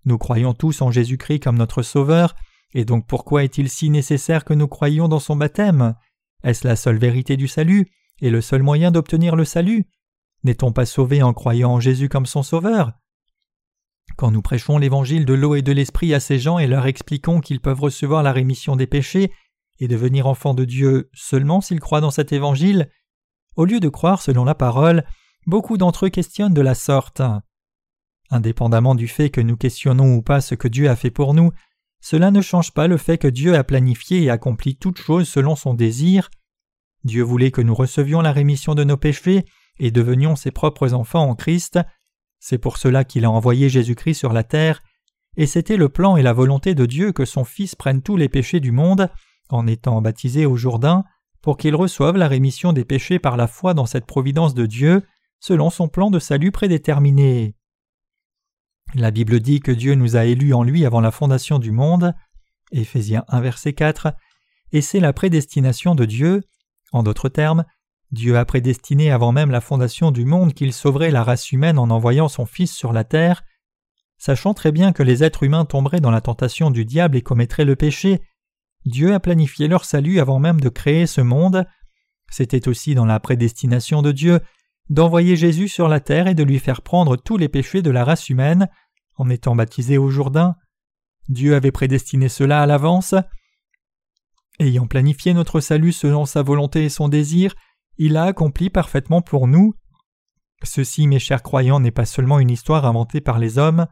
Nous 0.05 0.17
croyons 0.17 0.53
tous 0.53 0.81
en 0.81 0.91
Jésus-Christ 0.91 1.39
comme 1.39 1.57
notre 1.57 1.81
Sauveur, 1.81 2.35
et 2.73 2.85
donc 2.85 3.07
pourquoi 3.07 3.43
est-il 3.43 3.69
si 3.69 3.89
nécessaire 3.89 4.43
que 4.43 4.53
nous 4.53 4.67
croyions 4.67 5.07
dans 5.07 5.19
son 5.19 5.35
baptême? 5.35 5.95
Est-ce 6.43 6.67
la 6.67 6.75
seule 6.75 6.97
vérité 6.97 7.37
du 7.37 7.47
salut 7.47 7.89
et 8.21 8.29
le 8.29 8.41
seul 8.41 8.61
moyen 8.61 8.91
d'obtenir 8.91 9.35
le 9.35 9.45
salut? 9.45 9.87
N'est-on 10.43 10.71
pas 10.71 10.85
sauvé 10.85 11.23
en 11.23 11.33
croyant 11.33 11.73
en 11.73 11.79
Jésus 11.79 12.09
comme 12.09 12.27
son 12.27 12.43
Sauveur? 12.43 12.91
Quand 14.17 14.31
nous 14.31 14.41
prêchons 14.41 14.77
l'évangile 14.77 15.25
de 15.25 15.33
l'eau 15.33 15.55
et 15.55 15.61
de 15.61 15.71
l'esprit 15.71 16.13
à 16.13 16.19
ces 16.19 16.39
gens 16.39 16.57
et 16.57 16.67
leur 16.67 16.87
expliquons 16.87 17.41
qu'ils 17.41 17.59
peuvent 17.59 17.81
recevoir 17.81 18.23
la 18.23 18.31
rémission 18.31 18.75
des 18.75 18.87
péchés 18.87 19.31
et 19.79 19.87
devenir 19.87 20.27
enfants 20.27 20.53
de 20.53 20.63
Dieu 20.63 21.09
seulement 21.13 21.59
s'ils 21.59 21.81
croient 21.81 22.01
dans 22.01 22.11
cet 22.11 22.31
évangile, 22.31 22.89
au 23.55 23.65
lieu 23.65 23.79
de 23.79 23.89
croire 23.89 24.21
selon 24.21 24.45
la 24.45 24.55
parole, 24.55 25.03
beaucoup 25.47 25.77
d'entre 25.77 26.05
eux 26.05 26.09
questionnent 26.09 26.53
de 26.53 26.61
la 26.61 26.75
sorte. 26.75 27.21
Indépendamment 28.31 28.95
du 28.95 29.07
fait 29.07 29.29
que 29.29 29.41
nous 29.41 29.57
questionnons 29.57 30.15
ou 30.15 30.21
pas 30.21 30.41
ce 30.41 30.55
que 30.55 30.67
Dieu 30.67 30.89
a 30.89 30.95
fait 30.95 31.11
pour 31.11 31.33
nous, 31.33 31.51
cela 32.01 32.31
ne 32.31 32.41
change 32.41 32.71
pas 32.71 32.87
le 32.87 32.97
fait 32.97 33.17
que 33.17 33.27
Dieu 33.27 33.55
a 33.55 33.63
planifié 33.63 34.23
et 34.23 34.29
accompli 34.29 34.75
toutes 34.75 34.99
choses 34.99 35.27
selon 35.27 35.55
son 35.55 35.73
désir. 35.73 36.29
Dieu 37.03 37.23
voulait 37.23 37.51
que 37.51 37.61
nous 37.61 37.75
recevions 37.75 38.21
la 38.21 38.31
rémission 38.31 38.75
de 38.75 38.83
nos 38.83 38.97
péchés 38.97 39.45
et 39.79 39.91
devenions 39.91 40.35
ses 40.35 40.51
propres 40.51 40.93
enfants 40.93 41.27
en 41.29 41.35
Christ. 41.35 41.79
C'est 42.39 42.57
pour 42.57 42.77
cela 42.77 43.03
qu'il 43.03 43.25
a 43.25 43.31
envoyé 43.31 43.69
Jésus-Christ 43.69 44.15
sur 44.15 44.33
la 44.33 44.43
terre, 44.43 44.83
et 45.37 45.47
c'était 45.47 45.77
le 45.77 45.89
plan 45.89 46.15
et 46.17 46.21
la 46.21 46.33
volonté 46.33 46.75
de 46.75 46.85
Dieu 46.85 47.11
que 47.11 47.25
son 47.25 47.43
Fils 47.43 47.75
prenne 47.75 48.01
tous 48.01 48.17
les 48.17 48.29
péchés 48.29 48.59
du 48.59 48.71
monde, 48.71 49.09
en 49.49 49.67
étant 49.67 50.01
baptisé 50.01 50.45
au 50.45 50.55
Jourdain, 50.55 51.03
pour 51.41 51.57
qu'il 51.57 51.75
reçoive 51.75 52.17
la 52.17 52.27
rémission 52.27 52.73
des 52.73 52.85
péchés 52.85 53.19
par 53.19 53.37
la 53.37 53.47
foi 53.47 53.73
dans 53.73 53.85
cette 53.85 54.05
providence 54.05 54.53
de 54.53 54.65
Dieu, 54.65 55.03
selon 55.39 55.69
son 55.69 55.87
plan 55.87 56.09
de 56.09 56.19
salut 56.19 56.51
prédéterminé. 56.51 57.55
La 58.93 59.11
Bible 59.11 59.39
dit 59.39 59.59
que 59.59 59.71
Dieu 59.71 59.95
nous 59.95 60.15
a 60.15 60.25
élus 60.25 60.53
en 60.53 60.63
lui 60.63 60.85
avant 60.85 61.01
la 61.01 61.11
fondation 61.11 61.59
du 61.59 61.71
monde, 61.71 62.13
Éphésiens 62.71 63.25
1 63.27 63.41
verset 63.41 63.73
4, 63.73 64.13
et 64.71 64.81
c'est 64.81 64.99
la 64.99 65.13
prédestination 65.13 65.95
de 65.95 66.05
Dieu, 66.05 66.43
en 66.91 67.03
d'autres 67.03 67.29
termes, 67.29 67.65
Dieu 68.11 68.37
a 68.37 68.45
prédestiné 68.45 69.11
avant 69.11 69.31
même 69.31 69.51
la 69.51 69.61
fondation 69.61 70.11
du 70.11 70.25
monde 70.25 70.53
qu'il 70.53 70.73
sauverait 70.73 71.11
la 71.11 71.23
race 71.23 71.51
humaine 71.51 71.79
en 71.79 71.89
envoyant 71.89 72.27
son 72.27 72.45
Fils 72.45 72.73
sur 72.73 72.93
la 72.93 73.03
terre. 73.03 73.43
Sachant 74.17 74.53
très 74.53 74.71
bien 74.71 74.93
que 74.93 75.03
les 75.03 75.23
êtres 75.23 75.43
humains 75.43 75.65
tomberaient 75.65 75.99
dans 75.99 76.11
la 76.11 76.21
tentation 76.21 76.71
du 76.71 76.85
diable 76.85 77.17
et 77.17 77.21
commettraient 77.21 77.65
le 77.65 77.75
péché, 77.75 78.21
Dieu 78.85 79.13
a 79.13 79.19
planifié 79.19 79.67
leur 79.67 79.83
salut 79.83 80.19
avant 80.19 80.39
même 80.39 80.61
de 80.61 80.69
créer 80.69 81.07
ce 81.07 81.21
monde. 81.21 81.65
C'était 82.29 82.67
aussi 82.67 82.95
dans 82.95 83.05
la 83.05 83.19
prédestination 83.19 84.01
de 84.01 84.11
Dieu 84.11 84.39
d'envoyer 84.89 85.35
Jésus 85.35 85.67
sur 85.67 85.87
la 85.87 85.99
terre 85.99 86.27
et 86.27 86.35
de 86.35 86.43
lui 86.43 86.59
faire 86.59 86.83
prendre 86.83 87.17
tous 87.17 87.37
les 87.37 87.49
péchés 87.49 87.81
de 87.81 87.89
la 87.89 88.05
race 88.05 88.29
humaine 88.29 88.69
en 89.15 89.29
étant 89.29 89.55
baptisé 89.55 89.97
au 89.97 90.09
Jourdain. 90.09 90.55
Dieu 91.27 91.55
avait 91.55 91.71
prédestiné 91.71 92.29
cela 92.29 92.61
à 92.61 92.65
l'avance. 92.67 93.15
Ayant 94.59 94.87
planifié 94.87 95.33
notre 95.33 95.59
salut 95.59 95.91
selon 95.91 96.25
sa 96.25 96.43
volonté 96.43 96.85
et 96.85 96.89
son 96.89 97.09
désir, 97.09 97.55
il 97.97 98.17
a 98.17 98.23
accompli 98.23 98.69
parfaitement 98.69 99.21
pour 99.21 99.47
nous. 99.47 99.73
Ceci, 100.63 101.07
mes 101.07 101.19
chers 101.19 101.43
croyants, 101.43 101.79
n'est 101.79 101.91
pas 101.91 102.05
seulement 102.05 102.39
une 102.39 102.49
histoire 102.49 102.85
inventée 102.85 103.21
par 103.21 103.39
les 103.39 103.57
hommes. 103.57 103.87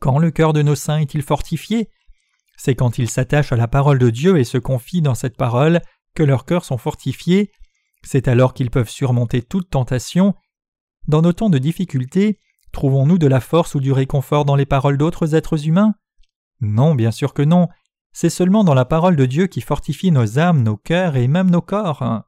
Quand 0.00 0.18
le 0.18 0.30
cœur 0.30 0.52
de 0.52 0.62
nos 0.62 0.74
saints 0.74 0.98
est-il 0.98 1.22
fortifié? 1.22 1.88
C'est 2.56 2.74
quand 2.74 2.98
ils 2.98 3.10
s'attachent 3.10 3.52
à 3.52 3.56
la 3.56 3.68
parole 3.68 3.98
de 3.98 4.10
Dieu 4.10 4.38
et 4.38 4.44
se 4.44 4.58
confient 4.58 5.02
dans 5.02 5.14
cette 5.14 5.36
parole 5.36 5.80
que 6.14 6.22
leurs 6.22 6.44
cœurs 6.44 6.64
sont 6.64 6.78
fortifiés. 6.78 7.52
C'est 8.02 8.28
alors 8.28 8.54
qu'ils 8.54 8.70
peuvent 8.70 8.88
surmonter 8.88 9.42
toute 9.42 9.70
tentation. 9.70 10.34
Dans 11.06 11.22
nos 11.22 11.32
temps 11.32 11.50
de 11.50 11.58
difficulté, 11.58 12.38
trouvons-nous 12.72 13.18
de 13.18 13.26
la 13.26 13.40
force 13.40 13.74
ou 13.74 13.80
du 13.80 13.92
réconfort 13.92 14.44
dans 14.44 14.56
les 14.56 14.66
paroles 14.66 14.98
d'autres 14.98 15.34
êtres 15.34 15.66
humains? 15.66 15.94
Non, 16.60 16.94
bien 16.94 17.10
sûr 17.10 17.34
que 17.34 17.42
non. 17.42 17.68
C'est 18.20 18.30
seulement 18.30 18.64
dans 18.64 18.74
la 18.74 18.84
parole 18.84 19.14
de 19.14 19.26
Dieu 19.26 19.46
qui 19.46 19.60
fortifie 19.60 20.10
nos 20.10 20.40
âmes, 20.40 20.64
nos 20.64 20.76
cœurs 20.76 21.14
et 21.14 21.28
même 21.28 21.50
nos 21.50 21.62
corps. 21.62 22.24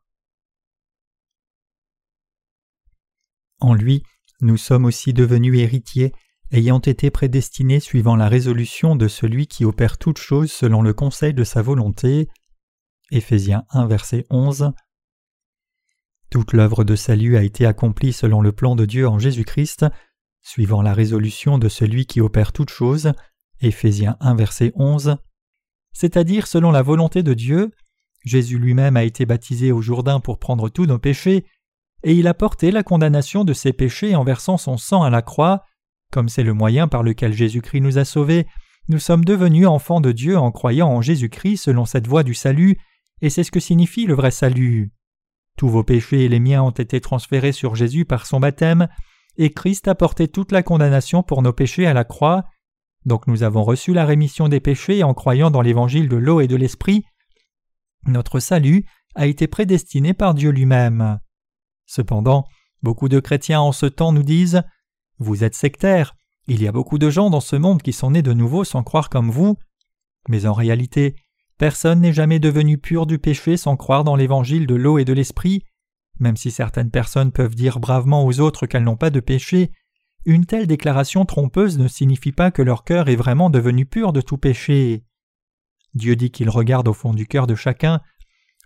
En 3.59 3.75
lui, 3.75 4.05
nous 4.41 4.57
sommes 4.57 4.85
aussi 4.85 5.13
devenus 5.13 5.59
héritiers, 5.59 6.13
ayant 6.53 6.79
été 6.79 7.11
prédestinés 7.11 7.81
suivant 7.81 8.15
la 8.15 8.29
résolution 8.29 8.95
de 8.95 9.09
celui 9.09 9.49
qui 9.49 9.65
opère 9.65 9.99
toutes 9.99 10.19
choses 10.19 10.53
selon 10.53 10.81
le 10.81 10.95
conseil 10.95 11.35
de 11.35 11.43
sa 11.43 11.61
volonté. 11.61 12.29
Éphésiens 13.11 13.65
1 13.71 13.89
verset 13.89 14.27
11. 14.31 14.71
Toute 16.31 16.53
l'œuvre 16.53 16.85
de 16.85 16.95
salut 16.95 17.37
a 17.37 17.43
été 17.43 17.67
accomplie 17.67 18.13
selon 18.13 18.43
le 18.43 18.53
plan 18.53 18.77
de 18.77 18.85
Dieu 18.85 19.09
en 19.09 19.19
Jésus-Christ, 19.19 19.87
suivant 20.41 20.83
la 20.83 20.95
résolution 20.95 21.59
de 21.59 21.69
celui 21.69 22.07
qui 22.07 22.21
opère 22.21 22.53
toutes 22.53 22.71
choses. 22.71 23.11
Éphésiens 23.61 24.17
1 24.21 24.37
verset 24.37 24.71
11 24.77 25.17
c'est-à-dire 25.93 26.47
selon 26.47 26.71
la 26.71 26.83
volonté 26.83 27.23
de 27.23 27.35
Dieu. 27.35 27.73
Jésus 28.25 28.59
lui-même 28.59 28.97
a 28.97 29.05
été 29.05 29.27
baptisé 29.27 29.73
au 29.73 29.81
Jourdain 29.81 30.21
pour 30.21 30.39
prendre 30.39 30.69
tous 30.69 30.87
nos 30.87 30.99
péchés, 30.99 31.45
et 32.03 32.15
il 32.15 32.27
a 32.29 32.35
porté 32.35 32.71
la 32.71 32.83
condamnation 32.83 33.45
de 33.45 33.53
ses 33.53 33.73
péchés 33.73 34.15
en 34.15 34.25
versant 34.25 34.57
son 34.57 34.77
sang 34.77 35.03
à 35.03 35.11
la 35.11 35.23
croix. 35.23 35.65
Comme 36.13 36.29
c'est 36.29 36.43
le 36.43 36.55
moyen 36.55 36.89
par 36.89 37.03
lequel 37.03 37.33
Jésus-Christ 37.33 37.81
nous 37.81 37.99
a 37.99 38.05
sauvés, 38.05 38.47
nous 38.89 38.99
sommes 38.99 39.25
devenus 39.25 39.67
enfants 39.67 40.01
de 40.01 40.13
Dieu 40.13 40.37
en 40.37 40.51
croyant 40.51 40.89
en 40.89 41.03
Jésus-Christ 41.03 41.59
selon 41.59 41.85
cette 41.85 42.07
voie 42.07 42.23
du 42.23 42.35
salut, 42.35 42.79
et 43.23 43.31
c'est 43.31 43.45
ce 43.45 43.51
que 43.53 43.61
signifie 43.61 44.07
le 44.07 44.15
vrai 44.15 44.31
salut. 44.31 44.91
Tous 45.57 45.69
vos 45.69 45.85
péchés 45.85 46.25
et 46.25 46.29
les 46.29 46.41
miens 46.41 46.63
ont 46.63 46.71
été 46.71 47.01
transférés 47.01 47.53
sur 47.53 47.77
Jésus 47.77 48.05
par 48.05 48.27
son 48.27 48.41
baptême, 48.41 48.89
et 49.37 49.53
Christ 49.53 49.89
a 49.89 49.95
porté 49.95 50.27
toute 50.27 50.53
la 50.53 50.63
condamnation 50.63 51.23
pour 51.23 51.43
nos 51.43 51.53
péchés 51.53 51.87
à 51.87 51.95
la 51.95 52.05
croix. 52.05 52.45
Donc 53.07 53.27
nous 53.27 53.43
avons 53.43 53.65
reçu 53.65 53.93
la 53.93 54.05
rémission 54.05 54.49
des 54.49 54.61
péchés 54.61 55.03
en 55.03 55.15
croyant 55.15 55.51
dans 55.51 55.63
l'évangile 55.63 56.09
de 56.09 56.17
l'eau 56.17 56.41
et 56.41 56.49
de 56.49 56.57
l'esprit. 56.57 57.05
Notre 58.07 58.41
salut 58.41 58.85
a 59.15 59.27
été 59.27 59.47
prédestiné 59.47 60.15
par 60.15 60.35
Dieu 60.35 60.51
lui-même. 60.51 61.19
Cependant, 61.87 62.47
beaucoup 62.83 63.09
de 63.09 63.21
chrétiens 63.21 63.61
en 63.61 63.73
ce 63.73 63.87
temps 63.87 64.13
nous 64.13 64.23
disent 64.23 64.63
Vous 65.19 65.45
êtes 65.45 65.55
sectaires, 65.55 66.15
il 66.47 66.63
y 66.63 66.69
a 66.69 66.73
beaucoup 66.73 66.99
de 66.99 67.11
gens 67.11 67.31
dans 67.31 67.41
ce 67.41 67.57
monde 67.57 67.83
qui 67.83 67.93
sont 67.93 68.13
nés 68.13 68.23
de 68.23 68.33
nouveau 68.33 68.65
sans 68.65 68.83
croire 68.83 69.09
comme 69.09 69.31
vous. 69.31 69.57
Mais 70.29 70.47
en 70.47 70.53
réalité, 70.53 71.17
personne 71.59 72.01
n'est 72.01 72.13
jamais 72.13 72.39
devenu 72.39 72.79
pur 72.79 73.07
du 73.07 73.19
péché 73.19 73.57
sans 73.57 73.77
croire 73.77 74.05
dans 74.05 74.17
l'évangile 74.17 74.67
de 74.67 74.75
l'eau 74.75 74.99
et 74.99 75.05
de 75.05 75.13
l'esprit. 75.13 75.65
Même 76.19 76.37
si 76.37 76.51
certaines 76.51 76.91
personnes 76.91 77.33
peuvent 77.33 77.55
dire 77.55 77.81
bravement 77.81 78.25
aux 78.25 78.41
autres 78.41 78.67
qu'elles 78.67 78.85
n'ont 78.85 78.97
pas 78.97 79.11
de 79.11 79.21
péché, 79.21 79.71
une 80.25 80.45
telle 80.47 80.67
déclaration 80.67 81.25
trompeuse 81.25 81.79
ne 81.79 81.89
signifie 81.89 82.33
pas 82.33 82.51
que 82.51 82.63
leur 82.63 82.85
cœur 82.85 83.09
est 83.09 83.17
vraiment 83.17 83.51
devenu 83.51 83.87
pur 83.87 84.13
de 84.13 84.21
tout 84.21 84.37
péché. 84.37 85.05
Dieu 85.95 86.17
dit 86.17 86.31
qu'il 86.31 86.51
regarde 86.51 86.89
au 86.89 86.93
fond 86.93 87.15
du 87.15 87.27
cœur 87.27 87.47
de 87.47 87.55
chacun. 87.55 88.01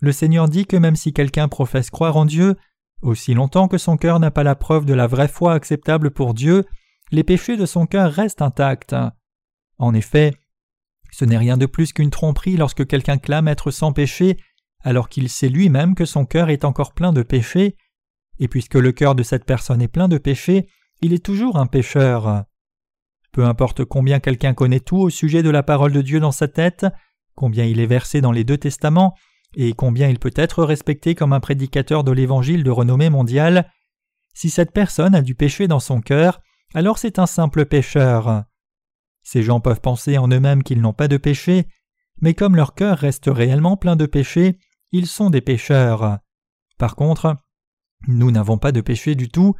Le 0.00 0.12
Seigneur 0.12 0.48
dit 0.48 0.66
que 0.66 0.76
même 0.76 0.96
si 0.96 1.12
quelqu'un 1.12 1.48
professe 1.48 1.90
croire 1.90 2.16
en 2.16 2.24
Dieu, 2.24 2.56
aussi 3.02 3.34
longtemps 3.34 3.68
que 3.68 3.78
son 3.78 3.96
cœur 3.96 4.18
n'a 4.18 4.30
pas 4.30 4.42
la 4.42 4.56
preuve 4.56 4.84
de 4.84 4.94
la 4.94 5.06
vraie 5.06 5.28
foi 5.28 5.52
acceptable 5.54 6.10
pour 6.10 6.34
Dieu, 6.34 6.64
les 7.12 7.24
péchés 7.24 7.56
de 7.56 7.66
son 7.66 7.86
cœur 7.86 8.12
restent 8.12 8.42
intacts. 8.42 8.94
En 9.78 9.94
effet, 9.94 10.34
ce 11.10 11.24
n'est 11.24 11.38
rien 11.38 11.56
de 11.56 11.66
plus 11.66 11.92
qu'une 11.92 12.10
tromperie 12.10 12.56
lorsque 12.56 12.86
quelqu'un 12.86 13.18
clame 13.18 13.46
être 13.46 13.70
sans 13.70 13.92
péché, 13.92 14.36
alors 14.82 15.08
qu'il 15.08 15.28
sait 15.28 15.48
lui-même 15.48 15.94
que 15.94 16.04
son 16.04 16.26
cœur 16.26 16.50
est 16.50 16.64
encore 16.64 16.92
plein 16.92 17.12
de 17.12 17.22
péchés, 17.22 17.76
et 18.38 18.48
puisque 18.48 18.74
le 18.74 18.92
cœur 18.92 19.14
de 19.14 19.22
cette 19.22 19.44
personne 19.44 19.80
est 19.80 19.88
plein 19.88 20.08
de 20.08 20.18
péchés, 20.18 20.68
il 21.00 21.12
est 21.12 21.24
toujours 21.24 21.59
un 21.59 21.66
pécheur. 21.66 22.44
Peu 23.33 23.44
importe 23.44 23.85
combien 23.85 24.20
quelqu'un 24.20 24.54
connaît 24.54 24.80
tout 24.80 24.98
au 24.98 25.11
sujet 25.11 25.42
de 25.42 25.50
la 25.50 25.62
parole 25.62 25.92
de 25.92 26.02
Dieu 26.02 26.20
dans 26.20 26.33
sa 26.33 26.48
tête, 26.48 26.87
combien 27.35 27.64
il 27.64 27.80
est 27.80 27.87
versé 27.87 28.20
dans 28.20 28.33
les 28.33 28.44
deux 28.44 28.59
testaments, 28.59 29.14
et 29.57 29.72
combien 29.72 30.09
il 30.09 30.18
peut 30.18 30.33
être 30.37 30.64
respecté 30.64 31.14
comme 31.14 31.33
un 31.33 31.40
prédicateur 31.40 32.04
de 32.04 32.12
l'Évangile 32.12 32.64
de 32.64 32.70
renommée 32.70 33.11
mondiale, 33.11 33.70
si 34.35 34.50
cette 34.50 34.72
personne 34.72 35.14
a 35.14 35.22
du 35.22 35.35
péché 35.35 35.68
dans 35.68 35.80
son 35.80 36.00
cœur, 36.00 36.40
alors 36.74 36.98
c'est 36.98 37.18
un 37.18 37.26
simple 37.26 37.66
pécheur. 37.66 38.44
Ces 39.22 39.42
gens 39.42 39.61
peuvent 39.61 39.80
penser 39.80 40.18
en 40.18 40.28
eux-mêmes 40.28 40.62
qu'ils 40.62 40.80
n'ont 40.80 40.92
pas 40.92 41.09
de 41.09 41.16
péché, 41.16 41.66
mais 42.20 42.35
comme 42.35 42.57
leur 42.57 42.74
cœur 42.74 42.98
reste 42.98 43.26
réellement 43.26 43.76
plein 43.76 43.96
de 43.96 44.07
péché, 44.07 44.59
ils 44.92 45.07
sont 45.07 45.30
des 45.30 45.40
pécheurs. 45.40 46.18
Par 46.78 46.96
contre, 46.96 47.37
nous 48.07 48.30
n'avons 48.30 48.59
pas 48.59 48.72
de 48.72 48.80
péché 48.80 49.14
du 49.14 49.28
tout. 49.28 49.54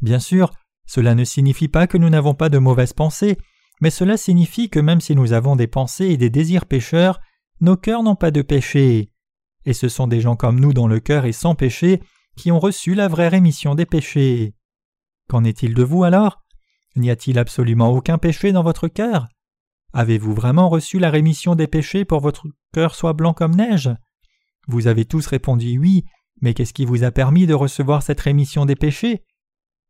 Bien 0.00 0.18
sûr, 0.18 0.52
cela 0.86 1.14
ne 1.14 1.24
signifie 1.24 1.68
pas 1.68 1.86
que 1.86 1.98
nous 1.98 2.10
n'avons 2.10 2.34
pas 2.34 2.48
de 2.48 2.58
mauvaises 2.58 2.92
pensées, 2.92 3.38
mais 3.80 3.90
cela 3.90 4.16
signifie 4.16 4.70
que 4.70 4.80
même 4.80 5.00
si 5.00 5.14
nous 5.14 5.32
avons 5.32 5.56
des 5.56 5.66
pensées 5.66 6.06
et 6.06 6.16
des 6.16 6.30
désirs 6.30 6.66
pécheurs, 6.66 7.20
nos 7.60 7.76
cœurs 7.76 8.02
n'ont 8.02 8.16
pas 8.16 8.30
de 8.30 8.42
péché. 8.42 9.10
Et 9.64 9.72
ce 9.72 9.88
sont 9.88 10.06
des 10.06 10.20
gens 10.20 10.36
comme 10.36 10.60
nous 10.60 10.72
dont 10.72 10.86
le 10.86 11.00
cœur 11.00 11.24
est 11.24 11.32
sans 11.32 11.54
péché 11.54 12.02
qui 12.36 12.52
ont 12.52 12.58
reçu 12.60 12.94
la 12.94 13.08
vraie 13.08 13.28
rémission 13.28 13.74
des 13.74 13.86
péchés. 13.86 14.54
Qu'en 15.28 15.44
est-il 15.44 15.74
de 15.74 15.82
vous 15.82 16.04
alors? 16.04 16.42
N'y 16.96 17.10
a-t-il 17.10 17.38
absolument 17.38 17.90
aucun 17.90 18.18
péché 18.18 18.52
dans 18.52 18.62
votre 18.62 18.88
cœur? 18.88 19.28
Avez-vous 19.92 20.34
vraiment 20.34 20.68
reçu 20.68 20.98
la 20.98 21.10
rémission 21.10 21.54
des 21.54 21.66
péchés 21.66 22.04
pour 22.04 22.20
votre 22.20 22.46
cœur 22.72 22.94
soit 22.94 23.12
blanc 23.12 23.32
comme 23.32 23.54
neige? 23.54 23.90
Vous 24.66 24.86
avez 24.86 25.04
tous 25.04 25.26
répondu 25.26 25.78
oui, 25.78 26.04
mais 26.40 26.52
qu'est-ce 26.52 26.74
qui 26.74 26.84
vous 26.84 27.04
a 27.04 27.10
permis 27.10 27.46
de 27.46 27.54
recevoir 27.54 28.02
cette 28.02 28.20
rémission 28.20 28.66
des 28.66 28.76
péchés? 28.76 29.22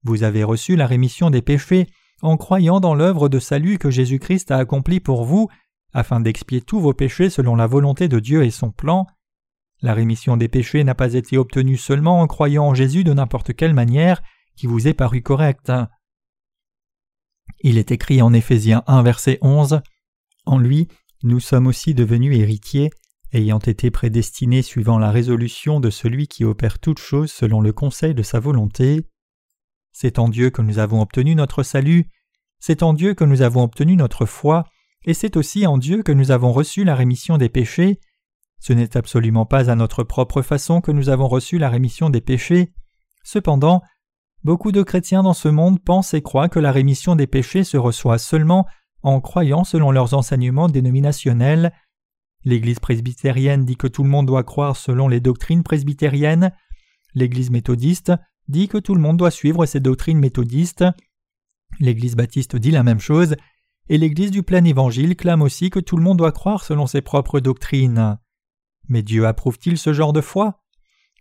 Vous 0.04 0.22
avez 0.22 0.44
reçu 0.44 0.76
la 0.76 0.86
rémission 0.86 1.30
des 1.30 1.42
péchés 1.42 1.88
en 2.22 2.36
croyant 2.36 2.80
dans 2.80 2.94
l'œuvre 2.94 3.28
de 3.28 3.38
salut 3.38 3.78
que 3.78 3.90
Jésus-Christ 3.90 4.50
a 4.50 4.58
accomplie 4.58 5.00
pour 5.00 5.24
vous, 5.24 5.48
afin 5.92 6.20
d'expier 6.20 6.60
tous 6.60 6.80
vos 6.80 6.94
péchés 6.94 7.30
selon 7.30 7.56
la 7.56 7.66
volonté 7.66 8.08
de 8.08 8.18
Dieu 8.18 8.44
et 8.44 8.50
son 8.50 8.70
plan. 8.70 9.06
La 9.82 9.94
rémission 9.94 10.36
des 10.36 10.48
péchés 10.48 10.84
n'a 10.84 10.94
pas 10.94 11.14
été 11.14 11.36
obtenue 11.36 11.76
seulement 11.76 12.20
en 12.20 12.26
croyant 12.26 12.64
en 12.64 12.74
Jésus 12.74 13.04
de 13.04 13.12
n'importe 13.12 13.54
quelle 13.54 13.74
manière 13.74 14.22
qui 14.56 14.66
vous 14.66 14.88
est 14.88 14.94
paru 14.94 15.22
correcte. 15.22 15.72
Il 17.60 17.78
est 17.78 17.90
écrit 17.90 18.22
en 18.22 18.32
Éphésiens 18.32 18.82
1 18.86 19.02
verset 19.02 19.38
11 19.40 19.80
En 20.46 20.58
lui, 20.58 20.88
nous 21.22 21.40
sommes 21.40 21.66
aussi 21.66 21.94
devenus 21.94 22.36
héritiers, 22.38 22.90
ayant 23.32 23.58
été 23.58 23.90
prédestinés 23.90 24.62
suivant 24.62 24.98
la 24.98 25.10
résolution 25.10 25.80
de 25.80 25.90
celui 25.90 26.28
qui 26.28 26.44
opère 26.44 26.78
toutes 26.78 26.98
choses 26.98 27.32
selon 27.32 27.60
le 27.60 27.72
conseil 27.72 28.14
de 28.14 28.22
sa 28.22 28.40
volonté. 28.40 29.06
C'est 29.94 30.18
en 30.18 30.28
Dieu 30.28 30.50
que 30.50 30.60
nous 30.60 30.80
avons 30.80 31.00
obtenu 31.00 31.36
notre 31.36 31.62
salut, 31.62 32.10
c'est 32.58 32.82
en 32.82 32.94
Dieu 32.94 33.14
que 33.14 33.22
nous 33.22 33.42
avons 33.42 33.62
obtenu 33.62 33.94
notre 33.94 34.26
foi, 34.26 34.64
et 35.04 35.14
c'est 35.14 35.36
aussi 35.36 35.68
en 35.68 35.78
Dieu 35.78 36.02
que 36.02 36.10
nous 36.10 36.32
avons 36.32 36.52
reçu 36.52 36.82
la 36.82 36.96
rémission 36.96 37.38
des 37.38 37.48
péchés. 37.48 38.00
Ce 38.58 38.72
n'est 38.72 38.96
absolument 38.96 39.46
pas 39.46 39.70
à 39.70 39.76
notre 39.76 40.02
propre 40.02 40.42
façon 40.42 40.80
que 40.80 40.90
nous 40.90 41.10
avons 41.10 41.28
reçu 41.28 41.58
la 41.58 41.68
rémission 41.68 42.10
des 42.10 42.20
péchés. 42.20 42.72
Cependant, 43.22 43.82
beaucoup 44.42 44.72
de 44.72 44.82
chrétiens 44.82 45.22
dans 45.22 45.32
ce 45.32 45.48
monde 45.48 45.80
pensent 45.80 46.12
et 46.12 46.22
croient 46.22 46.48
que 46.48 46.58
la 46.58 46.72
rémission 46.72 47.14
des 47.14 47.28
péchés 47.28 47.62
se 47.62 47.76
reçoit 47.76 48.18
seulement 48.18 48.66
en 49.02 49.20
croyant 49.20 49.62
selon 49.62 49.92
leurs 49.92 50.14
enseignements 50.14 50.68
dénominationnels. 50.68 51.72
L'Église 52.44 52.80
presbytérienne 52.80 53.64
dit 53.64 53.76
que 53.76 53.86
tout 53.86 54.02
le 54.02 54.10
monde 54.10 54.26
doit 54.26 54.42
croire 54.42 54.76
selon 54.76 55.06
les 55.06 55.20
doctrines 55.20 55.62
presbytériennes. 55.62 56.50
L'Église 57.14 57.50
méthodiste 57.50 58.12
dit 58.48 58.68
que 58.68 58.78
tout 58.78 58.94
le 58.94 59.00
monde 59.00 59.16
doit 59.16 59.30
suivre 59.30 59.66
ces 59.66 59.80
doctrines 59.80 60.18
méthodistes. 60.18 60.84
L'Église 61.80 62.16
baptiste 62.16 62.56
dit 62.56 62.70
la 62.70 62.82
même 62.82 63.00
chose, 63.00 63.36
et 63.88 63.98
l'Église 63.98 64.30
du 64.30 64.42
plein 64.42 64.64
évangile 64.64 65.16
clame 65.16 65.42
aussi 65.42 65.70
que 65.70 65.80
tout 65.80 65.96
le 65.96 66.02
monde 66.02 66.18
doit 66.18 66.32
croire 66.32 66.64
selon 66.64 66.86
ses 66.86 67.02
propres 67.02 67.40
doctrines. 67.40 68.18
Mais 68.88 69.02
Dieu 69.02 69.26
approuve-t-il 69.26 69.78
ce 69.78 69.92
genre 69.92 70.12
de 70.12 70.20
foi? 70.20 70.62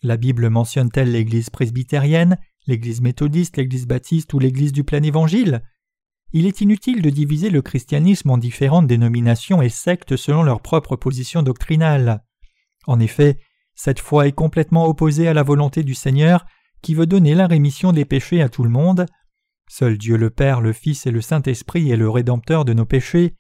La 0.02 0.18
Bible 0.18 0.50
mentionne-t-elle 0.50 1.12
l'Église 1.12 1.50
presbytérienne, 1.50 2.38
l'Église 2.68 3.02
méthodiste, 3.02 3.58
l'Église 3.58 3.88
baptiste 3.88 4.34
ou 4.34 4.40
l'Église 4.40 4.74
du 4.74 4.84
plein 4.84 5.02
évangile? 5.02 5.64
Il 6.34 6.46
est 6.46 6.62
inutile 6.62 7.02
de 7.02 7.10
diviser 7.10 7.50
le 7.50 7.62
christianisme 7.62 8.32
en 8.32 8.38
différentes 8.38 8.88
dénominations 8.88 9.62
et 9.62 9.70
sectes 9.70 10.16
selon 10.16 10.44
leur 10.44 10.62
propre 10.62 10.96
position 10.96 11.44
doctrinale. 11.44 12.24
En 12.88 13.00
effet, 13.00 13.38
cette 13.76 14.00
foi 14.00 14.28
est 14.28 14.34
complètement 14.34 14.88
opposée 14.88 15.28
à 15.28 15.34
la 15.34 15.44
volonté 15.44 15.84
du 15.84 15.94
Seigneur 15.94 16.46
qui 16.84 16.94
veut 16.94 17.08
donner 17.08 17.34
la 17.34 17.48
rémission 17.48 17.94
des 17.94 18.06
péchés 18.06 18.44
à 18.44 18.50
tout 18.50 18.64
le 18.64 18.70
monde. 18.70 19.08
Seul 19.68 19.98
Dieu 19.98 20.18
le 20.18 20.30
Père, 20.30 20.62
le 20.62 20.74
Fils 20.74 21.08
et 21.08 21.12
le 21.12 21.22
Saint-Esprit 21.22 21.90
est 21.90 21.98
le 21.98 22.10
Rédempteur 22.10 22.66
de 22.66 22.74
nos 22.74 22.86
péchés, 22.86 23.34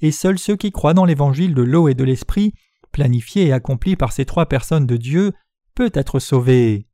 et 0.00 0.12
seuls 0.12 0.38
ceux 0.38 0.56
qui 0.56 0.70
croient 0.70 0.94
dans 0.94 1.04
l'évangile 1.04 1.52
de 1.52 1.62
l'eau 1.62 1.88
et 1.88 1.94
de 1.94 2.04
l'Esprit, 2.04 2.54
planifié 2.92 3.46
et 3.46 3.52
accompli 3.52 3.96
par 3.96 4.12
ces 4.12 4.24
trois 4.24 4.46
personnes 4.46 4.86
de 4.86 4.96
Dieu, 4.96 5.32
peut 5.74 5.90
être 5.92 6.20
sauvé. 6.20 6.86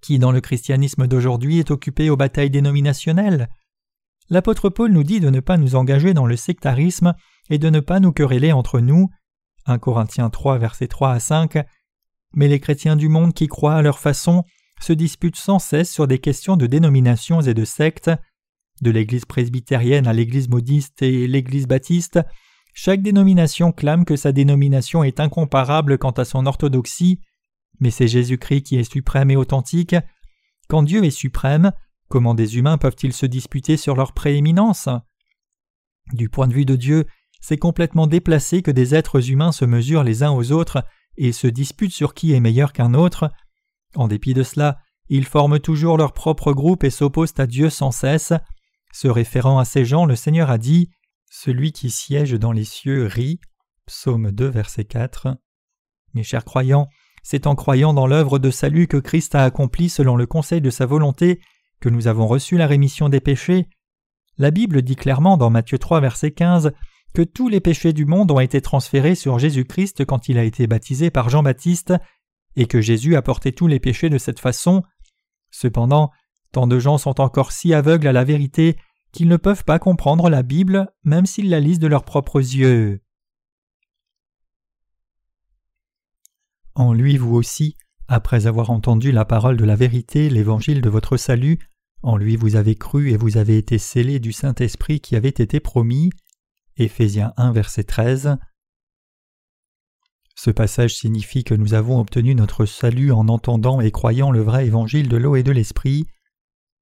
Qui 0.00 0.18
dans 0.18 0.32
le 0.32 0.40
christianisme 0.40 1.06
d'aujourd'hui 1.06 1.58
est 1.58 1.70
occupé 1.70 2.08
aux 2.08 2.16
batailles 2.16 2.50
dénominationnelles? 2.50 3.48
L'apôtre 4.30 4.70
Paul 4.70 4.92
nous 4.92 5.02
dit 5.02 5.20
de 5.20 5.28
ne 5.28 5.40
pas 5.40 5.56
nous 5.56 5.74
engager 5.74 6.14
dans 6.14 6.26
le 6.26 6.36
sectarisme 6.36 7.14
et 7.50 7.58
de 7.58 7.68
ne 7.68 7.80
pas 7.80 8.00
nous 8.00 8.12
quereller 8.12 8.52
entre 8.52 8.80
nous. 8.80 9.10
1 9.66 9.78
Corinthiens 9.78 10.30
3 10.30 10.58
versets 10.58 10.88
3 10.88 11.12
à 11.12 11.20
5. 11.20 11.58
Mais 12.34 12.48
les 12.48 12.60
chrétiens 12.60 12.96
du 12.96 13.08
monde 13.08 13.34
qui 13.34 13.48
croient 13.48 13.76
à 13.76 13.82
leur 13.82 13.98
façon 13.98 14.44
se 14.80 14.92
disputent 14.92 15.36
sans 15.36 15.58
cesse 15.58 15.90
sur 15.90 16.06
des 16.06 16.18
questions 16.18 16.56
de 16.56 16.66
dénominations 16.66 17.40
et 17.40 17.54
de 17.54 17.64
sectes. 17.64 18.10
De 18.82 18.90
l'Église 18.90 19.24
presbytérienne 19.24 20.06
à 20.06 20.12
l'Église 20.12 20.48
modiste 20.48 21.02
et 21.02 21.26
l'Église 21.26 21.66
baptiste, 21.66 22.20
chaque 22.76 23.02
dénomination 23.02 23.70
clame 23.70 24.04
que 24.04 24.16
sa 24.16 24.32
dénomination 24.32 25.04
est 25.04 25.20
incomparable 25.20 25.96
quant 25.96 26.10
à 26.10 26.24
son 26.24 26.44
orthodoxie, 26.44 27.20
mais 27.78 27.92
c'est 27.92 28.08
Jésus-Christ 28.08 28.62
qui 28.62 28.76
est 28.76 28.90
suprême 28.90 29.30
et 29.30 29.36
authentique. 29.36 29.94
Quand 30.68 30.82
Dieu 30.82 31.04
est 31.04 31.10
suprême, 31.10 31.70
comment 32.08 32.34
des 32.34 32.58
humains 32.58 32.76
peuvent-ils 32.76 33.12
se 33.12 33.26
disputer 33.26 33.76
sur 33.76 33.94
leur 33.94 34.12
prééminence? 34.12 34.88
Du 36.12 36.28
point 36.28 36.48
de 36.48 36.54
vue 36.54 36.64
de 36.64 36.74
Dieu, 36.74 37.06
c'est 37.40 37.58
complètement 37.58 38.08
déplacé 38.08 38.60
que 38.62 38.72
des 38.72 38.94
êtres 38.94 39.30
humains 39.30 39.52
se 39.52 39.64
mesurent 39.64 40.02
les 40.02 40.24
uns 40.24 40.32
aux 40.32 40.50
autres 40.50 40.84
et 41.16 41.30
se 41.30 41.46
disputent 41.46 41.92
sur 41.92 42.12
qui 42.12 42.32
est 42.32 42.40
meilleur 42.40 42.72
qu'un 42.72 42.94
autre. 42.94 43.30
En 43.96 44.08
dépit 44.08 44.34
de 44.34 44.42
cela, 44.42 44.78
ils 45.08 45.24
forment 45.24 45.60
toujours 45.60 45.96
leur 45.96 46.12
propre 46.12 46.52
groupe 46.52 46.84
et 46.84 46.90
s'opposent 46.90 47.34
à 47.38 47.46
Dieu 47.46 47.70
sans 47.70 47.90
cesse. 47.90 48.32
Se 48.92 49.08
référant 49.08 49.58
à 49.58 49.64
ces 49.64 49.84
gens, 49.84 50.06
le 50.06 50.16
Seigneur 50.16 50.50
a 50.50 50.58
dit 50.58 50.90
Celui 51.30 51.72
qui 51.72 51.90
siège 51.90 52.32
dans 52.32 52.52
les 52.52 52.64
cieux 52.64 53.06
rit. 53.06 53.40
Psaume 53.86 54.30
2, 54.30 54.46
verset 54.48 54.84
4. 54.84 55.36
Mes 56.14 56.22
chers 56.22 56.44
croyants, 56.44 56.88
c'est 57.22 57.46
en 57.46 57.54
croyant 57.54 57.92
dans 57.92 58.06
l'œuvre 58.06 58.38
de 58.38 58.50
salut 58.50 58.86
que 58.86 58.96
Christ 58.96 59.34
a 59.34 59.44
accompli 59.44 59.88
selon 59.88 60.16
le 60.16 60.26
conseil 60.26 60.60
de 60.60 60.70
sa 60.70 60.86
volonté 60.86 61.40
que 61.80 61.88
nous 61.88 62.06
avons 62.06 62.26
reçu 62.26 62.56
la 62.56 62.66
rémission 62.66 63.08
des 63.08 63.20
péchés. 63.20 63.66
La 64.38 64.50
Bible 64.50 64.82
dit 64.82 64.96
clairement 64.96 65.36
dans 65.36 65.50
Matthieu 65.50 65.78
3, 65.78 66.00
verset 66.00 66.30
15 66.30 66.72
que 67.14 67.22
tous 67.22 67.48
les 67.48 67.60
péchés 67.60 67.92
du 67.92 68.06
monde 68.06 68.30
ont 68.30 68.40
été 68.40 68.60
transférés 68.60 69.14
sur 69.14 69.38
Jésus-Christ 69.38 70.04
quand 70.04 70.28
il 70.28 70.36
a 70.36 70.44
été 70.44 70.66
baptisé 70.66 71.10
par 71.10 71.30
Jean-Baptiste 71.30 71.94
et 72.56 72.66
que 72.66 72.80
Jésus 72.80 73.16
a 73.16 73.22
porté 73.22 73.52
tous 73.52 73.66
les 73.66 73.80
péchés 73.80 74.10
de 74.10 74.18
cette 74.18 74.40
façon. 74.40 74.82
Cependant, 75.50 76.10
tant 76.52 76.66
de 76.66 76.78
gens 76.78 76.98
sont 76.98 77.20
encore 77.20 77.52
si 77.52 77.74
aveugles 77.74 78.06
à 78.06 78.12
la 78.12 78.24
vérité 78.24 78.76
qu'ils 79.12 79.28
ne 79.28 79.36
peuvent 79.36 79.64
pas 79.64 79.78
comprendre 79.78 80.28
la 80.28 80.42
Bible 80.42 80.92
même 81.04 81.26
s'ils 81.26 81.48
la 81.48 81.60
lisent 81.60 81.78
de 81.78 81.86
leurs 81.86 82.04
propres 82.04 82.40
yeux. 82.40 83.00
En 86.74 86.92
lui 86.92 87.16
vous 87.16 87.34
aussi, 87.34 87.76
après 88.08 88.46
avoir 88.46 88.70
entendu 88.70 89.12
la 89.12 89.24
parole 89.24 89.56
de 89.56 89.64
la 89.64 89.76
vérité, 89.76 90.28
l'évangile 90.28 90.80
de 90.80 90.88
votre 90.88 91.16
salut, 91.16 91.58
en 92.02 92.16
lui 92.16 92.36
vous 92.36 92.56
avez 92.56 92.74
cru 92.74 93.10
et 93.10 93.16
vous 93.16 93.36
avez 93.36 93.56
été 93.56 93.78
scellés 93.78 94.18
du 94.18 94.32
Saint-Esprit 94.32 95.00
qui 95.00 95.14
avait 95.14 95.28
été 95.28 95.60
promis. 95.60 96.10
Éphésiens 96.76 97.32
1 97.36 97.52
verset 97.52 97.84
13. 97.84 98.36
Ce 100.34 100.50
passage 100.50 100.96
signifie 100.96 101.44
que 101.44 101.54
nous 101.54 101.74
avons 101.74 102.00
obtenu 102.00 102.34
notre 102.34 102.66
salut 102.66 103.12
en 103.12 103.28
entendant 103.28 103.80
et 103.80 103.90
croyant 103.90 104.30
le 104.30 104.42
vrai 104.42 104.66
évangile 104.66 105.08
de 105.08 105.16
l'eau 105.16 105.36
et 105.36 105.42
de 105.42 105.52
l'esprit. 105.52 106.06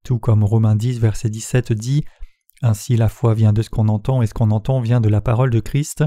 Tout 0.03 0.19
comme 0.19 0.43
Romains 0.43 0.75
10, 0.75 0.99
verset 0.99 1.29
17 1.29 1.71
dit 1.71 2.03
Ainsi 2.61 2.97
la 2.97 3.09
foi 3.09 3.33
vient 3.35 3.53
de 3.53 3.61
ce 3.61 3.69
qu'on 3.69 3.87
entend 3.87 4.21
et 4.21 4.27
ce 4.27 4.33
qu'on 4.33 4.51
entend 4.51 4.81
vient 4.81 5.01
de 5.01 5.09
la 5.09 5.21
parole 5.21 5.49
de 5.49 5.59
Christ. 5.59 6.03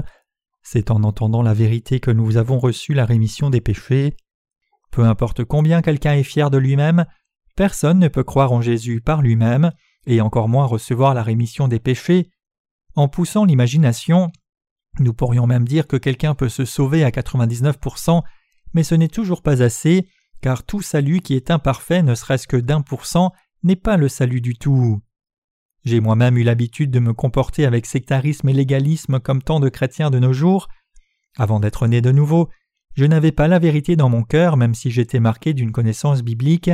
C'est 0.61 0.91
en 0.91 1.03
entendant 1.03 1.41
la 1.41 1.53
vérité 1.53 1.99
que 1.99 2.11
nous 2.11 2.35
avons 2.35 2.59
reçu 2.59 2.93
la 2.93 3.05
rémission 3.05 3.49
des 3.49 3.61
péchés. 3.61 4.15
Peu 4.91 5.03
importe 5.03 5.45
combien 5.45 5.81
quelqu'un 5.81 6.13
est 6.13 6.23
fier 6.23 6.51
de 6.51 6.57
lui-même, 6.57 7.05
personne 7.55 7.99
ne 7.99 8.07
peut 8.09 8.23
croire 8.23 8.51
en 8.51 8.61
Jésus 8.61 9.01
par 9.01 9.21
lui-même, 9.21 9.71
et 10.05 10.21
encore 10.21 10.49
moins 10.49 10.65
recevoir 10.65 11.13
la 11.13 11.23
rémission 11.23 11.67
des 11.67 11.79
péchés. 11.79 12.29
En 12.95 13.07
poussant 13.07 13.45
l'imagination, 13.45 14.31
nous 14.99 15.13
pourrions 15.13 15.47
même 15.47 15.67
dire 15.67 15.87
que 15.87 15.97
quelqu'un 15.97 16.35
peut 16.35 16.49
se 16.49 16.65
sauver 16.65 17.03
à 17.03 17.09
99%, 17.09 18.21
mais 18.73 18.83
ce 18.83 18.95
n'est 18.95 19.07
toujours 19.07 19.41
pas 19.41 19.61
assez, 19.63 20.07
car 20.41 20.63
tout 20.63 20.81
salut 20.81 21.21
qui 21.21 21.35
est 21.35 21.51
imparfait, 21.51 22.03
ne 22.03 22.15
serait-ce 22.15 22.47
que 22.47 22.57
d'un 22.57 22.81
pour 22.81 23.05
cent, 23.05 23.31
n'est 23.63 23.75
pas 23.75 23.97
le 23.97 24.07
salut 24.07 24.41
du 24.41 24.55
tout. 24.55 25.01
J'ai 25.83 25.99
moi-même 25.99 26.37
eu 26.37 26.43
l'habitude 26.43 26.91
de 26.91 26.99
me 26.99 27.13
comporter 27.13 27.65
avec 27.65 27.85
sectarisme 27.85 28.49
et 28.49 28.53
légalisme 28.53 29.19
comme 29.19 29.41
tant 29.41 29.59
de 29.59 29.69
chrétiens 29.69 30.09
de 30.09 30.19
nos 30.19 30.33
jours. 30.33 30.67
Avant 31.37 31.59
d'être 31.59 31.87
né 31.87 32.01
de 32.01 32.11
nouveau, 32.11 32.49
je 32.95 33.05
n'avais 33.05 33.31
pas 33.31 33.47
la 33.47 33.59
vérité 33.59 33.95
dans 33.95 34.09
mon 34.09 34.23
cœur, 34.23 34.57
même 34.57 34.73
si 34.73 34.91
j'étais 34.91 35.19
marqué 35.19 35.53
d'une 35.53 35.71
connaissance 35.71 36.23
biblique. 36.23 36.71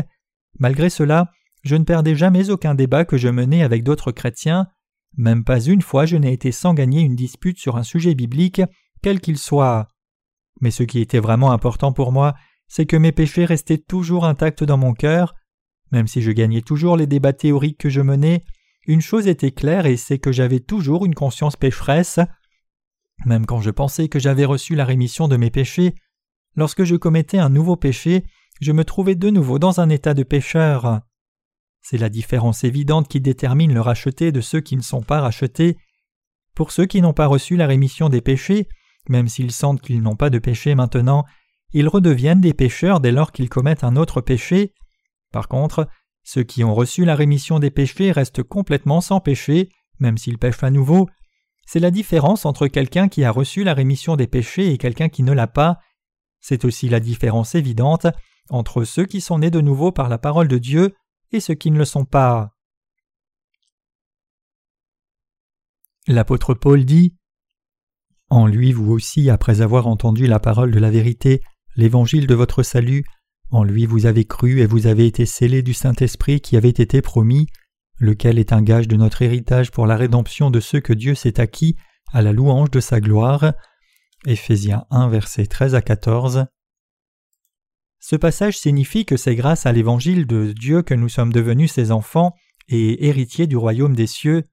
Malgré 0.58 0.90
cela, 0.90 1.32
je 1.64 1.76
ne 1.76 1.84
perdais 1.84 2.16
jamais 2.16 2.50
aucun 2.50 2.76
débat 2.76 3.06
que 3.06 3.18
je 3.18 3.28
menais 3.30 3.64
avec 3.64 3.84
d'autres 3.84 4.12
chrétiens. 4.12 4.68
Même 5.16 5.44
pas 5.44 5.60
une 5.62 5.82
fois 5.82 6.06
je 6.06 6.18
n'ai 6.18 6.34
été 6.34 6.52
sans 6.52 6.74
gagner 6.74 7.02
une 7.02 7.16
dispute 7.16 7.60
sur 7.60 7.78
un 7.78 7.84
sujet 7.84 8.16
biblique, 8.16 8.62
quel 9.02 9.20
qu'il 9.20 9.38
soit. 9.38 9.88
Mais 10.62 10.72
ce 10.72 10.84
qui 10.84 11.00
était 11.00 11.20
vraiment 11.20 11.52
important 11.52 11.94
pour 11.94 12.12
moi, 12.12 12.36
c'est 12.68 12.86
que 12.86 12.98
mes 12.98 13.12
péchés 13.12 13.46
restaient 13.46 13.78
toujours 13.78 14.26
intacts 14.26 14.64
dans 14.64 14.78
mon 14.78 14.94
cœur. 14.94 15.36
Même 15.92 16.08
si 16.08 16.22
je 16.22 16.32
gagnais 16.32 16.62
toujours 16.62 16.98
les 16.98 17.06
débats 17.06 17.34
théoriques 17.34 17.78
que 17.78 17.90
je 17.90 18.02
menais, 18.02 18.44
une 18.88 19.02
chose 19.02 19.28
était 19.28 19.52
claire 19.52 19.86
et 19.86 19.98
c'est 19.98 20.20
que 20.20 20.32
j'avais 20.32 20.60
toujours 20.60 21.06
une 21.06 21.16
conscience 21.16 21.56
pécheresse. 21.56 22.20
Même 23.26 23.46
quand 23.46 23.62
je 23.62 23.70
pensais 23.70 24.10
que 24.10 24.20
j'avais 24.20 24.46
reçu 24.46 24.76
la 24.76 24.86
rémission 24.86 25.28
de 25.28 25.38
mes 25.38 25.52
péchés, 25.52 25.94
lorsque 26.56 26.84
je 26.84 26.96
commettais 26.96 27.38
un 27.38 27.50
nouveau 27.50 27.76
péché, 27.76 28.24
je 28.60 28.72
me 28.72 28.84
trouvais 28.84 29.16
de 29.16 29.30
nouveau 29.30 29.60
dans 29.60 29.80
un 29.80 29.90
état 29.90 30.14
de 30.14 30.24
pécheur. 30.24 31.02
C'est 31.84 31.98
la 31.98 32.10
différence 32.10 32.64
évidente 32.64 33.10
qui 33.10 33.20
détermine 33.20 33.74
le 33.74 33.82
racheté 33.82 34.32
de 34.32 34.40
ceux 34.40 34.62
qui 34.62 34.78
ne 34.78 34.82
sont 34.82 35.02
pas 35.04 35.20
rachetés. 35.20 35.78
Pour 36.56 36.72
ceux 36.72 36.86
qui 36.86 37.02
n'ont 37.02 37.14
pas 37.14 37.28
reçu 37.28 37.58
la 37.58 37.68
rémission 37.68 38.08
des 38.08 38.22
péchés, 38.22 38.70
même 39.10 39.28
s'ils 39.28 39.52
sentent 39.52 39.82
qu'ils 39.82 40.02
n'ont 40.02 40.16
pas 40.16 40.30
de 40.30 40.40
péché 40.40 40.76
maintenant, 40.76 41.26
ils 41.74 41.90
redeviennent 41.90 42.40
des 42.40 42.54
pécheurs 42.54 43.02
dès 43.02 43.12
lors 43.12 43.34
qu'ils 43.34 43.50
commettent 43.50 43.84
un 43.84 43.98
autre 43.98 44.22
péché. 44.22 44.74
Par 45.34 45.50
contre, 45.50 45.90
ceux 46.24 46.44
qui 46.44 46.64
ont 46.64 46.74
reçu 46.74 47.04
la 47.04 47.16
rémission 47.16 47.60
des 47.60 47.72
péchés 47.72 48.14
restent 48.14 48.44
complètement 48.44 49.02
sans 49.02 49.20
péché, 49.20 49.68
même 50.00 50.18
s'ils 50.18 50.38
pêchent 50.38 50.64
à 50.64 50.70
nouveau. 50.70 51.10
C'est 51.66 51.80
la 51.80 51.92
différence 51.92 52.46
entre 52.46 52.68
quelqu'un 52.68 53.10
qui 53.10 53.26
a 53.26 53.32
reçu 53.32 53.66
la 53.66 53.74
rémission 53.74 54.16
des 54.16 54.28
péchés 54.28 54.72
et 54.72 54.78
quelqu'un 54.78 55.10
qui 55.10 55.24
ne 55.24 55.34
l'a 55.34 55.48
pas. 55.48 55.80
C'est 56.40 56.64
aussi 56.64 56.88
la 56.88 57.02
différence 57.02 57.56
évidente 57.56 58.08
entre 58.50 58.86
ceux 58.86 59.06
qui 59.06 59.20
sont 59.20 59.40
nés 59.40 59.52
de 59.52 59.62
nouveau 59.62 59.92
par 59.92 60.08
la 60.08 60.18
parole 60.18 60.48
de 60.48 60.58
Dieu 60.58 60.94
et 61.34 61.40
ceux 61.40 61.56
qui 61.56 61.72
ne 61.72 61.78
le 61.78 61.86
sont 61.86 62.06
pas. 62.06 62.56
L'apôtre 66.08 66.54
Paul 66.54 66.86
dit 66.86 67.16
En 68.30 68.46
lui, 68.48 68.72
vous 68.72 68.92
aussi, 68.92 69.30
après 69.30 69.62
avoir 69.62 69.88
entendu 69.88 70.28
la 70.28 70.40
parole 70.40 70.72
de 70.72 70.80
la 70.80 70.92
vérité, 70.92 71.42
l'évangile 71.76 72.28
de 72.28 72.36
votre 72.36 72.62
salut, 72.64 73.04
en 73.52 73.64
lui 73.64 73.86
vous 73.86 74.06
avez 74.06 74.26
cru 74.26 74.62
et 74.62 74.66
vous 74.66 74.88
avez 74.88 75.06
été 75.06 75.26
scellés 75.26 75.62
du 75.62 75.74
Saint-Esprit 75.74 76.42
qui 76.42 76.58
avait 76.58 76.70
été 76.70 77.02
promis, 77.02 77.48
lequel 78.00 78.40
est 78.40 78.52
un 78.52 78.62
gage 78.62 78.88
de 78.88 78.96
notre 78.96 79.22
héritage 79.22 79.72
pour 79.72 79.88
la 79.88 79.96
rédemption 79.96 80.52
de 80.52 80.60
ceux 80.60 80.80
que 80.80 80.94
Dieu 80.94 81.16
s'est 81.16 81.40
acquis 81.40 81.76
à 82.12 82.22
la 82.22 82.34
louange 82.34 82.72
de 82.72 82.80
sa 82.80 83.00
gloire. 83.00 83.54
Éphésiens 84.26 84.86
1, 84.90 85.08
versets 85.10 85.46
13 85.46 85.76
à 85.76 85.82
14. 85.82 86.46
Ce 88.06 88.18
passage 88.18 88.58
signifie 88.58 89.06
que 89.06 89.16
c'est 89.16 89.34
grâce 89.34 89.66
à 89.66 89.72
l'évangile 89.72 90.28
de 90.28 90.52
Dieu 90.52 90.82
que 90.82 90.94
nous 90.94 91.08
sommes 91.08 91.32
devenus 91.32 91.72
ses 91.72 91.90
enfants 91.90 92.36
et 92.68 93.08
héritiers 93.08 93.48
du 93.48 93.56
royaume 93.56 93.96
des 93.96 94.08
cieux. 94.08 94.44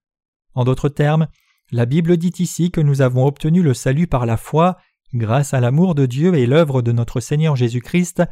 En 0.55 0.63
d'autres 0.63 0.89
termes, 0.89 1.27
la 1.73 1.85
Bible 1.85 2.17
dit 2.17 2.33
ici 2.39 2.71
que 2.71 2.81
nous 2.81 3.03
avons 3.03 3.27
obtenu 3.27 3.61
le 3.61 3.75
salut 3.75 4.07
par 4.07 4.25
la 4.25 4.37
foi, 4.37 4.79
grâce 5.15 5.53
à 5.53 5.59
l'amour 5.59 5.97
de 5.97 6.07
Dieu 6.07 6.37
et 6.37 6.47
l'œuvre 6.47 6.81
de 6.81 6.93
notre 6.93 7.19
Seigneur 7.19 7.57
Jésus-Christ, 7.57 8.23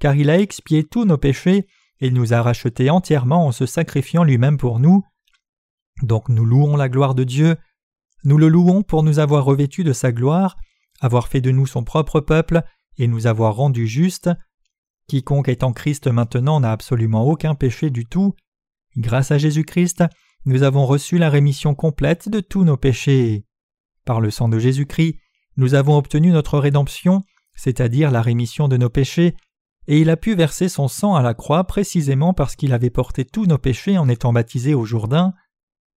car 0.00 0.16
il 0.16 0.30
a 0.30 0.40
expié 0.40 0.82
tous 0.82 1.04
nos 1.04 1.16
péchés 1.16 1.68
et 2.00 2.10
nous 2.10 2.34
a 2.34 2.42
rachetés 2.42 2.90
entièrement 2.90 3.46
en 3.46 3.52
se 3.52 3.66
sacrifiant 3.66 4.24
lui-même 4.24 4.58
pour 4.58 4.80
nous. 4.80 5.04
Donc 6.02 6.28
nous 6.28 6.44
louons 6.44 6.74
la 6.76 6.88
gloire 6.88 7.14
de 7.14 7.22
Dieu, 7.22 7.54
nous 8.24 8.36
le 8.36 8.48
louons 8.48 8.82
pour 8.82 9.04
nous 9.04 9.20
avoir 9.20 9.44
revêtus 9.44 9.84
de 9.84 9.92
sa 9.92 10.10
gloire, 10.10 10.56
avoir 11.00 11.28
fait 11.28 11.40
de 11.40 11.52
nous 11.52 11.66
son 11.66 11.84
propre 11.84 12.18
peuple 12.18 12.64
et 12.98 13.06
nous 13.06 13.28
avoir 13.28 13.54
rendus 13.54 13.86
justes, 13.86 14.28
Quiconque 15.08 15.48
est 15.48 15.62
en 15.62 15.72
Christ 15.72 16.08
maintenant 16.08 16.60
n'a 16.60 16.72
absolument 16.72 17.24
aucun 17.24 17.54
péché 17.54 17.90
du 17.90 18.06
tout. 18.06 18.34
Grâce 18.96 19.30
à 19.30 19.38
Jésus-Christ, 19.38 20.04
nous 20.46 20.62
avons 20.62 20.86
reçu 20.86 21.18
la 21.18 21.30
rémission 21.30 21.74
complète 21.74 22.28
de 22.28 22.40
tous 22.40 22.64
nos 22.64 22.76
péchés. 22.76 23.44
Par 24.04 24.20
le 24.20 24.30
sang 24.30 24.48
de 24.48 24.58
Jésus-Christ, 24.58 25.16
nous 25.56 25.74
avons 25.74 25.96
obtenu 25.96 26.30
notre 26.30 26.58
rédemption, 26.58 27.22
c'est-à-dire 27.54 28.10
la 28.10 28.22
rémission 28.22 28.68
de 28.68 28.76
nos 28.76 28.90
péchés, 28.90 29.34
et 29.88 30.00
il 30.00 30.10
a 30.10 30.16
pu 30.16 30.34
verser 30.34 30.68
son 30.68 30.88
sang 30.88 31.14
à 31.14 31.22
la 31.22 31.34
croix 31.34 31.64
précisément 31.64 32.34
parce 32.34 32.56
qu'il 32.56 32.72
avait 32.72 32.90
porté 32.90 33.24
tous 33.24 33.46
nos 33.46 33.58
péchés 33.58 33.98
en 33.98 34.08
étant 34.08 34.32
baptisé 34.32 34.74
au 34.74 34.84
Jourdain. 34.84 35.32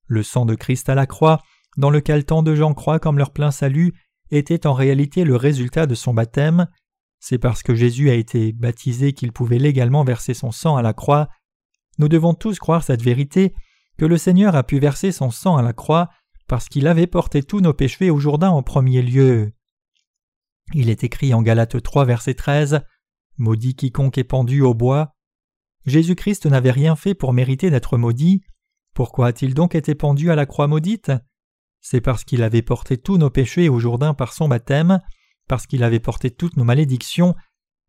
Le 0.06 0.24
sang 0.24 0.46
de 0.46 0.56
Christ 0.56 0.90
à 0.90 0.96
la 0.96 1.08
croix, 1.08 1.42
dans 1.78 1.90
lequel 1.90 2.26
tant 2.26 2.44
de 2.44 2.56
gens 2.56 2.74
croient 2.74 3.00
comme 3.00 3.18
leur 3.18 3.32
plein 3.32 3.52
salut, 3.52 3.94
était 4.32 4.68
en 4.68 4.74
réalité 4.74 5.24
le 5.24 5.36
résultat 5.36 5.88
de 5.88 5.96
son 5.96 6.14
baptême. 6.14 6.68
C'est 7.20 7.38
parce 7.38 7.64
que 7.64 7.76
Jésus 7.76 8.10
a 8.10 8.14
été 8.14 8.54
baptisé 8.54 9.14
qu'il 9.14 9.32
pouvait 9.32 9.60
légalement 9.60 10.04
verser 10.04 10.34
son 10.34 10.52
sang 10.52 10.78
à 10.78 10.82
la 10.82 10.94
croix. 10.94 11.28
Nous 11.98 12.08
devons 12.08 12.34
tous 12.34 12.60
croire 12.60 12.84
cette 12.84 13.02
vérité, 13.02 13.54
que 13.98 14.06
le 14.06 14.18
Seigneur 14.18 14.56
a 14.56 14.64
pu 14.64 14.80
verser 14.80 15.12
son 15.12 15.30
sang 15.30 15.58
à 15.58 15.62
la 15.62 15.74
croix 15.74 16.10
parce 16.48 16.70
qu'il 16.70 16.88
avait 16.88 17.08
porté 17.08 17.44
tous 17.44 17.60
nos 17.60 17.74
péchés 17.74 18.10
au 18.10 18.18
Jourdain 18.18 18.50
en 18.50 18.64
premier 18.64 19.02
lieu. 19.02 19.52
Il 20.74 20.90
est 20.90 21.04
écrit 21.04 21.34
en 21.34 21.42
Galates 21.42 21.82
3 21.82 22.06
verset 22.06 22.34
13 22.34 22.82
Maudit 23.38 23.76
quiconque 23.76 24.18
est 24.18 24.24
pendu 24.24 24.62
au 24.62 24.74
bois. 24.74 25.16
Jésus-Christ 25.86 26.46
n'avait 26.46 26.72
rien 26.72 26.96
fait 26.96 27.14
pour 27.14 27.34
mériter 27.34 27.70
d'être 27.70 27.98
maudit. 27.98 28.42
Pourquoi 28.94 29.28
a-t-il 29.28 29.54
donc 29.54 29.76
été 29.76 29.96
pendu 29.96 30.32
à 30.32 30.36
la 30.36 30.46
croix 30.46 30.68
maudite? 30.68 31.12
C'est 31.82 32.02
parce 32.02 32.24
qu'il 32.24 32.44
avait 32.44 32.62
porté 32.62 32.98
tous 32.98 33.18
nos 33.18 33.30
péchés 33.30 33.70
au 33.70 33.80
Jourdain 33.80 34.14
par 34.14 34.34
son 34.34 34.48
baptême 34.48 35.00
parce 35.50 35.68
qu'il 35.68 35.84
avait 35.84 36.00
porté 36.00 36.32
toutes 36.32 36.56
nos 36.56 36.64
malédictions. 36.64 37.36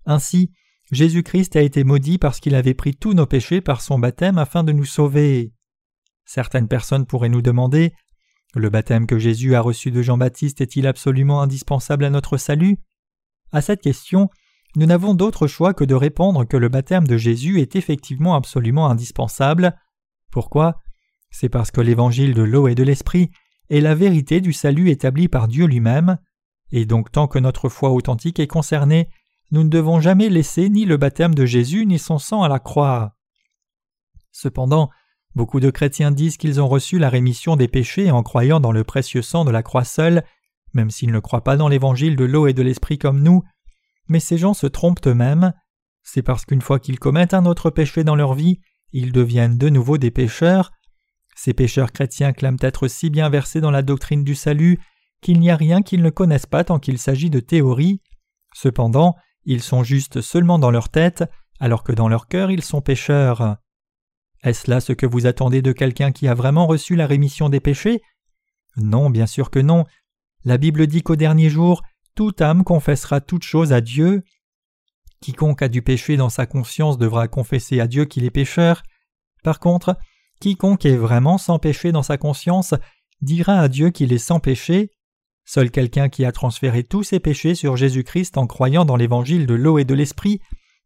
Ainsi, 0.07 0.51
Jésus-Christ 0.91 1.55
a 1.55 1.61
été 1.61 1.85
maudit 1.85 2.19
parce 2.19 2.41
qu'il 2.41 2.57
avait 2.57 2.75
pris 2.75 2.97
tous 2.97 3.15
nos 3.15 3.27
péchés 3.27 3.61
par 3.61 3.81
son 3.81 4.01
baptême 4.01 4.39
afin 4.39 4.65
de 4.65 4.73
nous 4.73 4.85
sauver. 4.85 5.53
Certaines 6.25 6.67
personnes 6.67 7.07
pourraient 7.07 7.29
nous 7.29 7.43
demander 7.43 7.93
Le 8.55 8.71
baptême 8.71 9.07
que 9.07 9.19
Jésus 9.19 9.55
a 9.55 9.61
reçu 9.61 9.93
de 9.93 10.03
Jean-Baptiste 10.03 10.61
est-il 10.61 10.89
absolument 10.89 11.43
indispensable 11.43 12.05
à 12.05 12.11
notre 12.11 12.37
salut? 12.37 12.79
À 13.53 13.61
cette 13.61 13.83
question, 13.83 14.31
nous 14.75 14.87
n'avons 14.87 15.15
d'autre 15.15 15.47
choix 15.47 15.75
que 15.75 15.85
de 15.85 15.95
répondre 15.95 16.45
que 16.45 16.57
le 16.57 16.69
baptême 16.69 17.07
de 17.07 17.17
Jésus 17.17 17.61
est 17.61 17.77
effectivement 17.77 18.35
absolument 18.35 18.89
indispensable. 18.89 19.77
Pourquoi? 20.33 20.81
C'est 21.31 21.49
parce 21.49 21.71
que 21.71 21.81
l'évangile 21.81 22.35
de 22.35 22.43
l'eau 22.43 22.69
et 22.69 22.75
de 22.75 22.83
l'esprit 22.83 23.31
est 23.69 23.81
la 23.81 23.95
vérité 23.95 24.41
du 24.41 24.53
salut 24.53 24.91
établi 24.91 25.29
par 25.29 25.47
Dieu 25.47 25.67
lui-même. 25.67 26.19
Et 26.73 26.87
donc 26.87 27.11
tant 27.11 27.27
que 27.27 27.39
notre 27.39 27.69
foi 27.69 27.91
authentique 27.91 28.41
est 28.41 28.47
concernée, 28.47 29.09
nous 29.51 29.65
ne 29.65 29.69
devons 29.69 30.01
jamais 30.01 30.29
laisser 30.29 30.69
ni 30.69 30.85
le 30.85 30.97
baptême 30.97 31.35
de 31.35 31.45
Jésus 31.45 31.87
ni 31.87 31.99
son 31.99 32.19
sang 32.19 32.43
à 32.43 32.49
la 32.49 32.61
croix. 32.61 33.17
Cependant, 34.31 34.91
beaucoup 35.35 35.61
de 35.61 35.71
chrétiens 35.71 36.13
disent 36.13 36.37
qu'ils 36.37 36.61
ont 36.61 36.69
reçu 36.69 36.99
la 36.99 37.09
rémission 37.09 37.57
des 37.57 37.69
péchés 37.69 38.11
en 38.11 38.23
croyant 38.23 38.61
dans 38.61 38.73
le 38.73 38.85
précieux 38.85 39.23
sang 39.23 39.45
de 39.45 39.51
la 39.51 39.63
croix 39.63 39.85
seule, 39.85 40.25
même 40.73 40.91
s'ils 40.91 41.11
ne 41.11 41.19
croient 41.19 41.43
pas 41.43 41.57
dans 41.57 41.69
l'évangile 41.69 42.15
de 42.15 42.25
l'eau 42.25 42.47
et 42.47 42.53
de 42.53 42.63
l'esprit 42.63 42.99
comme 42.99 43.23
nous, 43.23 43.43
mais 44.09 44.21
ces 44.21 44.39
gens 44.39 44.55
se 44.55 44.69
trompent 44.69 45.07
eux-mêmes. 45.07 45.53
C'est 46.03 46.23
parce 46.23 46.45
qu'une 46.45 46.63
fois 46.63 46.79
qu'ils 46.79 47.01
commettent 47.01 47.35
un 47.35 47.47
autre 47.47 47.71
péché 47.71 48.05
dans 48.05 48.17
leur 48.17 48.35
vie, 48.35 48.61
ils 48.93 49.13
deviennent 49.13 49.59
de 49.59 49.69
nouveau 49.69 49.99
des 49.99 50.11
pécheurs. 50.11 50.73
Ces 51.37 51.55
pécheurs 51.55 51.93
chrétiens 51.93 52.33
clament 52.33 52.59
être 52.61 52.89
si 52.89 53.11
bien 53.11 53.29
versés 53.29 53.61
dans 53.61 53.71
la 53.71 53.83
doctrine 53.83 54.25
du 54.25 54.35
salut 54.35 54.79
qu'il 55.21 55.41
n'y 55.41 55.51
a 55.51 55.57
rien 55.57 55.83
qu'ils 55.83 56.03
ne 56.03 56.11
connaissent 56.11 56.47
pas 56.47 56.65
tant 56.65 56.79
qu'il 56.79 56.99
s'agit 56.99 57.31
de 57.31 57.41
théorie. 57.41 58.01
Cependant, 58.55 59.17
ils 59.45 59.63
sont 59.63 59.83
justes 59.83 60.21
seulement 60.21 60.59
dans 60.59 60.71
leur 60.71 60.89
tête, 60.89 61.25
alors 61.59 61.85
que 61.85 61.93
dans 61.93 62.09
leur 62.09 62.27
cœur 62.29 62.51
ils 62.51 62.63
sont 62.63 62.81
pécheurs. 62.81 63.57
Est-ce 64.43 64.71
là 64.71 64.81
ce 64.81 64.93
que 64.93 65.07
vous 65.07 65.27
attendez 65.27 65.63
de 65.63 65.73
quelqu'un 65.73 66.13
qui 66.13 66.27
a 66.27 66.35
vraiment 66.35 66.67
reçu 66.67 66.97
la 66.97 67.07
rémission 67.07 67.49
des 67.49 67.61
péchés? 67.61 68.01
Non, 68.77 69.11
bien 69.11 69.27
sûr 69.27 69.51
que 69.51 69.59
non. 69.59 69.85
La 70.45 70.57
Bible 70.57 70.87
dit 70.87 71.03
qu'au 71.03 71.17
dernier 71.17 71.51
jour, 71.51 71.83
toute 72.15 72.41
âme 72.41 72.65
confessera 72.65 73.21
toute 73.21 73.43
chose 73.43 73.73
à 73.73 73.81
Dieu. 73.81 74.23
Quiconque 75.21 75.63
a 75.63 75.69
du 75.69 75.83
péché 75.83 76.17
dans 76.17 76.31
sa 76.31 76.47
conscience 76.47 76.97
devra 76.97 77.29
confesser 77.29 77.81
à 77.81 77.87
Dieu 77.87 78.07
qu'il 78.07 78.25
est 78.25 78.31
pécheur. 78.31 78.83
Par 79.43 79.61
contre, 79.61 79.97
quiconque 80.41 80.87
est 80.87 80.97
vraiment 80.97 81.37
sans 81.37 81.59
péché 81.59 81.93
dans 81.93 82.03
sa 82.03 82.17
conscience 82.17 82.75
dira 83.21 83.61
à 83.61 83.69
Dieu 83.69 83.91
qu'il 83.91 84.15
est 84.15 84.19
sans 84.19 84.41
péché. 84.41 84.91
Seul 85.45 85.71
quelqu'un 85.71 86.09
qui 86.09 86.25
a 86.25 86.33
transféré 86.33 86.85
tous 86.85 87.03
ses 87.03 87.21
péchés 87.21 87.55
sur 87.55 87.77
Jésus-Christ 87.77 88.39
en 88.39 88.47
croyant 88.47 88.85
dans 88.85 88.97
l'évangile 88.97 89.47
de 89.47 89.55
l'eau 89.55 89.79
et 89.79 89.85
de 89.85 89.95
l'esprit, 89.95 90.41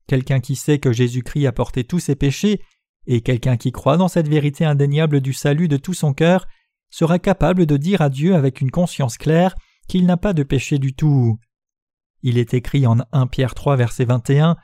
quelqu'un 0.07 0.41
qui 0.41 0.57
sait 0.57 0.79
que 0.79 0.93
Jésus-Christ 0.93 1.47
a 1.47 1.53
porté 1.53 1.85
tous 1.85 2.01
ses 2.01 2.15
péchés, 2.15 2.61
et 3.07 3.21
quelqu'un 3.21 3.57
qui 3.57 3.73
croit 3.73 3.97
dans 3.97 4.09
cette 4.09 4.29
vérité 4.29 4.65
indéniable 4.65 5.21
du 5.21 5.33
salut 5.33 5.69
de 5.69 5.77
tout 5.77 5.95
son 5.95 6.15
cœur, 6.15 6.47
sera 6.91 7.19
capable 7.19 7.67
de 7.67 7.77
dire 7.77 8.01
à 8.01 8.09
Dieu 8.09 8.35
avec 8.35 8.61
une 8.61 8.71
conscience 8.71 9.19
claire 9.19 9.55
qu'il 9.89 10.07
n'a 10.07 10.17
pas 10.17 10.33
de 10.33 10.43
péché 10.43 10.79
du 10.79 10.95
tout. 10.95 11.39
Il 12.23 12.39
est 12.39 12.55
écrit 12.55 12.87
en 12.87 12.99
1 13.13 13.27
Pierre 13.27 13.55
3 13.55 13.77
verset 13.77 14.05
21 14.05 14.57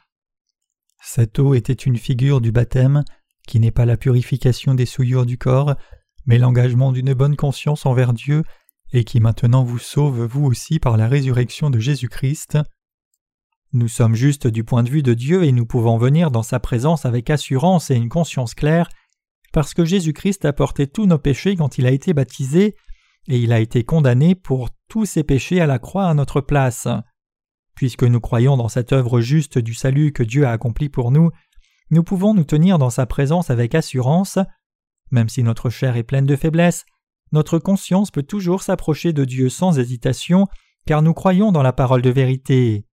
Cette 1.02 1.38
eau 1.38 1.54
était 1.54 1.72
une 1.72 1.98
figure 1.98 2.40
du 2.40 2.52
baptême, 2.52 3.04
qui 3.46 3.60
n'est 3.60 3.70
pas 3.70 3.84
la 3.84 3.96
purification 3.96 4.74
des 4.74 4.86
souillures 4.86 5.26
du 5.26 5.36
corps, 5.36 5.74
mais 6.24 6.38
l'engagement 6.38 6.92
d'une 6.92 7.12
bonne 7.14 7.36
conscience 7.36 7.84
envers 7.84 8.12
Dieu, 8.12 8.44
et 8.92 9.04
qui 9.04 9.20
maintenant 9.20 9.64
vous 9.64 9.78
sauve 9.78 10.24
vous 10.24 10.44
aussi 10.44 10.78
par 10.78 10.96
la 10.96 11.08
résurrection 11.08 11.70
de 11.70 11.78
Jésus-Christ. 11.78 12.58
Nous 13.72 13.88
sommes 13.88 14.16
justes 14.16 14.48
du 14.48 14.64
point 14.64 14.82
de 14.82 14.90
vue 14.90 15.02
de 15.02 15.14
Dieu 15.14 15.44
et 15.44 15.52
nous 15.52 15.66
pouvons 15.66 15.96
venir 15.96 16.30
dans 16.30 16.42
sa 16.42 16.58
présence 16.58 17.06
avec 17.06 17.30
assurance 17.30 17.90
et 17.90 17.94
une 17.94 18.08
conscience 18.08 18.54
claire, 18.54 18.88
parce 19.52 19.74
que 19.74 19.84
Jésus-Christ 19.84 20.44
a 20.44 20.52
porté 20.52 20.88
tous 20.88 21.06
nos 21.06 21.18
péchés 21.18 21.54
quand 21.54 21.78
il 21.78 21.86
a 21.86 21.92
été 21.92 22.12
baptisé, 22.12 22.74
et 23.28 23.38
il 23.38 23.52
a 23.52 23.60
été 23.60 23.84
condamné 23.84 24.34
pour 24.34 24.70
tous 24.88 25.04
ses 25.04 25.22
péchés 25.22 25.60
à 25.60 25.66
la 25.66 25.78
croix 25.78 26.06
à 26.06 26.14
notre 26.14 26.40
place. 26.40 26.88
Puisque 27.76 28.02
nous 28.02 28.20
croyons 28.20 28.56
dans 28.56 28.68
cette 28.68 28.92
œuvre 28.92 29.20
juste 29.20 29.58
du 29.58 29.74
salut 29.74 30.12
que 30.12 30.24
Dieu 30.24 30.46
a 30.46 30.50
accompli 30.50 30.88
pour 30.88 31.12
nous, 31.12 31.30
nous 31.90 32.02
pouvons 32.02 32.34
nous 32.34 32.44
tenir 32.44 32.78
dans 32.78 32.90
sa 32.90 33.06
présence 33.06 33.50
avec 33.50 33.74
assurance. 33.74 34.38
Même 35.12 35.28
si 35.28 35.42
notre 35.42 35.70
chair 35.70 35.96
est 35.96 36.02
pleine 36.02 36.26
de 36.26 36.36
faiblesses, 36.36 36.84
notre 37.32 37.58
conscience 37.58 38.10
peut 38.10 38.22
toujours 38.22 38.62
s'approcher 38.62 39.12
de 39.12 39.24
Dieu 39.24 39.48
sans 39.48 39.78
hésitation, 39.78 40.48
car 40.86 41.02
nous 41.02 41.14
croyons 41.14 41.52
dans 41.52 41.62
la 41.62 41.72
parole 41.72 42.02
de 42.02 42.10
vérité. 42.10 42.84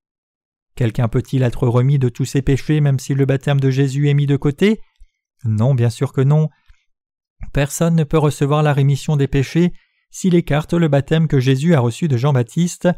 Quelqu'un 0.75 1.07
peut-il 1.07 1.41
être 1.41 1.67
remis 1.67 1.97
de 1.97 2.09
tous 2.09 2.25
ses 2.25 2.43
péchés 2.43 2.81
même 2.81 2.99
si 2.99 3.15
le 3.15 3.25
baptême 3.25 3.59
de 3.59 3.71
Jésus 3.71 4.09
est 4.09 4.13
mis 4.13 4.27
de 4.27 4.37
côté? 4.37 4.79
Non, 5.43 5.73
bien 5.73 5.89
sûr 5.89 6.13
que 6.13 6.21
non. 6.21 6.49
Personne 7.53 7.95
ne 7.95 8.03
peut 8.03 8.17
recevoir 8.17 8.61
la 8.61 8.73
rémission 8.73 9.15
des 9.15 9.27
péchés 9.27 9.73
s'il 10.11 10.35
écarte 10.35 10.73
le 10.73 10.87
baptême 10.87 11.27
que 11.27 11.39
Jésus 11.39 11.73
a 11.73 11.79
reçu 11.79 12.07
de 12.07 12.17
Jean-Baptiste. 12.17 12.89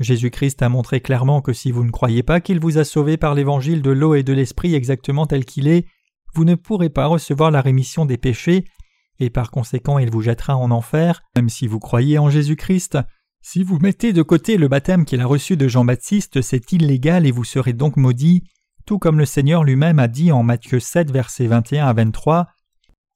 Jésus-Christ 0.00 0.62
a 0.62 0.68
montré 0.68 1.00
clairement 1.00 1.42
que 1.42 1.52
si 1.52 1.70
vous 1.70 1.84
ne 1.84 1.90
croyez 1.90 2.22
pas 2.22 2.40
qu'il 2.40 2.60
vous 2.60 2.78
a 2.78 2.84
sauvé 2.84 3.16
par 3.16 3.34
l'évangile 3.34 3.82
de 3.82 3.90
l'eau 3.90 4.14
et 4.14 4.22
de 4.22 4.32
l'esprit 4.32 4.74
exactement 4.74 5.26
tel 5.26 5.44
qu'il 5.44 5.68
est, 5.68 5.86
vous 6.34 6.44
ne 6.44 6.54
pourrez 6.54 6.88
pas 6.88 7.06
recevoir 7.06 7.50
la 7.50 7.60
rémission 7.60 8.06
des 8.06 8.16
péchés, 8.16 8.64
et 9.22 9.30
par 9.30 9.50
conséquent 9.50 9.98
il 9.98 10.10
vous 10.10 10.22
jettera 10.22 10.56
en 10.56 10.70
enfer, 10.70 11.22
même 11.36 11.48
si 11.48 11.66
vous 11.66 11.78
croyez 11.78 12.18
en 12.18 12.28
Jésus-Christ. 12.28 12.98
Si 13.40 13.64
vous 13.64 13.78
mettez 13.78 14.12
de 14.12 14.22
côté 14.22 14.56
le 14.56 14.68
baptême 14.68 15.04
qu'il 15.04 15.20
a 15.20 15.26
reçu 15.26 15.56
de 15.56 15.66
Jean-Baptiste, 15.68 16.42
c'est 16.42 16.72
illégal 16.72 17.26
et 17.26 17.30
vous 17.30 17.44
serez 17.44 17.72
donc 17.72 17.96
maudit, 17.96 18.44
tout 18.86 18.98
comme 18.98 19.18
le 19.18 19.24
Seigneur 19.24 19.64
lui-même 19.64 19.98
a 19.98 20.08
dit 20.08 20.32
en 20.32 20.42
Matthieu 20.42 20.80
7, 20.80 21.10
versets 21.10 21.46
21 21.46 21.86
à 21.86 21.92
23. 21.92 22.48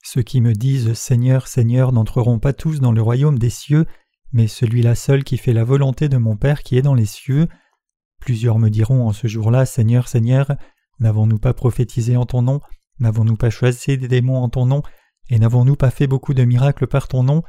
Ceux 0.03 0.23
qui 0.23 0.41
me 0.41 0.53
disent 0.53 0.95
Seigneur, 0.95 1.49
Seigneur 1.49 1.93
n'entreront 1.93 2.39
pas 2.39 2.53
tous 2.53 2.81
dans 2.81 2.93
le 2.93 3.03
royaume 3.03 3.39
des 3.39 3.51
cieux, 3.51 3.87
mais 4.33 4.47
celui-là 4.47 4.95
seul 4.95 5.25
qui 5.25 5.37
fait 5.37 5.53
la 5.53 5.65
volonté 5.65 6.09
de 6.09 6.17
mon 6.17 6.37
Père 6.37 6.63
qui 6.63 6.77
est 6.77 6.83
dans 6.83 6.95
les 6.95 7.07
cieux. 7.07 7.49
Plusieurs 8.21 8.59
me 8.59 8.69
diront 8.69 9.07
en 9.07 9.13
ce 9.13 9.27
jour-là 9.27 9.67
Seigneur, 9.67 10.09
Seigneur, 10.09 10.53
n'avons-nous 11.01 11.39
pas 11.39 11.55
prophétisé 11.55 12.17
en 12.17 12.27
ton 12.27 12.43
nom? 12.43 12.61
N'avons-nous 12.99 13.37
pas 13.37 13.51
choisi 13.51 13.99
des 13.99 14.09
démons 14.09 14.39
en 14.39 14.49
ton 14.49 14.67
nom? 14.67 14.83
Et 15.29 15.39
n'avons-nous 15.39 15.77
pas 15.77 15.91
fait 15.91 16.07
beaucoup 16.07 16.35
de 16.35 16.45
miracles 16.45 16.87
par 16.87 17.09
ton 17.09 17.23
nom? 17.23 17.43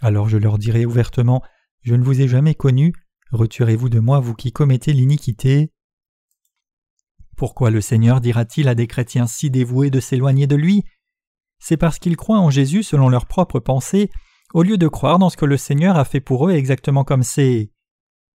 Alors 0.00 0.28
je 0.28 0.38
leur 0.38 0.58
dirai 0.58 0.86
ouvertement 0.86 1.42
Je 1.82 1.94
ne 1.94 2.04
vous 2.04 2.20
ai 2.20 2.28
jamais 2.28 2.54
connu, 2.54 2.92
retirez-vous 3.32 3.88
de 3.88 3.98
moi, 3.98 4.20
vous 4.20 4.34
qui 4.34 4.52
commettez 4.52 4.92
l'iniquité. 4.92 5.72
Pourquoi 7.36 7.70
le 7.70 7.80
Seigneur 7.80 8.20
dira-t-il 8.20 8.68
à 8.68 8.74
des 8.74 8.86
chrétiens 8.86 9.26
si 9.26 9.50
dévoués 9.50 9.90
de 9.90 10.00
s'éloigner 10.00 10.46
de 10.46 10.56
lui? 10.56 10.84
C'est 11.60 11.76
parce 11.76 11.98
qu'ils 11.98 12.16
croient 12.16 12.38
en 12.38 12.50
Jésus 12.50 12.82
selon 12.82 13.08
leurs 13.08 13.26
propres 13.26 13.60
pensées, 13.60 14.10
au 14.54 14.62
lieu 14.62 14.78
de 14.78 14.88
croire 14.88 15.18
dans 15.18 15.30
ce 15.30 15.36
que 15.36 15.44
le 15.44 15.56
Seigneur 15.56 15.96
a 15.96 16.04
fait 16.04 16.20
pour 16.20 16.48
eux 16.48 16.52
exactement 16.52 17.04
comme 17.04 17.22
c'est. 17.22 17.70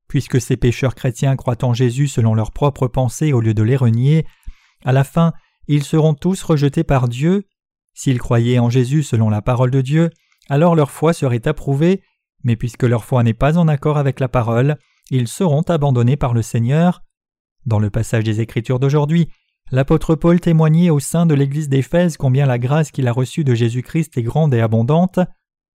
Puisque 0.08 0.40
ces 0.40 0.58
pécheurs 0.58 0.96
chrétiens 0.96 1.36
croient 1.36 1.64
en 1.64 1.74
Jésus 1.74 2.08
selon 2.08 2.36
leurs 2.36 2.52
propres 2.52 2.88
pensées 2.88 3.34
au 3.34 3.42
lieu 3.42 3.54
de 3.54 3.64
les 3.64 3.76
renier, 3.76 4.26
à 4.86 4.92
la 4.92 5.04
fin 5.04 5.34
ils 5.68 5.84
seront 5.84 6.14
tous 6.14 6.44
rejetés 6.44 6.84
par 6.84 7.08
Dieu. 7.08 7.48
S'ils 7.94 8.20
croyaient 8.20 8.60
en 8.60 8.70
Jésus 8.70 9.04
selon 9.04 9.30
la 9.30 9.42
parole 9.42 9.72
de 9.72 9.82
Dieu, 9.82 10.10
alors 10.50 10.76
leur 10.76 10.92
foi 10.92 11.14
serait 11.14 11.48
approuvée, 11.48 12.02
mais 12.44 12.56
puisque 12.56 12.84
leur 12.84 13.06
foi 13.06 13.24
n'est 13.24 13.34
pas 13.34 13.58
en 13.58 13.68
accord 13.68 13.98
avec 13.98 14.20
la 14.20 14.28
parole, 14.28 14.78
ils 15.10 15.28
seront 15.28 15.62
abandonnés 15.62 16.18
par 16.18 16.34
le 16.34 16.42
Seigneur. 16.42 17.04
Dans 17.66 17.80
le 17.80 17.90
passage 17.90 18.24
des 18.24 18.42
Écritures 18.42 18.80
d'aujourd'hui, 18.80 19.30
l'apôtre 19.72 20.16
Paul 20.16 20.40
témoignait 20.40 20.90
au 20.90 21.00
sein 21.00 21.26
de 21.26 21.34
l'Église 21.34 21.70
d'Éphèse 21.70 22.18
combien 22.18 22.46
la 22.46 22.60
grâce 22.60 22.92
qu'il 22.92 23.08
a 23.08 23.12
reçue 23.12 23.44
de 23.44 23.54
Jésus-Christ 23.54 24.18
est 24.18 24.24
grande 24.24 24.54
et 24.54 24.60
abondante. 24.60 25.20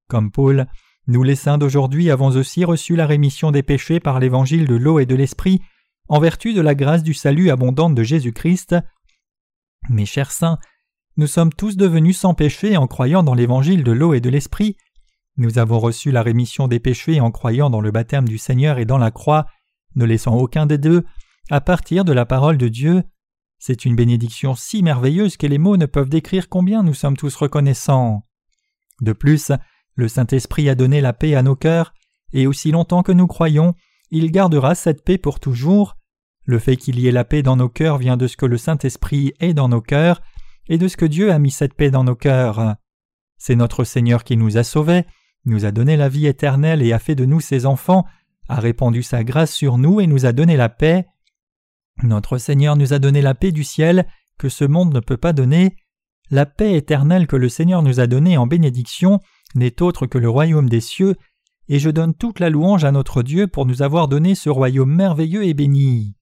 Comme 0.10 0.32
Paul, 0.32 0.68
nous 1.08 1.24
les 1.24 1.36
saints 1.36 1.58
d'aujourd'hui 1.58 2.12
avons 2.12 2.32
aussi 2.32 2.66
reçu 2.66 2.96
la 2.96 3.06
rémission 3.06 3.52
des 3.52 3.64
péchés 3.64 4.00
par 4.00 4.20
l'évangile 4.20 4.66
de 4.66 4.76
l'eau 4.76 5.00
et 5.00 5.06
de 5.06 5.16
l'esprit, 5.16 5.62
en 6.10 6.20
vertu 6.20 6.54
de 6.54 6.62
la 6.62 6.76
grâce 6.76 7.04
du 7.04 7.14
salut 7.14 7.50
abondante 7.50 7.96
de 7.96 8.04
Jésus-Christ. 8.04 8.76
Mes 9.90 10.06
chers 10.06 10.32
saints, 10.32 10.58
nous 11.18 11.28
sommes 11.28 11.52
tous 11.52 11.78
devenus 11.78 12.20
sans 12.20 12.36
péché 12.36 12.78
en 12.78 12.86
croyant 12.86 13.24
dans 13.24 13.34
l'évangile 13.34 13.84
de 13.84 13.92
l'eau 13.92 14.14
et 14.14 14.22
de 14.22 14.30
l'esprit. 14.30 14.78
Nous 15.36 15.58
avons 15.58 15.80
reçu 15.80 16.12
la 16.12 16.22
rémission 16.22 16.68
des 16.68 16.80
péchés 16.80 17.20
en 17.20 17.32
croyant 17.32 17.72
dans 17.72 17.82
le 17.82 17.90
baptême 17.90 18.28
du 18.28 18.38
Seigneur 18.38 18.78
et 18.78 18.86
dans 18.86 19.00
la 19.00 19.10
croix, 19.10 19.48
ne 19.96 20.06
laissant 20.06 20.36
aucun 20.36 20.68
des 20.68 20.78
deux, 20.78 21.04
à 21.50 21.60
partir 21.60 22.06
de 22.06 22.14
la 22.14 22.28
parole 22.28 22.58
de 22.58 22.68
Dieu. 22.68 23.04
C'est 23.58 23.86
une 23.86 23.96
bénédiction 23.96 24.54
si 24.54 24.84
merveilleuse 24.84 25.38
que 25.38 25.48
les 25.48 25.58
mots 25.58 25.78
ne 25.78 25.88
peuvent 25.88 26.10
décrire 26.10 26.50
combien 26.50 26.84
nous 26.84 26.94
sommes 26.94 27.18
tous 27.18 27.36
reconnaissants. 27.36 28.24
De 29.02 29.14
plus, 29.14 29.52
le 29.96 30.08
Saint-Esprit 30.08 30.70
a 30.70 30.76
donné 30.76 31.02
la 31.02 31.14
paix 31.14 31.34
à 31.34 31.42
nos 31.42 31.56
cœurs, 31.56 31.96
et 32.32 32.46
aussi 32.46 32.70
longtemps 32.70 33.02
que 33.02 33.12
nous 33.12 33.26
croyons, 33.26 33.74
il 34.12 34.32
gardera 34.32 34.76
cette 34.76 35.04
paix 35.04 35.18
pour 35.18 35.40
toujours. 35.40 35.98
Le 36.46 36.60
fait 36.60 36.78
qu'il 36.78 37.00
y 37.00 37.08
ait 37.08 37.12
la 37.12 37.26
paix 37.26 37.42
dans 37.42 37.56
nos 37.56 37.70
cœurs 37.70 37.98
vient 37.98 38.18
de 38.18 38.28
ce 38.28 38.38
que 38.38 38.46
le 38.46 38.58
Saint-Esprit 38.58 39.34
est 39.40 39.56
dans 39.56 39.70
nos 39.70 39.82
cœurs 39.82 40.22
et 40.70 40.78
de 40.78 40.88
ce 40.88 40.98
que 40.98 41.06
Dieu 41.06 41.32
a 41.32 41.40
mis 41.40 41.52
cette 41.52 41.74
paix 41.74 41.92
dans 41.92 42.04
nos 42.04 42.16
cœurs. 42.16 42.76
C'est 43.38 43.56
notre 43.56 43.84
Seigneur 43.84 44.24
qui 44.24 44.38
nous 44.38 44.58
a 44.58 44.64
sauvés, 44.64 45.06
nous 45.46 45.66
a 45.66 45.72
donné 45.72 45.98
la 45.98 46.10
vie 46.10 46.28
éternelle 46.28 46.82
et 46.82 46.94
a 46.94 47.00
fait 47.00 47.16
de 47.16 47.26
nous 47.26 47.40
ses 47.40 47.66
enfants, 47.66 48.06
a 48.50 48.60
répandu 48.60 49.04
sa 49.04 49.24
grâce 49.24 49.54
sur 49.54 49.78
nous 49.78 50.02
et 50.02 50.08
nous 50.08 50.26
a 50.26 50.32
donné 50.32 50.58
la 50.58 50.70
paix. 50.70 51.06
Notre 52.04 52.38
Seigneur 52.38 52.76
nous 52.76 52.94
a 52.94 53.00
donné 53.00 53.22
la 53.22 53.36
paix 53.36 53.52
du 53.52 53.64
ciel 53.64 54.08
que 54.38 54.50
ce 54.50 54.66
monde 54.66 54.94
ne 54.94 55.00
peut 55.00 55.18
pas 55.18 55.34
donner. 55.34 55.76
La 56.30 56.46
paix 56.46 56.76
éternelle 56.76 57.28
que 57.28 57.36
le 57.36 57.50
Seigneur 57.50 57.82
nous 57.82 58.00
a 58.00 58.08
donnée 58.08 58.38
en 58.38 58.48
bénédiction 58.48 59.20
n'est 59.56 59.82
autre 59.82 60.08
que 60.08 60.18
le 60.18 60.30
royaume 60.30 60.70
des 60.70 60.82
cieux, 60.82 61.16
et 61.70 61.80
je 61.80 61.90
donne 61.90 62.14
toute 62.14 62.40
la 62.40 62.50
louange 62.50 62.84
à 62.84 62.92
notre 62.92 63.24
Dieu 63.24 63.48
pour 63.48 63.66
nous 63.66 63.82
avoir 63.82 64.08
donné 64.08 64.36
ce 64.36 64.50
royaume 64.50 64.94
merveilleux 64.94 65.46
et 65.46 65.54
béni. 65.54 66.17